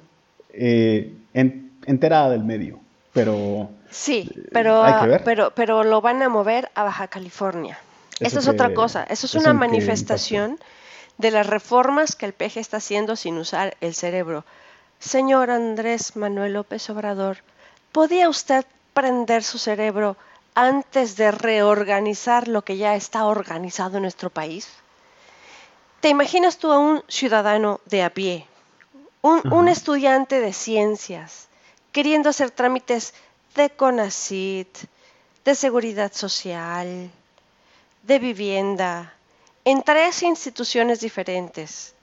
eh, 0.53 1.13
en- 1.33 1.71
enterada 1.87 2.31
del 2.31 2.45
medio, 2.45 2.79
pero... 3.13 3.71
Sí, 3.91 4.31
pero, 4.53 4.83
hay 4.83 4.95
que 5.03 5.07
ver. 5.09 5.23
pero, 5.25 5.53
pero 5.55 5.85
lo 5.85 6.01
van 6.01 6.23
a 6.23 6.29
mover 6.29 6.69
a 6.75 6.83
Baja 6.85 7.07
California. 7.09 7.79
¿Eso 8.21 8.39
es 8.41 8.49
otra 8.49 8.73
cosa. 8.75 9.05
Eso 9.05 9.27
es 9.27 9.35
una 9.35 9.53
manifestación 9.55 10.59
de 11.19 11.31
las 11.31 11.47
reformas 11.47 12.17
que 12.17 12.27
el 12.27 12.33
PG 12.33 12.59
está 12.59 12.77
haciendo 12.79 13.17
sin 13.17 13.37
usar 13.39 13.77
el 13.81 13.95
cerebro. 13.95 14.45
Señor 15.05 15.51
Andrés 15.51 16.17
Manuel 16.17 16.55
López 16.55 16.89
Obrador, 16.89 17.37
¿podía 17.93 18.31
usted 18.31 18.65
prender 18.95 19.45
su 19.45 19.59
cerebro 19.59 20.17
antes 20.55 21.17
de 21.17 21.31
reorganizar 21.31 22.49
lo 22.49 22.63
que 22.63 22.79
ya 22.79 22.97
está 22.97 23.27
organizado 23.27 23.99
en 23.99 24.05
nuestro 24.05 24.31
país? 24.31 24.67
¿Te 26.01 26.09
imaginas 26.09 26.57
tú 26.57 26.73
a 26.73 26.79
un 26.79 27.05
ciudadano 27.07 27.81
de 27.85 28.03
a 28.03 28.11
pie, 28.11 28.47
un, 29.21 29.69
estudiante 29.69 30.41
de 30.41 30.55
ciencias, 30.55 31.49
queriendo 31.93 32.31
hacer 32.31 32.51
trámites 32.51 33.13
de 33.55 33.69
CONACIT, 33.69 34.69
de 35.45 35.55
seguridad 35.55 36.13
social, 36.15 37.11
de 38.03 38.19
vivienda, 38.19 39.13
en 39.67 39.83
tres 39.83 40.23
instituciones 40.23 41.01
diferentes, 41.01 41.95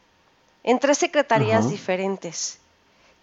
en 0.64 0.78
tres 0.80 1.00
secretarías 1.00 1.68
diferentes, 1.68 2.61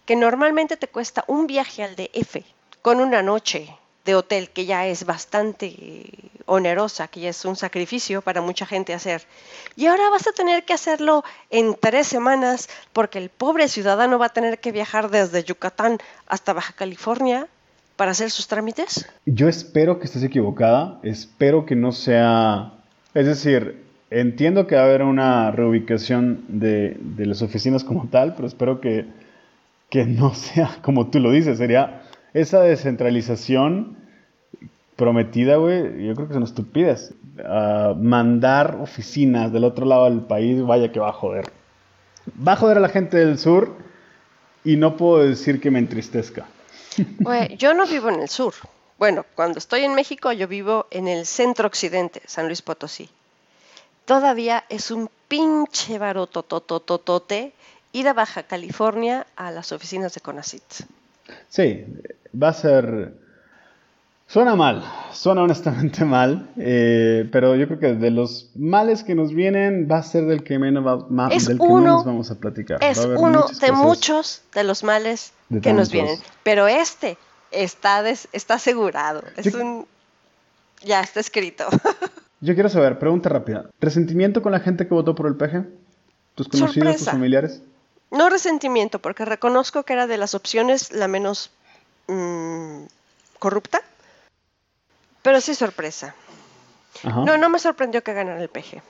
que 0.09 0.17
normalmente 0.17 0.79
te 0.79 0.89
cuesta 0.89 1.23
un 1.27 1.47
viaje 1.47 1.85
al 1.85 1.95
DF 1.95 2.39
con 2.81 2.99
una 2.99 3.21
noche 3.21 3.69
de 4.07 4.15
hotel 4.15 4.49
que 4.49 4.65
ya 4.65 4.87
es 4.87 5.05
bastante 5.05 6.31
onerosa, 6.47 7.09
que 7.09 7.21
ya 7.21 7.29
es 7.29 7.45
un 7.45 7.57
sacrificio 7.57 8.23
para 8.23 8.41
mucha 8.41 8.65
gente 8.65 8.95
hacer. 8.95 9.25
Y 9.77 9.85
ahora 9.85 10.09
vas 10.09 10.27
a 10.27 10.33
tener 10.33 10.65
que 10.65 10.73
hacerlo 10.73 11.25
en 11.51 11.77
tres 11.79 12.07
semanas 12.07 12.71
porque 12.95 13.19
el 13.19 13.29
pobre 13.29 13.69
ciudadano 13.69 14.19
va 14.19 14.27
a 14.27 14.29
tener 14.31 14.61
que 14.61 14.73
viajar 14.73 15.11
desde 15.11 15.45
Yucatán 15.45 15.99
hasta 16.27 16.55
Baja 16.55 16.73
California 16.73 17.47
para 17.97 18.13
hacer 18.13 18.31
sus 18.31 18.49
trámites. 18.49 19.07
Yo 19.27 19.47
espero 19.47 19.99
que 19.99 20.07
estés 20.07 20.23
equivocada, 20.23 21.01
espero 21.03 21.67
que 21.67 21.77
no 21.77 21.93
sea... 21.93 22.73
Es 23.13 23.27
decir, 23.27 23.85
entiendo 24.09 24.67
que 24.67 24.75
va 24.75 24.81
a 24.81 24.85
haber 24.87 25.03
una 25.03 25.51
reubicación 25.51 26.47
de, 26.49 26.97
de 26.99 27.27
las 27.27 27.43
oficinas 27.43 27.85
como 27.85 28.09
tal, 28.09 28.35
pero 28.35 28.49
espero 28.49 28.81
que, 28.81 29.05
que 29.91 30.05
no 30.05 30.35
sea 30.35 30.79
como 30.83 31.09
tú 31.09 31.21
lo 31.21 31.31
dices, 31.31 31.59
sería 31.59 32.03
esa 32.35 32.61
descentralización 32.61 33.97
prometida, 34.97 35.57
güey, 35.57 36.07
yo 36.07 36.15
creo 36.15 36.27
que 36.27 36.33
es 36.33 36.37
una 36.37 36.47
estupidez. 36.47 37.15
Ah, 37.45 37.95
mandar 37.97 38.79
oficinas 38.81 39.53
del 39.53 39.63
otro 39.65 39.87
lado 39.87 40.05
del 40.05 40.23
país, 40.23 40.61
vaya 40.61 40.91
que 40.91 40.99
va 40.99 41.11
a 41.11 41.13
joder. 41.13 41.51
Va 42.47 42.53
a 42.53 42.57
joder 42.57 42.79
a 42.79 42.81
la 42.81 42.89
gente 42.89 43.17
del 43.17 43.39
sur 43.39 43.77
y 44.65 44.77
no 44.77 44.97
puedo 44.97 45.19
decir 45.25 45.61
que 45.61 45.71
me 45.71 45.79
entristezca. 45.79 46.47
Güey, 47.21 47.57
yo 47.57 47.75
no 47.75 47.87
vivo 47.87 48.09
en 48.09 48.21
el 48.21 48.29
sur. 48.29 48.55
Bueno, 48.99 49.25
cuando 49.37 49.59
estoy 49.59 49.83
en 49.85 49.95
México, 49.95 50.33
yo 50.33 50.49
vivo 50.49 50.87
en 50.91 51.07
el 51.07 51.27
centro 51.27 51.69
occidente, 51.69 52.21
San 52.27 52.47
Luis 52.47 52.63
Potosí. 52.63 53.09
Todavía 54.05 54.65
es 54.69 54.91
un 54.91 55.09
pinche 55.29 55.99
barototototote 55.99 57.53
ir 57.93 58.09
a 58.09 58.13
Baja 58.13 58.43
California 58.45 59.27
a 59.37 59.51
las 59.51 59.73
oficinas 59.73 60.15
de 60.15 60.21
CONACIT. 60.21 60.63
Sí, 61.49 61.85
va 62.41 62.49
a 62.49 62.53
ser... 62.55 63.15
Suena 64.27 64.55
mal, 64.57 64.85
suena 65.13 65.43
honestamente 65.43 66.05
mal, 66.05 66.51
eh, 66.59 67.27
pero 67.33 67.57
yo 67.57 67.67
creo 67.67 67.79
que 67.81 67.95
de 67.95 68.11
los 68.11 68.51
males 68.57 69.03
que 69.03 69.15
nos 69.15 69.33
vienen 69.33 69.89
va 69.91 69.99
a 69.99 70.03
ser 70.03 70.27
del 70.27 70.45
que 70.45 70.59
menos, 70.59 70.87
va- 70.87 71.07
ma- 71.09 71.31
del 71.31 71.47
que 71.59 71.65
uno- 71.65 71.81
menos 71.81 72.05
vamos 72.05 72.31
a 72.31 72.35
platicar. 72.39 72.83
Es 72.85 72.99
a 72.99 73.07
uno 73.09 73.47
de 73.59 73.73
muchos 73.73 74.43
de 74.55 74.65
los 74.65 74.85
males 74.85 75.33
De 75.49 75.63
que 75.63 75.73
nos 75.73 75.91
vienen. 75.91 76.19
Pero 76.43 76.69
este 76.69 77.17
está, 77.51 78.03
des- 78.03 78.29
está 78.33 78.55
asegurado. 78.55 79.23
Es 79.37 79.51
Yo- 79.51 79.61
un... 79.65 79.87
Ya 80.85 81.01
está 81.01 81.21
escrito. 81.21 81.65
Yo 82.43 82.53
quiero 82.55 82.69
saber, 82.69 82.99
pregunta 82.99 83.31
rápida. 83.31 83.71
¿Resentimiento 83.81 84.43
con 84.43 84.53
la 84.53 84.61
gente 84.61 84.87
que 84.87 84.93
votó 84.95 85.15
por 85.15 85.27
el 85.27 85.37
PG? 85.37 85.67
¿Tus 86.35 86.49
conocidos, 86.49 86.97
tus 86.99 87.07
familiares? 87.07 87.63
No 88.11 88.31
resentimiento, 88.31 88.99
porque 89.01 89.25
reconozco 89.25 89.83
que 89.83 89.93
era 89.93 90.07
de 90.07 90.17
las 90.17 90.35
opciones 90.35 90.93
la 90.93 91.09
menos 91.09 91.51
mm, 92.09 92.85
corrupta. 93.39 93.81
Pero 95.23 95.41
sí 95.41 95.55
sorpresa. 95.55 96.15
Ajá. 97.05 97.25
No, 97.25 97.37
no 97.37 97.49
me 97.51 97.59
sorprendió 97.59 98.03
que 98.03 98.15
ganara 98.15 98.41
el 98.41 98.49
PG. 98.49 98.83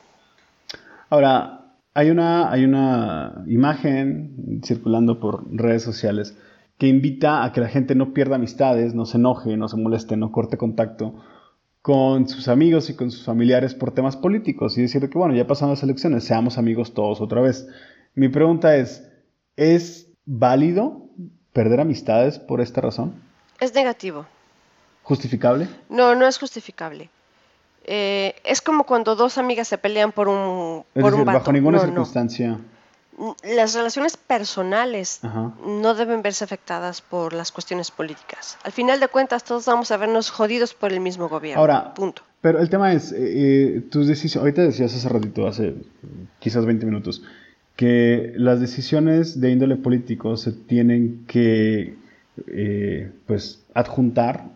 Ahora, 1.11 1.69
hay 1.95 2.11
una, 2.11 2.51
hay 2.51 2.65
una 2.65 3.43
imagen 3.47 4.61
circulando 4.65 5.19
por 5.19 5.45
redes 5.51 5.83
sociales 5.83 6.37
que 6.79 6.87
invita 6.87 7.43
a 7.43 7.53
que 7.53 7.61
la 7.61 7.69
gente 7.69 7.95
no 7.95 8.15
pierda 8.15 8.37
amistades, 8.37 8.95
no 8.95 9.05
se 9.05 9.17
enoje, 9.17 9.57
no 9.57 9.69
se 9.69 9.77
moleste, 9.77 10.17
no 10.17 10.31
corte 10.31 10.57
contacto 10.57 11.15
con 11.83 12.29
sus 12.29 12.49
amigos 12.49 12.91
y 12.91 12.95
con 12.95 13.11
sus 13.11 13.25
familiares 13.25 13.75
por 13.75 13.93
temas 13.93 14.17
políticos 14.17 14.79
y 14.79 14.83
decir 14.83 15.09
que, 15.09 15.19
bueno, 15.19 15.35
ya 15.35 15.47
pasaron 15.47 15.71
las 15.71 15.83
elecciones, 15.83 16.25
seamos 16.25 16.59
amigos 16.59 16.95
todos 16.95 17.21
otra 17.21 17.41
vez. 17.41 17.67
Mi 18.15 18.29
pregunta 18.29 18.77
es, 18.77 19.03
¿es 19.57 20.09
válido 20.25 21.07
perder 21.53 21.81
amistades 21.81 22.39
por 22.39 22.61
esta 22.61 22.81
razón? 22.81 23.15
Es 23.61 23.75
negativo. 23.75 24.27
¿Justificable? 25.03 25.69
No, 25.89 26.15
no 26.15 26.27
es 26.27 26.39
justificable. 26.39 27.11
Eh, 27.85 28.35
es 28.45 28.61
como 28.61 28.85
cuando 28.85 29.17
dos 29.17 29.39
amigas 29.39 29.67
se 29.69 29.79
pelean 29.79 30.13
por 30.13 30.29
un, 30.29 30.85
Es 30.95 31.03
por 31.03 31.13
decir, 31.13 31.21
un 31.21 31.25
vato. 31.27 31.39
bajo 31.39 31.53
ninguna 31.53 31.79
No, 31.79 31.83
no. 31.85 31.89
circunstancia. 31.89 32.59
Las 33.43 33.75
relaciones 33.75 34.17
personales 34.17 35.19
Ajá. 35.25 35.53
no 35.67 35.95
deben 35.95 36.23
verse 36.23 36.45
afectadas 36.45 37.01
por 37.01 37.33
las 37.33 37.51
cuestiones 37.51 37.91
políticas. 37.91 38.59
Al 38.63 38.71
final 38.73 39.01
de 39.01 39.09
cuentas, 39.09 39.43
todos 39.43 39.65
vamos 39.67 39.91
a 39.91 39.97
vernos 39.97 40.31
jodidos 40.31 40.75
por 40.75 40.93
el 40.93 41.01
mismo 41.01 41.29
gobierno. 41.29 41.61
Ahora, 41.61 41.95
Punto. 41.95 42.23
Pero 42.41 42.61
el 42.61 42.71
tema 42.71 42.93
es, 42.93 43.11
eh, 43.11 43.17
eh, 43.19 43.81
tus 43.91 44.07
decisiones, 44.07 44.37
ahorita 44.45 44.63
decías 44.63 44.95
hace 44.95 45.09
ratito, 45.09 45.49
hace 45.49 45.75
quizás 46.39 46.65
20 46.65 46.87
minutos, 46.87 47.23
que 47.79 48.33
las 48.35 48.59
decisiones 48.59 49.41
de 49.41 49.53
índole 49.53 49.77
político 49.77 50.37
se 50.37 50.51
tienen 50.51 51.23
que, 51.29 51.95
eh, 52.49 53.13
pues, 53.25 53.65
adjuntar 53.73 54.47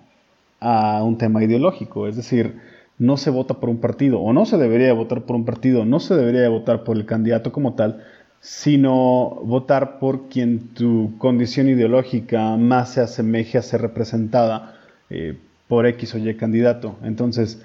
a 0.58 1.04
un 1.04 1.18
tema 1.18 1.44
ideológico, 1.44 2.08
es 2.08 2.16
decir, 2.16 2.56
no 2.98 3.16
se 3.16 3.30
vota 3.30 3.54
por 3.60 3.68
un 3.68 3.78
partido, 3.78 4.18
o 4.18 4.32
no 4.32 4.44
se 4.44 4.58
debería 4.58 4.88
de 4.88 4.92
votar 4.92 5.22
por 5.22 5.36
un 5.36 5.44
partido, 5.44 5.84
no 5.84 6.00
se 6.00 6.16
debería 6.16 6.40
de 6.40 6.48
votar 6.48 6.82
por 6.82 6.96
el 6.96 7.06
candidato 7.06 7.52
como 7.52 7.74
tal, 7.74 8.02
sino 8.40 9.38
votar 9.44 10.00
por 10.00 10.28
quien 10.28 10.74
tu 10.74 11.16
condición 11.18 11.68
ideológica 11.68 12.56
más 12.56 12.94
se 12.94 13.02
asemeje 13.02 13.56
a 13.56 13.62
ser 13.62 13.82
representada 13.82 14.80
eh, 15.10 15.36
por 15.68 15.86
X 15.86 16.16
o 16.16 16.18
Y 16.18 16.34
candidato. 16.34 16.96
Entonces, 17.04 17.64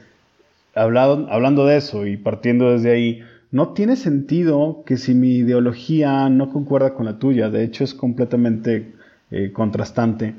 hablando 0.75 1.65
de 1.65 1.77
eso 1.77 2.05
y 2.05 2.15
partiendo 2.15 2.73
desde 2.73 2.91
ahí, 2.91 3.23
no 3.51 3.73
tiene 3.73 3.95
sentido 3.95 4.83
que 4.85 4.97
si 4.97 5.13
mi 5.13 5.37
ideología 5.37 6.29
no 6.29 6.51
concuerda 6.51 6.93
con 6.93 7.05
la 7.05 7.19
tuya, 7.19 7.49
de 7.49 7.63
hecho 7.63 7.83
es 7.83 7.93
completamente 7.93 8.93
eh, 9.31 9.51
contrastante, 9.53 10.35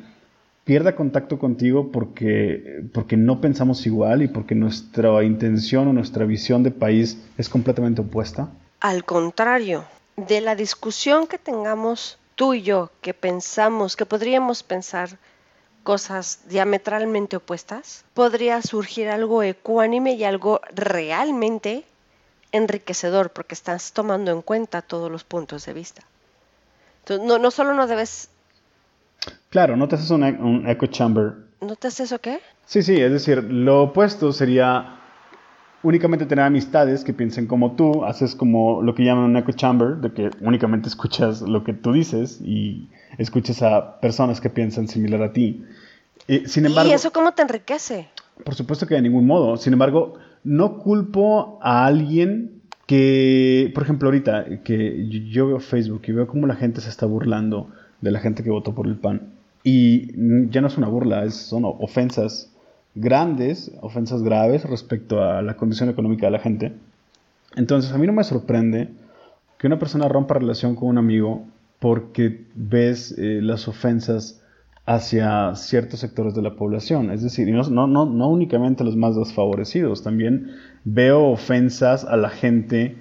pierda 0.65 0.95
contacto 0.95 1.39
contigo 1.39 1.91
porque, 1.91 2.85
porque 2.93 3.17
no 3.17 3.41
pensamos 3.41 3.87
igual 3.87 4.23
y 4.23 4.29
porque 4.29 4.55
nuestra 4.55 5.25
intención 5.25 5.89
o 5.89 5.93
nuestra 5.93 6.27
visión 6.27 6.63
de 6.63 6.71
país 6.71 7.19
es 7.39 7.49
completamente 7.49 8.03
opuesta? 8.03 8.51
Al 8.81 9.05
contrario, 9.05 9.85
de 10.17 10.41
la 10.41 10.55
discusión 10.55 11.27
que 11.27 11.39
tengamos 11.39 12.19
tú 12.35 12.53
y 12.53 12.63
yo, 12.63 12.91
que 13.01 13.15
pensamos, 13.15 13.97
que 13.97 14.05
podríamos 14.05 14.63
pensar 14.63 15.19
cosas 15.83 16.41
diametralmente 16.49 17.37
opuestas, 17.37 18.05
podría 18.13 18.61
surgir 18.61 19.09
algo 19.09 19.43
ecuánime 19.43 20.13
y 20.13 20.25
algo 20.25 20.61
realmente 20.75 21.85
enriquecedor, 22.53 23.31
porque 23.31 23.55
estás 23.55 23.93
tomando 23.93 24.31
en 24.31 24.43
cuenta 24.43 24.83
todos 24.83 25.11
los 25.11 25.25
puntos 25.25 25.67
de 25.67 25.73
vista. 25.73 26.03
Entonces, 27.01 27.27
no, 27.27 27.39
no 27.39 27.51
solo 27.51 27.75
no 27.75 27.87
debes 27.87 28.31
Claro, 29.51 29.77
no 29.77 29.89
te 29.89 29.97
haces 29.97 30.11
un, 30.11 30.65
echo 30.69 30.87
chamber. 30.87 31.35
¿No 31.61 31.77
te 31.77 31.89
haces 31.89 32.07
eso 32.07 32.21
qué? 32.21 32.41
Sí, 32.67 32.83
sí, 32.83 33.01
es 33.01 33.11
decir, 33.11 33.43
lo 33.43 33.85
opuesto 33.85 34.33
sería 34.33 35.01
únicamente 35.83 36.27
tener 36.27 36.45
amistades 36.45 37.05
que 37.05 37.15
piensen 37.15 37.47
como 37.47 37.73
tú, 37.73 38.05
haces 38.05 38.35
como 38.35 38.83
lo 38.83 38.95
que 38.95 39.05
llaman 39.05 39.25
un 39.25 39.37
echo 39.37 39.53
chamber, 39.53 39.97
de 39.97 40.13
que 40.13 40.31
únicamente 40.41 40.89
escuchas 40.89 41.41
lo 41.41 41.65
que 41.65 41.73
tú 41.73 41.93
dices 41.93 42.41
y 42.43 42.89
escuchas 43.17 43.63
a 43.63 44.01
personas 44.01 44.41
que 44.41 44.51
piensan 44.51 44.89
similar 44.89 45.23
a 45.23 45.33
ti. 45.33 45.65
Eh, 46.27 46.47
sin 46.47 46.67
embargo, 46.67 46.91
¿Y 46.91 46.95
eso 46.95 47.11
cómo 47.13 47.33
te 47.33 47.43
enriquece? 47.43 48.09
Por 48.45 48.55
supuesto 48.55 48.87
que 48.87 48.95
de 48.95 49.03
ningún 49.03 49.27
modo. 49.27 49.57
Sin 49.57 49.73
embargo, 49.73 50.19
no 50.49 50.79
culpo 50.79 51.59
a 51.63 51.85
alguien 51.85 52.63
que, 52.87 53.71
por 53.75 53.83
ejemplo, 53.83 54.09
ahorita 54.09 54.63
que 54.65 55.07
yo 55.29 55.47
veo 55.47 55.61
Facebook 55.61 56.01
y 56.07 56.13
veo 56.13 56.27
cómo 56.27 56.47
la 56.47 56.57
gente 56.57 56.81
se 56.81 56.89
está 56.89 57.05
burlando 57.05 57.69
de 58.01 58.11
la 58.11 58.19
gente 58.19 58.43
que 58.43 58.49
votó 58.49 58.75
por 58.75 58.87
el 58.87 58.97
PAN. 58.97 59.35
Y 59.63 60.07
ya 60.51 60.63
no 60.63 60.69
es 60.69 60.79
una 60.79 60.89
burla, 60.89 61.31
son 61.31 61.65
ofensas 61.67 62.51
grandes, 62.95 63.73
ofensas 63.83 64.23
graves 64.23 64.65
respecto 64.65 65.23
a 65.23 65.43
la 65.43 65.55
condición 65.59 65.91
económica 65.91 66.27
de 66.29 66.33
la 66.33 66.39
gente. 66.39 66.73
Entonces 67.55 67.93
a 67.93 67.99
mí 67.99 68.07
no 68.07 68.15
me 68.15 68.25
sorprende 68.25 68.89
que 69.59 69.67
una 69.67 69.79
persona 69.79 70.09
rompa 70.09 70.39
relación 70.39 70.77
con 70.77 70.89
un 70.89 70.97
amigo 70.97 71.45
porque 71.79 72.47
ves 72.55 73.15
eh, 73.19 73.41
las 73.43 73.69
ofensas 73.69 74.41
hacia 74.89 75.55
ciertos 75.55 76.01
sectores 76.01 76.35
de 76.35 76.41
la 76.41 76.57
población. 76.57 77.11
Es 77.11 77.23
decir, 77.23 77.47
no, 77.49 77.63
no, 77.65 77.87
no, 77.87 78.07
no 78.07 78.29
únicamente 78.31 78.85
los 78.85 78.97
más 78.97 79.15
desfavorecidos, 79.15 80.03
también 80.03 80.53
veo 80.85 81.27
ofensas 81.27 82.07
a 82.07 82.17
la 82.17 82.31
gente 82.31 82.97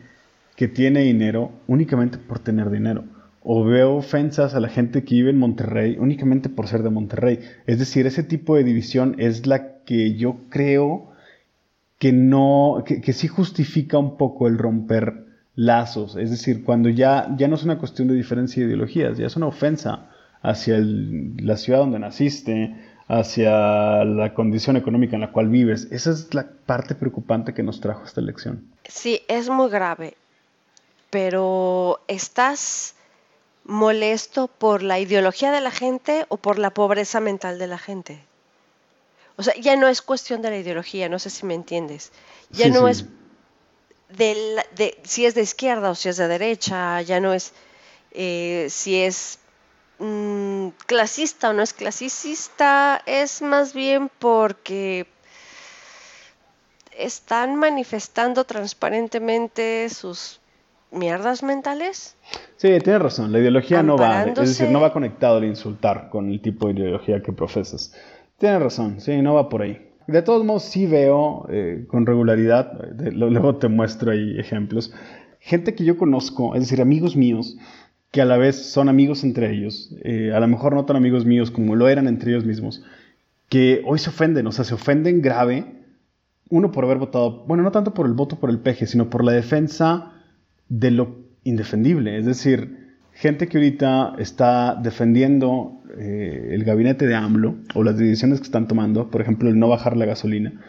que 0.58 0.68
tiene 0.68 1.04
dinero 1.04 1.52
únicamente 1.66 2.18
por 2.18 2.40
tener 2.40 2.70
dinero 2.72 3.06
o 3.42 3.64
veo 3.64 3.96
ofensas 3.96 4.54
a 4.54 4.60
la 4.60 4.68
gente 4.68 5.06
que 5.06 5.16
vive 5.16 5.30
en 5.30 5.40
Monterrey 5.40 5.96
únicamente 5.98 6.50
por 6.50 6.68
ser 6.68 6.84
de 6.84 6.90
Monterrey. 6.90 7.40
Es 7.68 7.80
decir, 7.80 8.06
ese 8.06 8.24
tipo 8.24 8.58
de 8.58 8.66
división 8.66 9.16
es 9.18 9.48
la 9.48 9.78
que 9.86 10.16
yo 10.16 10.42
creo 10.50 11.12
que 12.00 12.12
no, 12.12 12.84
que, 12.86 13.14
sí 13.14 13.30
justifica 13.30 13.98
un 13.98 14.18
poco 14.18 14.50
el 14.50 14.58
romper 14.58 15.26
lazos. 15.56 16.18
Es 16.18 16.32
decir, 16.32 16.66
cuando 16.66 16.90
ya, 16.90 17.34
ya 17.38 17.48
no 17.48 17.56
es 17.56 17.64
una 17.64 17.78
cuestión 17.78 18.10
de 18.10 18.16
diferencia 18.16 18.62
de 18.62 18.68
ideologías, 18.68 19.18
ya 19.18 19.28
es 19.28 19.38
una 19.38 19.48
ofensa 19.48 20.10
hacia 20.48 20.78
la 20.80 21.58
ciudad 21.58 21.80
donde 21.80 22.00
naciste, 22.00 22.76
hacia 23.08 24.06
la 24.06 24.34
condición 24.34 24.78
económica 24.78 25.16
en 25.16 25.22
la 25.22 25.32
cual 25.32 25.50
vives. 25.50 25.88
Esa 25.92 26.12
es 26.12 26.34
la 26.34 26.48
parte 26.66 26.96
preocupante 26.96 27.54
que 27.54 27.64
nos 27.64 27.82
trajo 27.82 28.06
esta 28.06 28.22
elección. 28.22 28.64
Sí, 28.88 29.22
es 29.28 29.50
muy 29.50 29.70
grave, 29.70 30.16
pero 31.10 32.00
estás 32.08 32.96
molesto 33.66 34.48
por 34.48 34.84
la 34.84 35.00
ideología 35.00 35.52
de 35.52 35.60
la 35.60 35.72
gente 35.72 36.26
o 36.30 36.38
por 36.38 36.58
la 36.58 36.70
pobreza 36.70 37.20
mental 37.20 37.60
de 37.60 37.68
la 37.68 37.78
gente. 37.78 38.24
O 39.36 39.44
sea, 39.44 39.54
ya 39.56 39.76
no 39.76 39.90
es 39.90 40.02
cuestión 40.02 40.42
de 40.42 40.50
la 40.50 40.58
ideología, 40.58 41.10
no 41.10 41.20
sé 41.20 41.30
si 41.30 41.46
me 41.46 41.54
entiendes. 41.54 42.12
Ya 42.50 42.70
no 42.70 42.88
es 42.88 43.06
de, 44.10 44.98
si 45.04 45.26
es 45.26 45.36
de 45.36 45.42
izquierda 45.42 45.90
o 45.90 45.96
si 45.96 46.08
es 46.08 46.16
de 46.16 46.30
derecha, 46.30 47.02
ya 47.02 47.20
no 47.20 47.34
es 47.34 47.54
eh, 48.12 48.68
si 48.70 49.02
es 49.02 49.40
mm, 50.00 50.70
clasista 50.86 51.50
o 51.50 51.54
no 51.54 51.62
es 51.62 51.74
clasicista, 51.74 53.02
es 53.06 53.42
más 53.42 53.74
bien 53.74 54.10
porque 54.20 55.08
están 56.98 57.56
manifestando 57.56 58.44
transparentemente 58.44 59.88
sus 59.90 60.40
mierdas 60.92 61.44
mentales. 61.44 62.16
Sí, 62.58 62.70
tienes 62.84 63.02
razón. 63.02 63.32
La 63.32 63.40
ideología 63.40 63.84
no 63.84 63.98
va, 63.98 64.24
es 64.24 64.36
decir, 64.36 64.70
no 64.70 64.82
va 64.82 64.94
conectado 64.94 65.38
al 65.38 65.46
insultar 65.46 66.10
con 66.10 66.32
el 66.32 66.42
tipo 66.42 66.68
de 66.68 66.74
ideología 66.74 67.22
que 67.22 67.32
profesas. 67.32 67.94
Tienes 68.38 68.62
razón, 68.62 69.02
sí, 69.02 69.22
no 69.22 69.34
va 69.34 69.50
por 69.50 69.62
ahí. 69.62 69.88
De 70.08 70.22
todos 70.22 70.46
modos, 70.46 70.64
sí 70.64 70.86
veo 70.86 71.46
eh, 71.50 71.86
con 71.88 72.06
regularidad, 72.06 72.72
luego 73.12 73.58
te 73.58 73.68
muestro 73.68 74.12
ahí 74.12 74.40
ejemplos, 74.40 74.94
gente 75.40 75.76
que 75.76 75.84
yo 75.84 75.98
conozco, 75.98 76.56
es 76.56 76.62
decir, 76.62 76.82
amigos 76.82 77.16
míos, 77.16 77.58
que 78.12 78.22
a 78.22 78.26
la 78.26 78.38
vez 78.38 78.56
son 78.56 78.90
amigos 78.90 79.24
entre 79.24 79.52
ellos, 79.52 79.96
eh, 80.04 80.32
a 80.34 80.40
lo 80.40 80.48
mejor 80.48 80.74
no 80.74 80.86
tan 80.86 80.96
amigos 80.96 81.26
míos 81.26 81.52
como 81.52 81.76
lo 81.76 81.88
eran 81.88 82.08
entre 82.08 82.32
ellos 82.32 82.46
mismos, 82.46 82.84
que 83.50 83.82
hoy 83.86 84.00
se 84.00 84.10
ofenden, 84.10 84.48
o 84.48 84.52
sea, 84.52 84.66
se 84.66 84.74
ofenden 84.74 85.22
grave, 85.22 85.66
uno 86.50 86.72
por 86.72 86.86
haber 86.86 86.98
votado, 86.98 87.46
bueno, 87.46 87.64
no 87.64 87.72
tanto 87.72 87.94
por 87.94 88.06
el 88.06 88.14
voto 88.14 88.40
por 88.40 88.50
el 88.50 88.60
peje, 88.60 88.88
sino 88.88 89.10
por 89.10 89.24
la 89.24 89.34
defensa 89.34 90.14
de 90.70 90.92
lo 90.92 91.18
indefendible. 91.44 92.18
Es 92.18 92.26
decir, 92.26 92.96
gente 93.14 93.48
que 93.48 93.58
ahorita 93.58 94.16
está 94.18 94.76
defendiendo 94.76 95.82
eh, 95.98 96.50
el 96.52 96.64
gabinete 96.64 97.08
de 97.08 97.16
AMLO 97.16 97.56
o 97.74 97.84
las 97.84 97.98
decisiones 97.98 98.40
que 98.40 98.46
están 98.46 98.68
tomando, 98.68 99.10
por 99.10 99.22
ejemplo, 99.22 99.50
el 99.50 99.60
no 99.60 99.68
bajar 99.68 99.98
la 99.98 100.06
gasolina, 100.06 100.62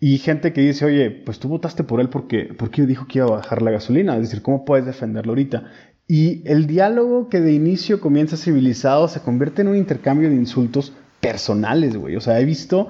y 0.00 0.18
gente 0.18 0.52
que 0.52 0.60
dice, 0.60 0.84
oye, 0.84 1.10
pues 1.10 1.38
tú 1.38 1.48
votaste 1.48 1.82
por 1.82 2.00
él 2.00 2.10
porque, 2.10 2.52
porque 2.58 2.84
dijo 2.84 3.06
que 3.06 3.20
iba 3.20 3.26
a 3.26 3.36
bajar 3.36 3.62
la 3.62 3.70
gasolina. 3.70 4.14
Es 4.16 4.22
decir, 4.22 4.42
¿cómo 4.42 4.66
puedes 4.66 4.84
defenderlo 4.84 5.32
ahorita? 5.32 5.70
Y 6.06 6.42
el 6.44 6.66
diálogo 6.66 7.28
que 7.28 7.40
de 7.40 7.52
inicio 7.52 8.00
comienza 8.00 8.36
civilizado 8.36 9.08
se 9.08 9.20
convierte 9.20 9.62
en 9.62 9.68
un 9.68 9.76
intercambio 9.76 10.28
de 10.28 10.34
insultos 10.34 10.92
personales, 11.20 11.96
güey. 11.96 12.16
O 12.16 12.20
sea, 12.20 12.40
he 12.40 12.44
visto 12.44 12.88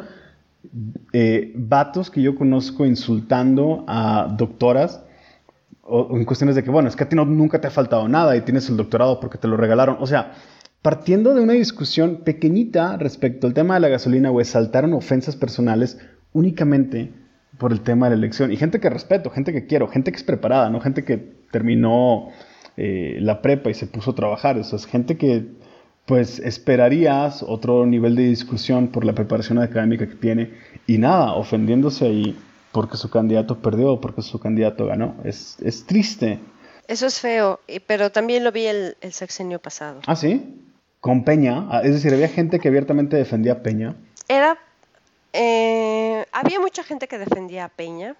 eh, 1.12 1.52
vatos 1.54 2.10
que 2.10 2.22
yo 2.22 2.34
conozco 2.34 2.84
insultando 2.84 3.84
a 3.86 4.34
doctoras 4.36 5.02
en 5.86 6.24
cuestiones 6.24 6.56
de 6.56 6.64
que, 6.64 6.70
bueno, 6.70 6.88
es 6.88 6.96
que 6.96 7.04
a 7.04 7.08
ti 7.08 7.14
no, 7.14 7.24
nunca 7.24 7.60
te 7.60 7.68
ha 7.68 7.70
faltado 7.70 8.08
nada 8.08 8.36
y 8.36 8.40
tienes 8.40 8.68
el 8.68 8.76
doctorado 8.76 9.20
porque 9.20 9.38
te 9.38 9.48
lo 9.48 9.56
regalaron. 9.56 9.98
O 10.00 10.06
sea, 10.06 10.32
partiendo 10.82 11.34
de 11.34 11.42
una 11.42 11.52
discusión 11.52 12.22
pequeñita 12.24 12.96
respecto 12.96 13.46
al 13.46 13.54
tema 13.54 13.74
de 13.74 13.80
la 13.80 13.88
gasolina, 13.88 14.30
güey, 14.30 14.44
saltaron 14.44 14.92
ofensas 14.94 15.36
personales 15.36 15.98
únicamente 16.32 17.12
por 17.58 17.70
el 17.70 17.82
tema 17.82 18.06
de 18.06 18.16
la 18.16 18.18
elección. 18.18 18.50
Y 18.50 18.56
gente 18.56 18.80
que 18.80 18.90
respeto, 18.90 19.30
gente 19.30 19.52
que 19.52 19.66
quiero, 19.66 19.88
gente 19.88 20.10
que 20.10 20.16
es 20.16 20.24
preparada, 20.24 20.70
no 20.70 20.80
gente 20.80 21.04
que 21.04 21.18
terminó 21.52 22.30
eh, 22.76 23.18
la 23.20 23.42
prepa 23.42 23.70
y 23.70 23.74
se 23.74 23.86
puso 23.86 24.12
a 24.12 24.14
trabajar. 24.14 24.58
Eso 24.58 24.76
es 24.76 24.86
gente 24.86 25.16
que, 25.16 25.46
pues, 26.06 26.38
esperarías 26.38 27.42
otro 27.42 27.86
nivel 27.86 28.16
de 28.16 28.24
discusión 28.24 28.88
por 28.88 29.04
la 29.04 29.14
preparación 29.14 29.58
académica 29.58 30.08
que 30.08 30.16
tiene. 30.16 30.52
Y 30.86 30.98
nada, 30.98 31.34
ofendiéndose 31.34 32.06
ahí 32.06 32.38
porque 32.72 32.96
su 32.96 33.08
candidato 33.08 33.58
perdió 33.58 33.92
o 33.92 34.00
porque 34.00 34.22
su 34.22 34.38
candidato 34.40 34.86
ganó. 34.86 35.14
Es, 35.24 35.56
es 35.60 35.86
triste. 35.86 36.40
Eso 36.88 37.06
es 37.06 37.20
feo, 37.20 37.60
pero 37.86 38.10
también 38.10 38.44
lo 38.44 38.52
vi 38.52 38.66
el, 38.66 38.96
el 39.00 39.12
sexenio 39.12 39.58
pasado. 39.58 40.00
Ah, 40.06 40.16
sí. 40.16 40.60
Con 41.00 41.24
Peña. 41.24 41.68
Ah, 41.70 41.80
es 41.84 41.92
decir, 41.92 42.12
había 42.12 42.28
gente 42.28 42.58
que 42.58 42.68
abiertamente 42.68 43.16
defendía 43.16 43.52
a 43.52 43.62
Peña. 43.62 43.94
Era. 44.28 44.58
Eh, 45.32 46.24
había 46.32 46.60
mucha 46.60 46.82
gente 46.82 47.08
que 47.08 47.18
defendía 47.18 47.66
a 47.66 47.68
Peña. 47.68 48.16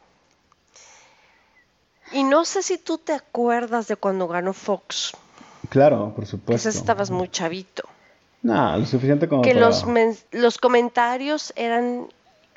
Y 2.15 2.23
no 2.23 2.45
sé 2.45 2.63
si 2.63 2.79
tú 2.79 2.99
te 2.99 3.13
acuerdas 3.13 3.89
de 3.89 3.97
cuando 3.97 4.29
ganó 4.29 4.53
Fox. 4.53 5.13
Claro, 5.69 6.13
por 6.15 6.27
supuesto. 6.27 6.69
Quizás 6.69 6.77
estabas 6.77 7.11
muy 7.11 7.29
chavito. 7.29 7.83
No, 8.43 8.79
lo 8.79 8.87
suficiente 8.87 9.29
como 9.29 9.43
que 9.43 9.55
los, 9.55 9.85
los 10.31 10.59
comentarios 10.59 11.53
eran 11.57 12.07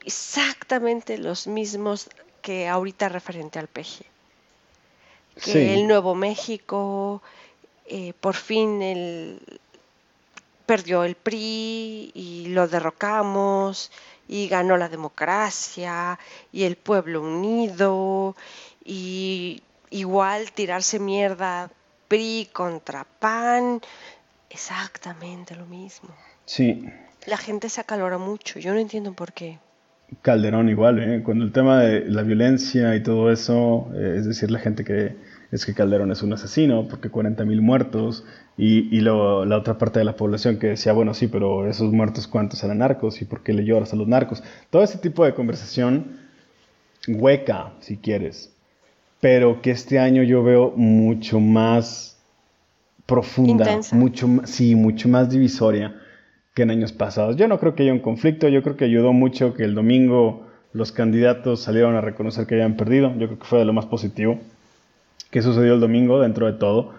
exactamente 0.06 1.18
los 1.18 1.48
mismos 1.48 2.10
que 2.42 2.68
ahorita 2.68 3.10
referente 3.10 3.58
al 3.58 3.68
peje. 3.68 4.06
Que 5.44 5.74
el 5.74 5.88
Nuevo 5.88 6.14
México, 6.14 7.24
eh, 7.86 8.14
por 8.20 8.36
fin 8.36 8.82
el, 8.84 9.60
perdió 10.68 11.04
el 11.04 11.16
PRI 11.16 12.12
y 12.14 12.48
lo 12.50 12.68
derrocamos 12.68 13.92
y 14.28 14.48
ganó 14.50 14.78
la 14.78 14.90
democracia 14.90 16.20
y 16.52 16.64
el 16.64 16.76
pueblo 16.76 17.22
unido 17.22 18.36
y 18.88 19.62
igual 19.90 20.52
tirarse 20.54 20.98
mierda 20.98 21.70
PRI 22.08 22.48
contra 22.54 23.06
PAN, 23.20 23.82
exactamente 24.50 25.56
lo 25.56 25.66
mismo. 25.66 26.10
Sí. 26.46 26.86
La 27.26 27.38
gente 27.38 27.68
se 27.68 27.82
acalora 27.82 28.18
mucho, 28.18 28.60
yo 28.60 28.74
no 28.74 28.80
entiendo 28.80 29.14
por 29.14 29.34
qué. 29.34 29.60
Calderón 30.22 30.70
igual, 30.70 31.04
¿eh? 31.04 31.22
cuando 31.22 31.44
el 31.44 31.52
tema 31.52 31.82
de 31.82 32.06
la 32.06 32.24
violencia 32.24 32.96
y 32.96 33.04
todo 33.04 33.30
eso, 33.30 33.90
eh, 33.94 34.16
es 34.18 34.26
decir, 34.26 34.50
la 34.50 34.60
gente 34.60 34.86
que 34.86 35.18
es 35.52 35.66
que 35.66 35.74
Calderón 35.74 36.12
es 36.12 36.24
un 36.24 36.32
asesino 36.32 36.88
porque 36.88 37.12
40.000 37.12 37.62
muertos 37.62 38.26
y, 38.58 38.96
y 38.96 39.02
luego 39.02 39.46
la 39.46 39.58
otra 39.58 39.78
parte 39.78 40.00
de 40.00 40.06
la 40.06 40.16
población 40.16 40.60
que 40.60 40.68
decía, 40.68 40.94
bueno, 40.94 41.14
sí, 41.14 41.28
pero 41.28 41.68
esos 41.70 41.92
muertos 41.92 42.28
cuántos 42.28 42.64
eran 42.64 42.78
narcos 42.78 43.22
y 43.22 43.26
por 43.26 43.44
qué 43.44 43.52
le 43.54 43.66
lloras 43.66 43.92
a 43.92 43.98
los 43.98 44.08
narcos. 44.08 44.44
Todo 44.70 44.84
ese 44.84 44.98
tipo 44.98 45.26
de 45.26 45.34
conversación 45.34 46.20
hueca, 47.08 47.74
si 47.80 47.98
quieres, 47.98 48.54
pero 49.20 49.62
que 49.62 49.72
este 49.72 50.00
año 50.00 50.24
yo 50.24 50.44
veo 50.44 50.72
mucho 50.76 51.40
más 51.40 52.18
profunda, 53.06 53.80
mucho 53.94 54.28
sí, 54.46 54.76
mucho 54.76 55.08
más 55.10 55.30
divisoria 55.30 55.96
que 56.54 56.64
en 56.64 56.72
años 56.72 56.92
pasados. 56.92 57.36
Yo 57.38 57.48
no 57.48 57.60
creo 57.60 57.76
que 57.76 57.84
haya 57.84 57.94
un 57.94 58.00
conflicto, 58.00 58.48
yo 58.50 58.64
creo 58.64 58.76
que 58.76 58.86
ayudó 58.86 59.14
mucho 59.14 59.54
que 59.54 59.64
el 59.64 59.76
domingo 59.76 60.48
los 60.74 60.92
candidatos 60.92 61.62
salieron 61.62 61.96
a 61.96 62.02
reconocer 62.02 62.46
que 62.46 62.56
habían 62.56 62.76
perdido, 62.76 63.10
yo 63.18 63.28
creo 63.28 63.40
que 63.40 63.46
fue 63.46 63.60
de 63.60 63.66
lo 63.66 63.74
más 63.74 63.86
positivo 63.86 64.40
que 65.32 65.42
sucedió 65.42 65.74
el 65.74 65.80
domingo 65.80 66.20
dentro 66.20 66.46
de 66.46 66.54
todo. 66.54 66.94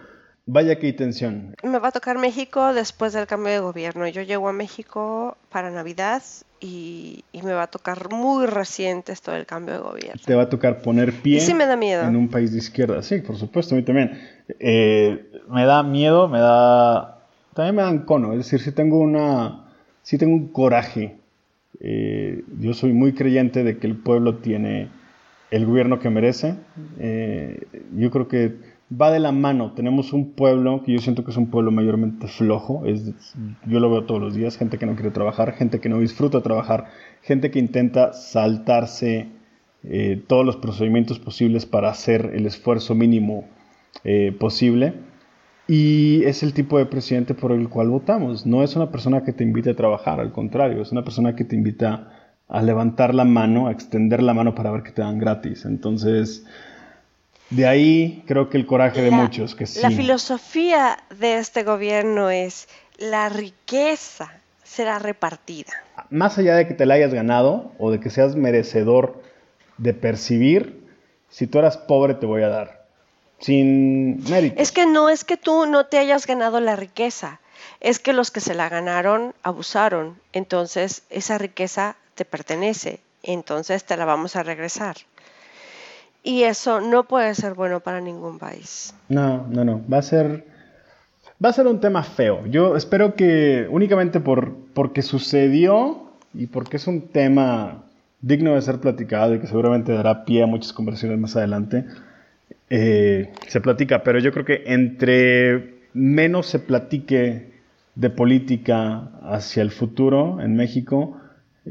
Vaya 0.47 0.79
que 0.79 0.87
hay 0.87 0.93
tensión. 0.95 1.55
Me 1.63 1.79
va 1.79 1.89
a 1.89 1.93
tocar 1.93 2.19
México 2.19 2.73
después 2.73 3.13
del 3.13 3.27
cambio 3.27 3.53
de 3.53 3.59
gobierno. 3.61 4.09
Yo 4.09 4.23
llego 4.23 4.49
a 4.49 4.53
México 4.53 5.37
para 5.51 5.71
Navidad 5.71 6.23
y, 6.61 7.25
me 7.43 7.53
va 7.53 7.65
a 7.65 7.67
tocar 7.69 8.13
muy 8.13 8.47
reciente 8.47 9.13
esto 9.13 9.33
del 9.33 9.47
cambio 9.47 9.75
de 9.75 9.81
gobierno. 9.81 10.21
Te 10.25 10.35
va 10.35 10.43
a 10.43 10.49
tocar 10.49 10.83
poner 10.83 11.13
pie 11.13 11.41
sí 11.41 11.55
me 11.55 11.67
da 11.67 11.77
miedo. 11.77 12.03
en 12.03 12.17
un 12.17 12.29
país 12.29 12.53
de 12.53 12.59
izquierda. 12.59 13.03
Sí, 13.03 13.19
por 13.19 13.37
supuesto, 13.37 13.75
a 13.75 13.79
mí 13.79 13.85
también. 13.85 14.19
Eh, 14.59 15.31
me 15.49 15.65
da 15.65 15.83
miedo, 15.83 16.29
me 16.29 16.41
da... 16.41 17.21
También 17.55 17.77
me 17.77 17.83
dan 17.83 18.01
cono. 18.01 18.33
Es 18.33 18.39
decir, 18.39 18.61
si 18.61 18.73
tengo 18.73 18.99
una... 18.99 19.65
Si 20.03 20.19
tengo 20.19 20.35
un 20.35 20.49
coraje. 20.49 21.17
Eh, 21.81 22.45
yo 22.59 22.75
soy 22.75 22.93
muy 22.93 23.13
creyente 23.13 23.63
de 23.63 23.79
que 23.79 23.87
el 23.87 23.97
pueblo 23.97 24.37
tiene 24.37 24.89
el 25.51 25.65
gobierno 25.65 25.99
que 26.01 26.11
merece. 26.11 26.57
Eh, 26.99 27.67
yo 27.97 28.11
creo 28.11 28.29
que 28.29 28.57
va 28.91 29.11
de 29.11 29.21
la 29.21 29.33
mano. 29.33 29.73
Tenemos 29.73 30.13
un 30.13 30.33
pueblo 30.33 30.83
que 30.85 30.93
yo 30.93 30.99
siento 30.99 31.25
que 31.25 31.31
es 31.31 31.37
un 31.37 31.51
pueblo 31.51 31.71
mayormente 31.71 32.27
flojo. 32.27 32.85
Es, 32.87 33.13
yo 33.67 33.81
lo 33.81 33.91
veo 33.91 34.05
todos 34.05 34.21
los 34.21 34.35
días. 34.35 34.57
Gente 34.57 34.79
que 34.79 34.87
no 34.87 34.95
quiere 34.95 35.11
trabajar, 35.11 35.53
gente 35.53 35.81
que 35.81 35.89
no 35.89 35.99
disfruta 35.99 36.43
trabajar, 36.43 36.87
gente 37.23 37.51
que 37.51 37.59
intenta 37.59 38.13
saltarse 38.13 39.29
eh, 39.85 40.23
todos 40.27 40.45
los 40.45 40.57
procedimientos 40.57 41.19
posibles 41.19 41.67
para 41.67 41.91
hacer 41.91 42.33
el 42.35 42.47
esfuerzo 42.47 42.95
mínimo 42.95 43.45
eh, 44.05 44.33
posible. 44.39 44.95
Y 45.67 46.25
es 46.25 46.43
el 46.43 46.55
tipo 46.55 46.79
de 46.79 46.87
presidente 46.87 47.35
por 47.35 47.53
el 47.53 47.69
cual 47.69 47.91
votamos. 47.91 48.47
No 48.47 48.63
es 48.63 48.75
una 48.75 48.91
persona 48.91 49.23
que 49.23 49.35
te 49.35 49.45
invite 49.45 49.71
a 49.71 49.77
trabajar, 49.77 50.19
al 50.19 50.33
contrario, 50.33 50.81
es 50.81 50.93
una 50.93 51.05
persona 51.05 51.37
que 51.37 51.45
te 51.45 51.57
invita 51.57 52.11
a 52.49 52.63
levantar 52.63 53.15
la 53.15 53.27
mano, 53.27 53.67
a 53.67 53.73
extender 53.73 54.23
la 54.23 54.33
mano 54.33 54.55
para 54.55 54.71
ver 54.71 54.83
que 54.83 54.93
te 54.93 55.03
dan 55.03 55.19
gratis. 55.19 55.67
Entonces, 55.67 56.47
de 57.51 57.67
ahí 57.67 58.25
creo 58.27 58.51
que 58.51 58.59
el 58.59 58.67
coraje 58.67 59.03
de 59.03 59.11
muchos, 59.11 59.55
que 59.55 59.67
sí. 59.67 59.81
La 59.81 59.91
filosofía 59.91 60.99
de 61.19 61.39
este 61.39 61.63
gobierno 61.63 62.31
es 62.31 62.69
la 62.99 63.29
riqueza 63.29 64.33
será 64.65 64.99
repartida. 64.99 65.73
Más 66.11 66.39
allá 66.39 66.55
de 66.55 66.69
que 66.69 66.75
te 66.75 66.87
la 66.87 66.95
hayas 66.95 67.15
ganado 67.15 67.73
o 67.79 67.91
de 67.91 68.01
que 68.01 68.11
seas 68.11 68.37
merecedor 68.37 69.23
de 69.79 69.95
percibir, 69.95 70.87
si 71.31 71.47
tú 71.47 71.59
eras 71.59 71.77
pobre 71.77 72.15
te 72.15 72.27
voy 72.27 72.43
a 72.43 72.49
dar. 72.49 72.87
Sin 73.41 74.23
mérito. 74.29 74.61
Es 74.61 74.73
que 74.73 74.87
no 74.87 75.09
es 75.09 75.25
que 75.25 75.37
tú 75.37 75.67
no 75.67 75.87
te 75.87 75.99
hayas 75.99 76.27
ganado 76.27 76.61
la 76.61 76.77
riqueza, 76.77 77.41
es 77.81 77.99
que 77.99 78.13
los 78.13 78.31
que 78.31 78.41
se 78.41 78.55
la 78.55 78.69
ganaron 78.69 79.35
abusaron. 79.43 80.19
Entonces 80.33 81.03
esa 81.09 81.39
riqueza 81.39 81.97
te 82.15 82.25
pertenece, 82.25 83.01
entonces 83.23 83.85
te 83.85 83.97
la 83.97 84.05
vamos 84.05 84.37
a 84.37 84.43
regresar. 84.43 84.97
Y 86.23 86.43
eso 86.43 86.81
no 86.81 87.05
puede 87.05 87.35
ser 87.35 87.55
bueno 87.55 87.81
para 87.81 88.01
ningún 88.01 88.39
país. 88.39 88.95
No, 89.09 89.47
no, 89.49 89.65
no. 89.65 89.83
Va 89.91 89.99
a 89.99 90.03
ser, 90.03 90.45
va 91.43 91.51
a 91.51 91.53
ser 91.53 91.67
un 91.67 91.81
tema 91.81 92.03
feo. 92.03 92.47
Yo 92.47 92.77
espero 92.77 93.15
que 93.15 93.67
únicamente 93.71 94.21
por, 94.21 94.55
porque 94.75 95.03
sucedió 95.03 96.09
y 96.35 96.47
porque 96.47 96.77
es 96.77 96.87
un 96.87 97.09
tema 97.09 97.85
digno 98.21 98.55
de 98.55 98.63
ser 98.63 98.79
platicado 98.79 99.35
y 99.35 99.41
que 99.41 99.47
seguramente 99.47 99.93
dará 99.93 100.25
pie 100.25 100.43
a 100.43 100.47
muchas 100.47 100.73
conversaciones 100.73 101.19
más 101.19 101.37
adelante, 101.37 101.85
eh, 102.69 103.33
se 103.47 103.61
platica. 103.61 104.03
Pero 104.03 104.19
yo 104.19 104.33
creo 104.33 104.45
que 104.45 104.65
entre 104.67 105.79
menos 105.95 106.47
se 106.47 106.59
platique 106.59 107.53
de 107.95 108.11
política 108.11 109.11
hacia 109.23 109.63
el 109.63 109.71
futuro 109.71 110.41
en 110.41 110.57
México, 110.57 111.17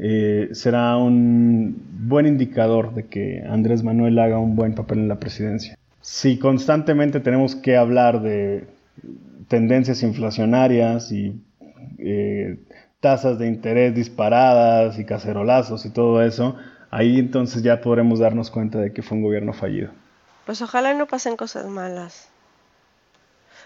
eh, 0.00 0.50
será 0.52 0.96
un 0.96 1.76
buen 2.06 2.26
indicador 2.26 2.94
de 2.94 3.06
que 3.06 3.42
Andrés 3.48 3.82
Manuel 3.82 4.18
haga 4.18 4.38
un 4.38 4.54
buen 4.54 4.74
papel 4.74 4.98
en 4.98 5.08
la 5.08 5.18
presidencia. 5.18 5.76
Si 6.00 6.38
constantemente 6.38 7.18
tenemos 7.18 7.56
que 7.56 7.76
hablar 7.76 8.22
de 8.22 8.68
tendencias 9.48 10.02
inflacionarias 10.04 11.10
y 11.10 11.42
eh, 11.98 12.60
tasas 13.00 13.38
de 13.38 13.48
interés 13.48 13.94
disparadas 13.94 14.98
y 14.98 15.04
cacerolazos 15.04 15.84
y 15.84 15.90
todo 15.90 16.22
eso, 16.22 16.56
ahí 16.90 17.18
entonces 17.18 17.62
ya 17.62 17.80
podremos 17.80 18.20
darnos 18.20 18.50
cuenta 18.50 18.78
de 18.78 18.92
que 18.92 19.02
fue 19.02 19.18
un 19.18 19.24
gobierno 19.24 19.52
fallido. 19.52 19.90
Pues 20.46 20.62
ojalá 20.62 20.94
no 20.94 21.06
pasen 21.06 21.36
cosas 21.36 21.66
malas. 21.66 22.28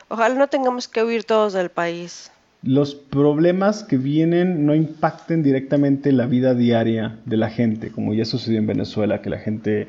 Ojalá 0.08 0.34
no 0.34 0.48
tengamos 0.48 0.88
que 0.88 1.04
huir 1.04 1.24
todos 1.24 1.52
del 1.52 1.68
país 1.70 2.31
los 2.62 2.94
problemas 2.94 3.82
que 3.82 3.98
vienen 3.98 4.66
no 4.66 4.74
impacten 4.74 5.42
directamente 5.42 6.12
la 6.12 6.26
vida 6.26 6.54
diaria 6.54 7.18
de 7.24 7.36
la 7.36 7.50
gente, 7.50 7.90
como 7.90 8.14
ya 8.14 8.24
sucedió 8.24 8.58
en 8.58 8.66
Venezuela, 8.66 9.20
que 9.20 9.30
la 9.30 9.38
gente 9.38 9.88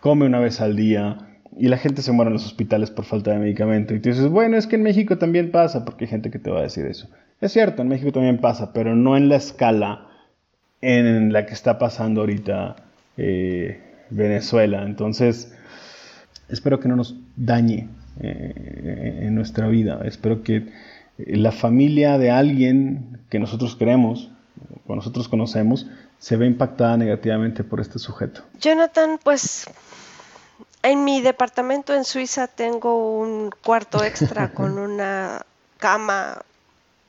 come 0.00 0.26
una 0.26 0.38
vez 0.38 0.60
al 0.60 0.76
día 0.76 1.18
y 1.56 1.68
la 1.68 1.78
gente 1.78 2.02
se 2.02 2.12
muere 2.12 2.28
en 2.28 2.34
los 2.34 2.46
hospitales 2.46 2.90
por 2.90 3.04
falta 3.04 3.32
de 3.32 3.38
medicamento. 3.38 3.94
Y 3.94 4.00
tú 4.00 4.08
dices, 4.08 4.28
bueno, 4.28 4.56
es 4.56 4.66
que 4.66 4.76
en 4.76 4.82
México 4.82 5.18
también 5.18 5.50
pasa, 5.50 5.84
porque 5.84 6.04
hay 6.04 6.10
gente 6.10 6.30
que 6.30 6.38
te 6.38 6.50
va 6.50 6.60
a 6.60 6.62
decir 6.62 6.86
eso. 6.86 7.08
Es 7.40 7.52
cierto, 7.52 7.82
en 7.82 7.88
México 7.88 8.12
también 8.12 8.38
pasa, 8.38 8.72
pero 8.72 8.94
no 8.94 9.16
en 9.16 9.28
la 9.28 9.36
escala 9.36 10.08
en 10.80 11.32
la 11.32 11.44
que 11.44 11.54
está 11.54 11.78
pasando 11.78 12.20
ahorita 12.20 12.76
eh, 13.16 13.80
Venezuela. 14.10 14.84
Entonces, 14.84 15.56
espero 16.48 16.78
que 16.80 16.88
no 16.88 16.96
nos 16.96 17.16
dañe 17.36 17.88
eh, 18.20 19.20
en 19.22 19.34
nuestra 19.34 19.68
vida. 19.68 20.00
Espero 20.04 20.42
que 20.42 20.66
la 21.18 21.52
familia 21.52 22.18
de 22.18 22.30
alguien 22.30 23.18
que 23.30 23.38
nosotros 23.38 23.76
queremos, 23.76 24.30
o 24.86 24.94
nosotros 24.94 25.28
conocemos, 25.28 25.86
se 26.18 26.36
ve 26.36 26.46
impactada 26.46 26.96
negativamente 26.96 27.64
por 27.64 27.80
este 27.80 27.98
sujeto. 27.98 28.42
Jonathan, 28.60 29.18
pues 29.22 29.66
en 30.82 31.04
mi 31.04 31.20
departamento 31.20 31.94
en 31.94 32.04
Suiza 32.04 32.46
tengo 32.46 33.18
un 33.20 33.50
cuarto 33.64 34.04
extra 34.04 34.48
con 34.54 34.78
una 34.78 35.44
cama 35.78 36.42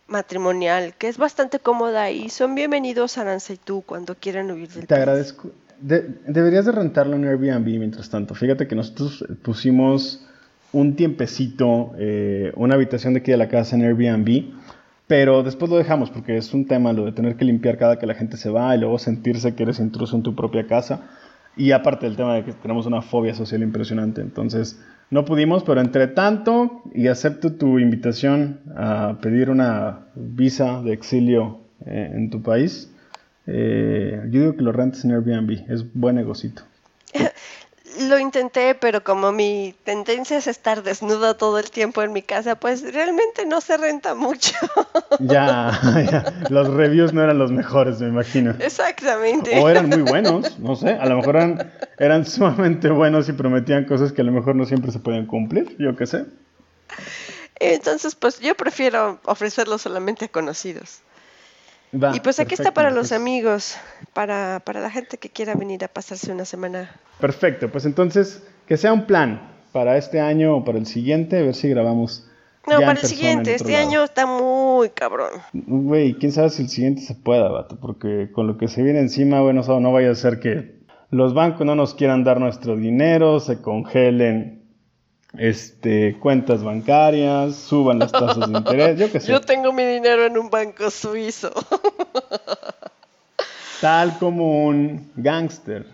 matrimonial 0.08 0.94
que 0.98 1.08
es 1.08 1.18
bastante 1.18 1.60
cómoda 1.60 2.12
y 2.12 2.30
son 2.30 2.56
bienvenidos 2.56 3.18
a 3.18 3.24
Nancy 3.24 3.54
y 3.54 3.58
tú 3.58 3.84
cuando 3.86 4.16
quieran 4.16 4.52
huir 4.52 4.70
del 4.70 4.88
Te 4.88 4.96
agradezco. 4.96 5.52
deberías 5.80 6.66
de 6.66 6.72
rentarlo 6.72 7.16
en 7.16 7.26
Airbnb 7.26 7.66
mientras 7.80 8.10
tanto. 8.10 8.36
Fíjate 8.36 8.68
que 8.68 8.76
nosotros 8.76 9.26
pusimos 9.44 10.26
un 10.74 10.96
tiempecito 10.96 11.94
eh, 11.98 12.52
una 12.56 12.76
habitación 12.76 13.14
de 13.14 13.20
aquí 13.20 13.32
de 13.32 13.38
la 13.38 13.48
casa 13.48 13.76
en 13.76 13.84
Airbnb, 13.84 14.52
pero 15.08 15.44
después 15.44 15.70
lo 15.70 15.78
dejamos 15.78 16.10
porque 16.10 16.36
es 16.38 16.54
un 16.54 16.66
tema 16.66 16.92
lo 16.92 17.06
de 17.06 17.12
tener 17.12 17.36
que 17.36 17.46
limpiar 17.46 17.78
cada 17.78 18.00
que 18.00 18.08
la 18.08 18.16
gente 18.16 18.36
se 18.36 18.50
va 18.50 18.76
y 18.76 18.80
luego 18.80 18.98
sentirse 18.98 19.56
que 19.56 19.64
eres 19.64 19.80
intruso 19.80 20.16
en 20.16 20.24
tu 20.24 20.36
propia 20.36 20.66
casa. 20.68 21.02
Y 21.56 21.72
aparte 21.72 22.08
del 22.08 22.16
tema 22.16 22.34
de 22.34 22.44
que 22.44 22.54
tenemos 22.54 22.88
una 22.88 23.04
fobia 23.04 23.36
social 23.36 23.62
impresionante, 23.62 24.22
entonces 24.22 24.84
no 25.12 25.24
pudimos, 25.24 25.64
pero 25.64 25.82
entre 25.82 26.08
tanto, 26.08 26.82
y 26.96 27.08
acepto 27.08 27.54
tu 27.54 27.78
invitación 27.78 28.62
a 28.76 29.20
pedir 29.22 29.52
una 29.52 30.08
visa 30.16 30.82
de 30.82 30.94
exilio 30.94 31.60
eh, 31.86 32.12
en 32.16 32.32
tu 32.32 32.42
país, 32.42 32.92
eh, 33.46 34.20
yo 34.32 34.40
digo 34.40 34.56
que 34.56 34.64
lo 34.64 34.72
rentes 34.72 35.06
en 35.06 35.12
Airbnb, 35.12 35.70
es 35.70 35.94
buen 35.94 36.16
negocito. 36.16 36.64
Lo 38.10 38.20
intenté, 38.20 38.76
pero 38.76 39.04
como 39.04 39.32
mi 39.32 39.76
tendencia 39.84 40.38
es 40.38 40.48
estar 40.48 40.84
desnuda 40.84 41.36
todo 41.36 41.60
el 41.60 41.72
tiempo 41.72 42.02
en 42.02 42.14
mi 42.14 42.22
casa, 42.22 42.56
pues 42.56 42.94
realmente 42.94 43.46
no 43.46 43.62
se 43.62 43.78
renta 43.78 44.16
mucho. 44.16 44.54
Ya, 45.20 45.80
ya, 46.12 46.34
los 46.50 46.68
reviews 46.74 47.14
no 47.14 47.24
eran 47.24 47.38
los 47.38 47.52
mejores, 47.52 48.02
me 48.02 48.08
imagino. 48.08 48.56
Exactamente. 48.60 49.60
O 49.60 49.70
eran 49.70 49.88
muy 49.88 50.02
buenos, 50.02 50.58
no 50.60 50.76
sé, 50.76 50.90
a 50.90 51.06
lo 51.06 51.18
mejor 51.18 51.36
eran, 51.36 51.72
eran 52.00 52.26
sumamente 52.26 52.90
buenos 52.90 53.30
y 53.30 53.34
prometían 53.34 53.86
cosas 53.86 54.12
que 54.12 54.22
a 54.22 54.24
lo 54.24 54.32
mejor 54.32 54.56
no 54.56 54.66
siempre 54.66 54.92
se 54.92 55.00
podían 55.00 55.28
cumplir, 55.28 55.76
yo 55.78 55.96
qué 55.96 56.08
sé. 56.08 56.26
Entonces, 57.60 58.16
pues 58.16 58.40
yo 58.40 58.56
prefiero 58.56 59.20
ofrecerlo 59.26 59.78
solamente 59.78 60.26
a 60.26 60.28
conocidos 60.30 61.04
y 62.14 62.20
pues 62.22 62.40
aquí 62.40 62.56
está 62.56 62.74
para 62.74 62.90
los 62.90 63.12
amigos, 63.12 63.76
para, 64.14 64.62
para 64.66 64.82
la 64.82 64.90
gente 64.90 65.18
que 65.20 65.30
quiera 65.30 65.54
venir 65.54 65.84
a 65.84 65.88
pasarse 65.88 66.32
una 66.32 66.46
semana. 66.46 66.90
Perfecto, 67.20 67.70
pues 67.70 67.86
entonces 67.86 68.44
que 68.68 68.78
sea 68.78 68.94
un 68.94 69.06
plan 69.06 69.54
para 69.72 69.98
este 69.98 70.22
año 70.22 70.58
o 70.58 70.64
para 70.64 70.78
el 70.78 70.86
siguiente, 70.86 71.40
a 71.40 71.42
ver 71.42 71.56
si 71.56 71.68
grabamos 71.70 72.30
No, 72.68 72.80
para 72.80 72.92
el 72.94 72.98
siguiente. 73.00 73.56
Este 73.56 73.76
año 73.76 74.04
está 74.04 74.26
muy 74.26 74.90
cabrón. 74.90 75.32
Güey, 75.52 76.14
quién 76.14 76.32
sabe 76.32 76.50
si 76.50 76.62
el 76.62 76.70
siguiente 76.70 77.02
se 77.02 77.16
pueda, 77.16 77.50
vato. 77.50 77.78
Porque 77.82 78.32
con 78.32 78.48
lo 78.48 78.58
que 78.58 78.68
se 78.68 78.84
viene 78.84 79.00
encima, 79.00 79.42
bueno, 79.42 79.62
no 79.80 79.92
vaya 79.92 80.12
a 80.12 80.16
ser 80.16 80.40
que 80.40 80.84
los 81.10 81.34
bancos 81.34 81.66
no 81.66 81.76
nos 81.76 81.94
quieran 81.96 82.24
dar 82.24 82.40
nuestro 82.40 82.76
dinero, 82.78 83.40
se 83.40 83.62
congelen 83.62 84.64
este, 85.38 86.18
cuentas 86.20 86.64
bancarias, 86.64 87.56
suban 87.56 88.00
las 88.00 88.12
tasas 88.12 88.52
de 88.52 88.58
interés, 88.58 89.00
yo 89.00 89.12
qué 89.12 89.20
sé. 89.20 89.32
Yo 89.32 89.42
tengo 89.42 89.74
mi 89.74 89.84
dinero 89.84 90.26
en 90.26 90.38
un 90.38 90.50
banco 90.50 90.90
suizo. 90.92 91.52
Tal 93.82 94.18
como 94.20 94.66
un 94.66 95.12
gángster. 95.16 95.88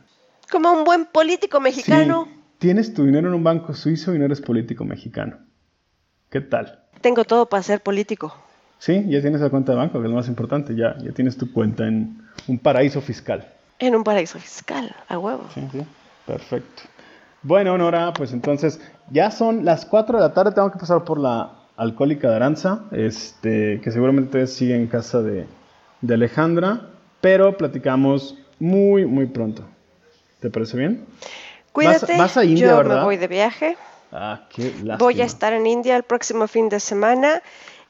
Como 0.51 0.71
un 0.71 0.83
buen 0.83 1.05
político 1.05 1.59
mexicano. 1.59 2.27
tienes 2.57 2.93
tu 2.93 3.05
dinero 3.05 3.27
en 3.27 3.35
un 3.35 3.43
banco 3.43 3.73
suizo 3.73 4.15
y 4.15 4.19
no 4.19 4.25
eres 4.25 4.41
político 4.41 4.83
mexicano. 4.83 5.37
¿Qué 6.29 6.41
tal? 6.41 6.83
Tengo 7.01 7.23
todo 7.23 7.47
para 7.47 7.63
ser 7.63 7.81
político. 7.81 8.35
Sí, 8.79 9.05
ya 9.07 9.21
tienes 9.21 9.41
la 9.41 9.49
cuenta 9.49 9.73
de 9.73 9.77
banco, 9.77 9.99
que 9.99 10.05
es 10.05 10.09
lo 10.09 10.15
más 10.15 10.27
importante. 10.27 10.75
Ya, 10.75 10.97
ya 10.99 11.11
tienes 11.11 11.37
tu 11.37 11.51
cuenta 11.51 11.87
en 11.87 12.21
un 12.47 12.59
paraíso 12.59 13.01
fiscal. 13.01 13.47
En 13.79 13.95
un 13.95 14.03
paraíso 14.03 14.39
fiscal, 14.39 14.95
a 15.07 15.17
huevo. 15.17 15.45
Sí, 15.53 15.61
sí, 15.71 15.81
perfecto. 16.25 16.83
Bueno, 17.41 17.77
Nora, 17.77 18.11
pues 18.13 18.33
entonces 18.33 18.81
ya 19.11 19.31
son 19.31 19.63
las 19.63 19.85
4 19.85 20.17
de 20.17 20.21
la 20.21 20.33
tarde, 20.33 20.51
tengo 20.51 20.71
que 20.71 20.79
pasar 20.79 21.03
por 21.05 21.19
la 21.19 21.53
alcohólica 21.77 22.29
de 22.29 22.35
Aranza, 22.35 22.83
este, 22.91 23.79
que 23.81 23.91
seguramente 23.91 24.45
sigue 24.47 24.75
en 24.75 24.87
casa 24.87 25.21
de, 25.21 25.47
Alejandra, 26.07 26.89
pero 27.21 27.55
platicamos 27.57 28.37
muy, 28.59 29.05
muy 29.05 29.27
pronto. 29.27 29.63
¿Te 30.39 30.49
parece 30.49 30.77
bien? 30.77 31.05
Cuídate, 31.71 32.17
vas, 32.17 32.37
a 32.37 32.45
India, 32.45 32.67
yo 32.67 32.83
me 32.83 33.03
voy 33.03 33.17
de 33.17 33.27
viaje. 33.27 33.77
Ah, 34.11 34.47
qué 34.49 34.63
lástima. 34.63 34.97
Voy 34.97 35.21
a 35.21 35.25
estar 35.25 35.53
en 35.53 35.67
India 35.67 35.95
el 35.95 36.03
próximo 36.03 36.47
fin 36.47 36.69
de 36.69 36.79
semana. 36.79 37.41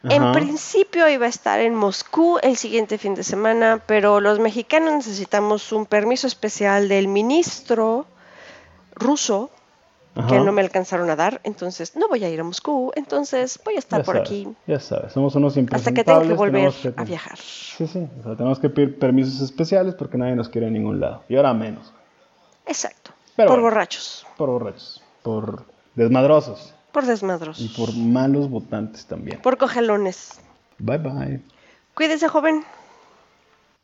En 0.03 0.31
principio 0.31 1.09
iba 1.09 1.25
a 1.25 1.29
estar 1.29 1.59
en 1.59 1.75
Moscú 1.75 2.39
el 2.41 2.55
siguiente 2.55 2.97
fin 2.97 3.15
de 3.15 3.23
semana, 3.23 3.81
pero 3.85 4.21
los 4.21 4.39
mexicanos 4.39 4.93
necesitamos 4.93 5.73
un 5.73 5.85
permiso 5.85 6.25
especial 6.25 6.87
del 6.87 7.09
ministro 7.09 8.05
ruso 8.95 9.49
que 10.27 10.39
no 10.39 10.51
me 10.51 10.61
alcanzaron 10.61 11.09
a 11.09 11.15
dar, 11.15 11.39
entonces 11.43 11.95
no 11.95 12.09
voy 12.09 12.23
a 12.25 12.29
ir 12.29 12.41
a 12.41 12.43
Moscú, 12.43 12.91
entonces 12.95 13.59
voy 13.63 13.75
a 13.75 13.79
estar 13.79 14.03
por 14.03 14.17
aquí. 14.17 14.47
Ya 14.67 14.79
sabes, 14.79 15.13
somos 15.13 15.35
unos 15.35 15.57
Hasta 15.71 15.93
que 15.93 16.03
tenga 16.03 16.21
que 16.23 16.33
volver 16.33 16.73
a 16.95 17.03
viajar. 17.03 17.37
Sí, 17.37 17.87
sí, 17.87 18.05
o 18.19 18.23
sea, 18.23 18.35
tenemos 18.35 18.59
que 18.59 18.69
pedir 18.69 18.99
permisos 18.99 19.39
especiales 19.39 19.95
porque 19.95 20.17
nadie 20.17 20.35
nos 20.35 20.49
quiere 20.49 20.67
a 20.67 20.69
ningún 20.69 20.99
lado, 20.99 21.23
y 21.29 21.37
ahora 21.37 21.53
menos. 21.53 21.93
Exacto, 22.69 23.11
por 23.35 23.59
borrachos. 23.59 24.25
Por 24.37 24.49
borrachos, 24.49 25.03
por 25.23 25.65
desmadrosos. 25.95 26.73
Por 26.91 27.05
desmadrosos. 27.05 27.63
Y 27.63 27.67
por 27.69 27.93
malos 27.95 28.49
votantes 28.49 29.05
también. 29.05 29.41
Por 29.41 29.57
cogelones. 29.57 30.39
Bye 30.77 30.97
bye. 30.97 31.41
Cuídese, 31.93 32.27
joven. 32.29 32.63